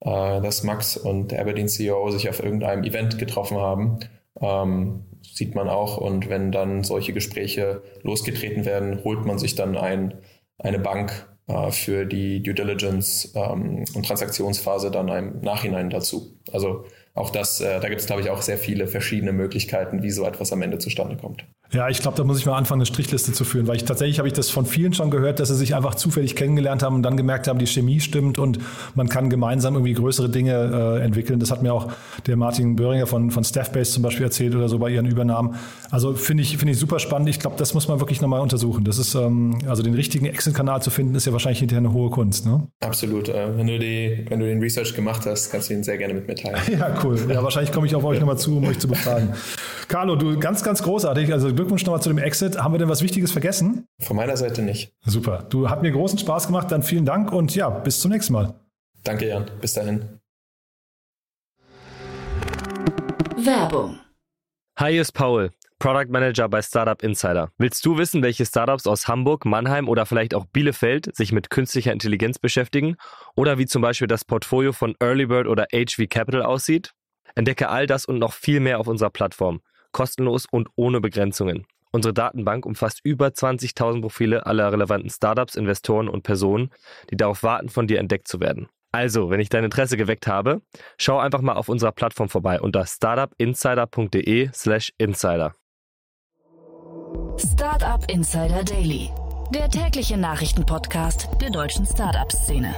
äh, 0.00 0.40
dass 0.40 0.62
Max 0.62 0.96
und 0.96 1.32
der 1.32 1.40
Aberdeen 1.40 1.68
CEO 1.68 2.10
sich 2.10 2.28
auf 2.28 2.42
irgendeinem 2.42 2.84
Event 2.84 3.18
getroffen 3.18 3.58
haben. 3.58 3.98
Ähm, 4.40 5.04
sieht 5.22 5.54
man 5.54 5.68
auch. 5.68 5.98
Und 5.98 6.28
wenn 6.28 6.52
dann 6.52 6.84
solche 6.84 7.12
Gespräche 7.12 7.82
losgetreten 8.02 8.64
werden, 8.64 9.02
holt 9.04 9.24
man 9.24 9.38
sich 9.38 9.54
dann 9.54 9.76
ein, 9.76 10.14
eine 10.58 10.78
Bank 10.78 11.28
äh, 11.48 11.70
für 11.70 12.06
die 12.06 12.42
Due 12.42 12.54
Diligence 12.54 13.32
ähm, 13.34 13.84
und 13.94 14.06
Transaktionsphase 14.06 14.90
dann 14.90 15.08
im 15.08 15.40
Nachhinein 15.40 15.90
dazu. 15.90 16.38
Also 16.52 16.84
auch 17.14 17.30
das, 17.30 17.60
äh, 17.60 17.80
da 17.80 17.88
gibt 17.88 18.00
es, 18.00 18.06
glaube 18.06 18.22
ich, 18.22 18.30
auch 18.30 18.42
sehr 18.42 18.58
viele 18.58 18.86
verschiedene 18.86 19.32
Möglichkeiten, 19.32 20.02
wie 20.02 20.10
so 20.10 20.24
etwas 20.24 20.52
am 20.52 20.62
Ende 20.62 20.78
zustande 20.78 21.16
kommt. 21.16 21.44
Ja, 21.70 21.90
ich 21.90 22.00
glaube, 22.00 22.16
da 22.16 22.24
muss 22.24 22.38
ich 22.38 22.46
mal 22.46 22.56
anfangen, 22.56 22.80
eine 22.80 22.86
Strichliste 22.86 23.32
zu 23.32 23.44
führen, 23.44 23.66
weil 23.66 23.76
ich 23.76 23.84
tatsächlich 23.84 24.18
habe 24.18 24.26
ich 24.26 24.32
das 24.32 24.48
von 24.48 24.64
vielen 24.64 24.94
schon 24.94 25.10
gehört, 25.10 25.38
dass 25.38 25.48
sie 25.48 25.54
sich 25.54 25.74
einfach 25.74 25.96
zufällig 25.96 26.34
kennengelernt 26.34 26.82
haben 26.82 26.96
und 26.96 27.02
dann 27.02 27.18
gemerkt 27.18 27.46
haben, 27.46 27.58
die 27.58 27.66
Chemie 27.66 28.00
stimmt 28.00 28.38
und 28.38 28.58
man 28.94 29.10
kann 29.10 29.28
gemeinsam 29.28 29.74
irgendwie 29.74 29.92
größere 29.92 30.30
Dinge 30.30 30.98
äh, 30.98 31.04
entwickeln. 31.04 31.40
Das 31.40 31.50
hat 31.50 31.62
mir 31.62 31.74
auch 31.74 31.92
der 32.26 32.38
Martin 32.38 32.76
Böhringer 32.76 33.06
von, 33.06 33.30
von 33.30 33.44
Staffbase 33.44 33.92
zum 33.92 34.02
Beispiel 34.02 34.24
erzählt 34.24 34.54
oder 34.54 34.70
so 34.70 34.78
bei 34.78 34.88
ihren 34.88 35.04
Übernahmen. 35.04 35.56
Also 35.90 36.14
finde 36.14 36.42
ich, 36.42 36.56
finde 36.56 36.72
ich 36.72 36.78
super 36.78 37.00
spannend. 37.00 37.28
Ich 37.28 37.38
glaube, 37.38 37.56
das 37.58 37.74
muss 37.74 37.86
man 37.86 38.00
wirklich 38.00 38.22
nochmal 38.22 38.40
untersuchen. 38.40 38.84
Das 38.84 38.96
ist, 38.96 39.14
ähm, 39.14 39.58
also 39.66 39.82
den 39.82 39.94
richtigen 39.94 40.24
Exit-Kanal 40.24 40.80
zu 40.80 40.88
finden, 40.88 41.14
ist 41.16 41.26
ja 41.26 41.32
wahrscheinlich 41.32 41.58
hinterher 41.58 41.80
eine 41.80 41.92
hohe 41.92 42.08
Kunst. 42.08 42.46
Ne? 42.46 42.66
Absolut. 42.80 43.28
Äh, 43.28 43.58
wenn, 43.58 43.66
du 43.66 43.78
die, 43.78 44.24
wenn 44.30 44.40
du 44.40 44.46
den 44.46 44.60
Research 44.60 44.94
gemacht 44.94 45.26
hast, 45.26 45.50
kannst 45.50 45.68
du 45.68 45.74
ihn 45.74 45.82
sehr 45.82 45.98
gerne 45.98 46.14
mit 46.14 46.28
mir 46.28 46.34
teilen. 46.34 46.56
ja, 46.78 46.98
cool. 47.04 47.18
Ja, 47.28 47.42
wahrscheinlich 47.42 47.72
komme 47.72 47.86
ich 47.86 47.94
auf 47.94 48.04
euch 48.04 48.20
nochmal 48.20 48.38
zu, 48.38 48.56
um 48.56 48.64
euch 48.64 48.78
zu 48.78 48.88
befragen. 48.88 49.34
Carlo, 49.88 50.16
du 50.16 50.38
ganz, 50.38 50.62
ganz 50.62 50.82
großartig. 50.82 51.32
Also 51.32 51.57
Glückwunsch 51.58 51.84
nochmal 51.84 52.00
zu 52.00 52.08
dem 52.08 52.18
Exit. 52.18 52.56
Haben 52.56 52.72
wir 52.72 52.78
denn 52.78 52.88
was 52.88 53.02
Wichtiges 53.02 53.32
vergessen? 53.32 53.88
Von 54.00 54.14
meiner 54.14 54.36
Seite 54.36 54.62
nicht. 54.62 54.92
Super. 55.04 55.44
Du 55.50 55.68
hat 55.68 55.82
mir 55.82 55.90
großen 55.90 56.16
Spaß 56.16 56.46
gemacht. 56.46 56.70
Dann 56.70 56.84
vielen 56.84 57.04
Dank 57.04 57.32
und 57.32 57.52
ja, 57.56 57.68
bis 57.68 57.98
zum 57.98 58.12
nächsten 58.12 58.32
Mal. 58.32 58.54
Danke, 59.02 59.26
Jan. 59.26 59.50
Bis 59.60 59.72
dahin. 59.72 60.20
Werbung. 63.36 63.98
Hi, 64.78 64.92
hier 64.92 65.02
ist 65.02 65.10
Paul, 65.10 65.50
Product 65.80 66.06
Manager 66.10 66.48
bei 66.48 66.62
Startup 66.62 67.02
Insider. 67.02 67.50
Willst 67.58 67.84
du 67.84 67.98
wissen, 67.98 68.22
welche 68.22 68.46
Startups 68.46 68.86
aus 68.86 69.08
Hamburg, 69.08 69.44
Mannheim 69.44 69.88
oder 69.88 70.06
vielleicht 70.06 70.34
auch 70.34 70.44
Bielefeld 70.44 71.12
sich 71.16 71.32
mit 71.32 71.50
künstlicher 71.50 71.90
Intelligenz 71.90 72.38
beschäftigen? 72.38 72.94
Oder 73.34 73.58
wie 73.58 73.66
zum 73.66 73.82
Beispiel 73.82 74.06
das 74.06 74.24
Portfolio 74.24 74.72
von 74.72 74.94
Earlybird 75.00 75.48
oder 75.48 75.66
HV 75.72 76.08
Capital 76.08 76.42
aussieht? 76.44 76.92
Entdecke 77.34 77.68
all 77.68 77.88
das 77.88 78.04
und 78.04 78.20
noch 78.20 78.32
viel 78.32 78.60
mehr 78.60 78.78
auf 78.78 78.86
unserer 78.86 79.10
Plattform. 79.10 79.60
Kostenlos 79.92 80.46
und 80.50 80.68
ohne 80.76 81.00
Begrenzungen. 81.00 81.66
Unsere 81.90 82.12
Datenbank 82.12 82.66
umfasst 82.66 83.00
über 83.02 83.28
20.000 83.28 84.02
Profile 84.02 84.46
aller 84.46 84.72
relevanten 84.72 85.10
Startups, 85.10 85.54
Investoren 85.54 86.08
und 86.08 86.22
Personen, 86.22 86.70
die 87.10 87.16
darauf 87.16 87.42
warten, 87.42 87.68
von 87.68 87.86
dir 87.86 87.98
entdeckt 87.98 88.28
zu 88.28 88.40
werden. 88.40 88.68
Also, 88.92 89.30
wenn 89.30 89.40
ich 89.40 89.48
dein 89.48 89.64
Interesse 89.64 89.96
geweckt 89.96 90.26
habe, 90.26 90.60
schau 90.96 91.18
einfach 91.18 91.42
mal 91.42 91.54
auf 91.54 91.68
unserer 91.68 91.92
Plattform 91.92 92.28
vorbei 92.28 92.60
unter 92.60 92.86
startupinsider.de/slash 92.86 94.92
insider. 94.98 95.54
Startup 97.38 98.04
Insider 98.10 98.64
Daily, 98.64 99.10
der 99.54 99.68
tägliche 99.68 100.16
Nachrichtenpodcast 100.16 101.28
der 101.40 101.50
deutschen 101.50 101.86
Startup-Szene. 101.86 102.74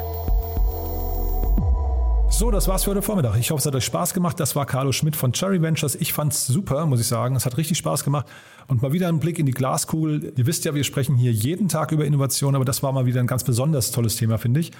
So, 2.30 2.50
das 2.50 2.68
war's 2.68 2.84
für 2.84 2.92
heute 2.92 3.02
Vormittag. 3.02 3.36
Ich 3.38 3.50
hoffe, 3.50 3.60
es 3.60 3.66
hat 3.66 3.74
euch 3.74 3.84
Spaß 3.84 4.14
gemacht. 4.14 4.40
Das 4.40 4.56
war 4.56 4.64
Carlo 4.64 4.92
Schmidt 4.92 5.14
von 5.14 5.32
Cherry 5.32 5.60
Ventures. 5.60 5.94
Ich 5.96 6.14
fand's 6.14 6.46
super, 6.46 6.86
muss 6.86 7.00
ich 7.00 7.06
sagen. 7.06 7.36
Es 7.36 7.44
hat 7.44 7.58
richtig 7.58 7.76
Spaß 7.76 8.02
gemacht. 8.02 8.26
Und 8.66 8.80
mal 8.80 8.92
wieder 8.92 9.08
ein 9.08 9.18
Blick 9.18 9.38
in 9.38 9.44
die 9.44 9.52
Glaskugel. 9.52 10.32
Ihr 10.36 10.46
wisst 10.46 10.64
ja, 10.64 10.74
wir 10.74 10.84
sprechen 10.84 11.16
hier 11.16 11.32
jeden 11.32 11.68
Tag 11.68 11.92
über 11.92 12.06
Innovation, 12.06 12.54
aber 12.54 12.64
das 12.64 12.82
war 12.82 12.92
mal 12.92 13.04
wieder 13.04 13.20
ein 13.20 13.26
ganz 13.26 13.44
besonders 13.44 13.90
tolles 13.90 14.16
Thema, 14.16 14.38
finde 14.38 14.60
ich. 14.60 14.70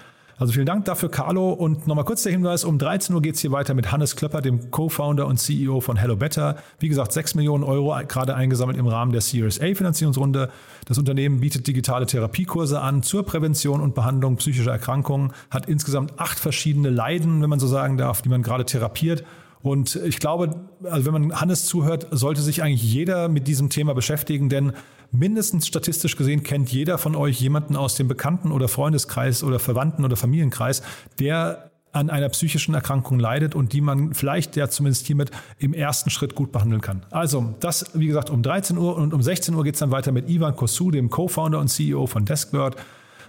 Also 0.41 0.55
vielen 0.55 0.65
Dank 0.65 0.87
dafür, 0.87 1.11
Carlo. 1.11 1.51
Und 1.53 1.87
nochmal 1.87 2.07
kurz 2.07 2.23
der 2.23 2.33
Hinweis, 2.33 2.65
um 2.65 2.79
13 2.79 3.15
Uhr 3.15 3.21
geht's 3.21 3.41
hier 3.41 3.53
weiter 3.53 3.75
mit 3.75 3.93
Hannes 3.93 4.17
Klöpper, 4.17 4.41
dem 4.41 4.71
Co-Founder 4.71 5.27
und 5.27 5.37
CEO 5.37 5.81
von 5.81 5.97
Hello 5.97 6.17
Better. 6.17 6.57
Wie 6.79 6.89
gesagt, 6.89 7.13
6 7.13 7.35
Millionen 7.35 7.63
Euro 7.63 7.95
gerade 8.09 8.35
eingesammelt 8.35 8.79
im 8.79 8.87
Rahmen 8.87 9.13
der 9.13 9.21
Series 9.21 9.61
A 9.61 9.75
Finanzierungsrunde. 9.75 10.49
Das 10.87 10.97
Unternehmen 10.97 11.41
bietet 11.41 11.67
digitale 11.67 12.07
Therapiekurse 12.07 12.81
an 12.81 13.03
zur 13.03 13.27
Prävention 13.27 13.83
und 13.83 13.95
Behandlung 13.95 14.37
psychischer 14.37 14.73
Erkrankungen, 14.73 15.35
hat 15.51 15.69
insgesamt 15.69 16.19
acht 16.19 16.39
verschiedene 16.39 16.89
Leiden, 16.89 17.43
wenn 17.43 17.51
man 17.51 17.61
so 17.61 17.67
sagen 17.67 17.99
darf, 17.99 18.23
die 18.23 18.31
man 18.31 18.43
gerade 18.43 18.65
therapiert. 18.65 19.25
Und 19.63 19.97
ich 19.97 20.19
glaube, 20.19 20.69
also 20.85 21.05
wenn 21.07 21.13
man 21.13 21.41
Hannes 21.41 21.67
zuhört, 21.67 22.07
sollte 22.11 22.41
sich 22.41 22.63
eigentlich 22.63 22.83
jeder 22.83 23.29
mit 23.29 23.47
diesem 23.47 23.69
Thema 23.69 23.95
beschäftigen, 23.95 24.49
denn 24.49 24.73
mindestens 25.13 25.67
statistisch 25.67 26.17
gesehen 26.17 26.43
kennt 26.43 26.73
jeder 26.73 26.97
von 26.97 27.15
euch 27.15 27.41
jemanden 27.41 27.77
aus 27.77 27.95
dem 27.95 28.09
Bekannten- 28.09 28.53
oder 28.53 28.69
Freundeskreis 28.69 29.43
oder 29.43 29.59
Verwandten- 29.59 30.05
oder 30.05 30.17
Familienkreis, 30.17 30.83
der 31.19 31.71
an 31.93 32.09
einer 32.09 32.29
psychischen 32.29 32.75
Erkrankung 32.75 33.19
leidet 33.19 33.55
und 33.55 33.73
die 33.73 33.81
man 33.81 34.15
vielleicht 34.15 34.57
ja 34.57 34.69
zumindest 34.69 35.07
hiermit 35.07 35.31
im 35.59 35.75
ersten 35.75 36.09
Schritt 36.11 36.35
gut 36.35 36.53
behandeln 36.53 36.81
kann. 36.81 37.05
Also 37.11 37.55
das, 37.61 37.87
wie 37.95 38.07
gesagt, 38.07 38.31
um 38.31 38.43
13 38.43 38.79
Uhr 38.79 38.97
und 38.97 39.13
um 39.13 39.23
16 39.23 39.55
Uhr 39.55 39.65
geht 39.65 39.75
es 39.75 39.81
dann 39.81 39.91
weiter 39.91 40.13
mit 40.13 40.29
Ivan 40.31 40.55
Kosu, 40.55 40.91
dem 40.91 41.11
Co-Founder 41.11 41.59
und 41.59 41.69
CEO 41.69 42.07
von 42.07 42.25
Deskbird. 42.25 42.77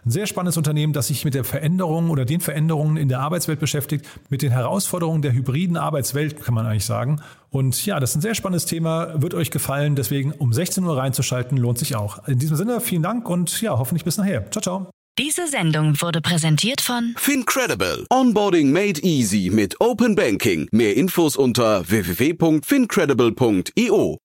Ein 0.03 0.11
sehr 0.11 0.25
spannendes 0.25 0.57
Unternehmen, 0.57 0.93
das 0.93 1.07
sich 1.07 1.25
mit 1.25 1.35
der 1.35 1.43
Veränderung 1.43 2.09
oder 2.09 2.25
den 2.25 2.41
Veränderungen 2.41 2.97
in 2.97 3.07
der 3.07 3.19
Arbeitswelt 3.19 3.59
beschäftigt, 3.59 4.07
mit 4.29 4.41
den 4.41 4.51
Herausforderungen 4.51 5.21
der 5.21 5.33
hybriden 5.33 5.77
Arbeitswelt, 5.77 6.43
kann 6.43 6.55
man 6.55 6.65
eigentlich 6.65 6.85
sagen. 6.85 7.21
Und 7.51 7.85
ja, 7.85 7.99
das 7.99 8.09
ist 8.11 8.15
ein 8.15 8.21
sehr 8.21 8.33
spannendes 8.33 8.65
Thema, 8.65 9.21
wird 9.21 9.35
euch 9.35 9.51
gefallen. 9.51 9.95
Deswegen 9.95 10.31
um 10.31 10.53
16 10.53 10.83
Uhr 10.83 10.97
reinzuschalten, 10.97 11.55
lohnt 11.57 11.77
sich 11.77 11.95
auch. 11.95 12.27
In 12.27 12.39
diesem 12.39 12.55
Sinne, 12.55 12.81
vielen 12.81 13.03
Dank 13.03 13.29
und 13.29 13.61
ja, 13.61 13.77
hoffentlich 13.77 14.03
bis 14.03 14.17
nachher. 14.17 14.49
Ciao, 14.49 14.61
ciao. 14.61 14.89
Diese 15.19 15.45
Sendung 15.47 16.01
wurde 16.01 16.21
präsentiert 16.21 16.81
von 16.81 17.13
Fincredible. 17.17 18.05
Onboarding 18.09 18.71
made 18.71 18.99
easy 19.03 19.51
mit 19.53 19.79
Open 19.81 20.15
Banking. 20.15 20.67
Mehr 20.71 20.95
Infos 20.95 21.35
unter 21.35 21.87
www.fincredible.io. 21.87 24.17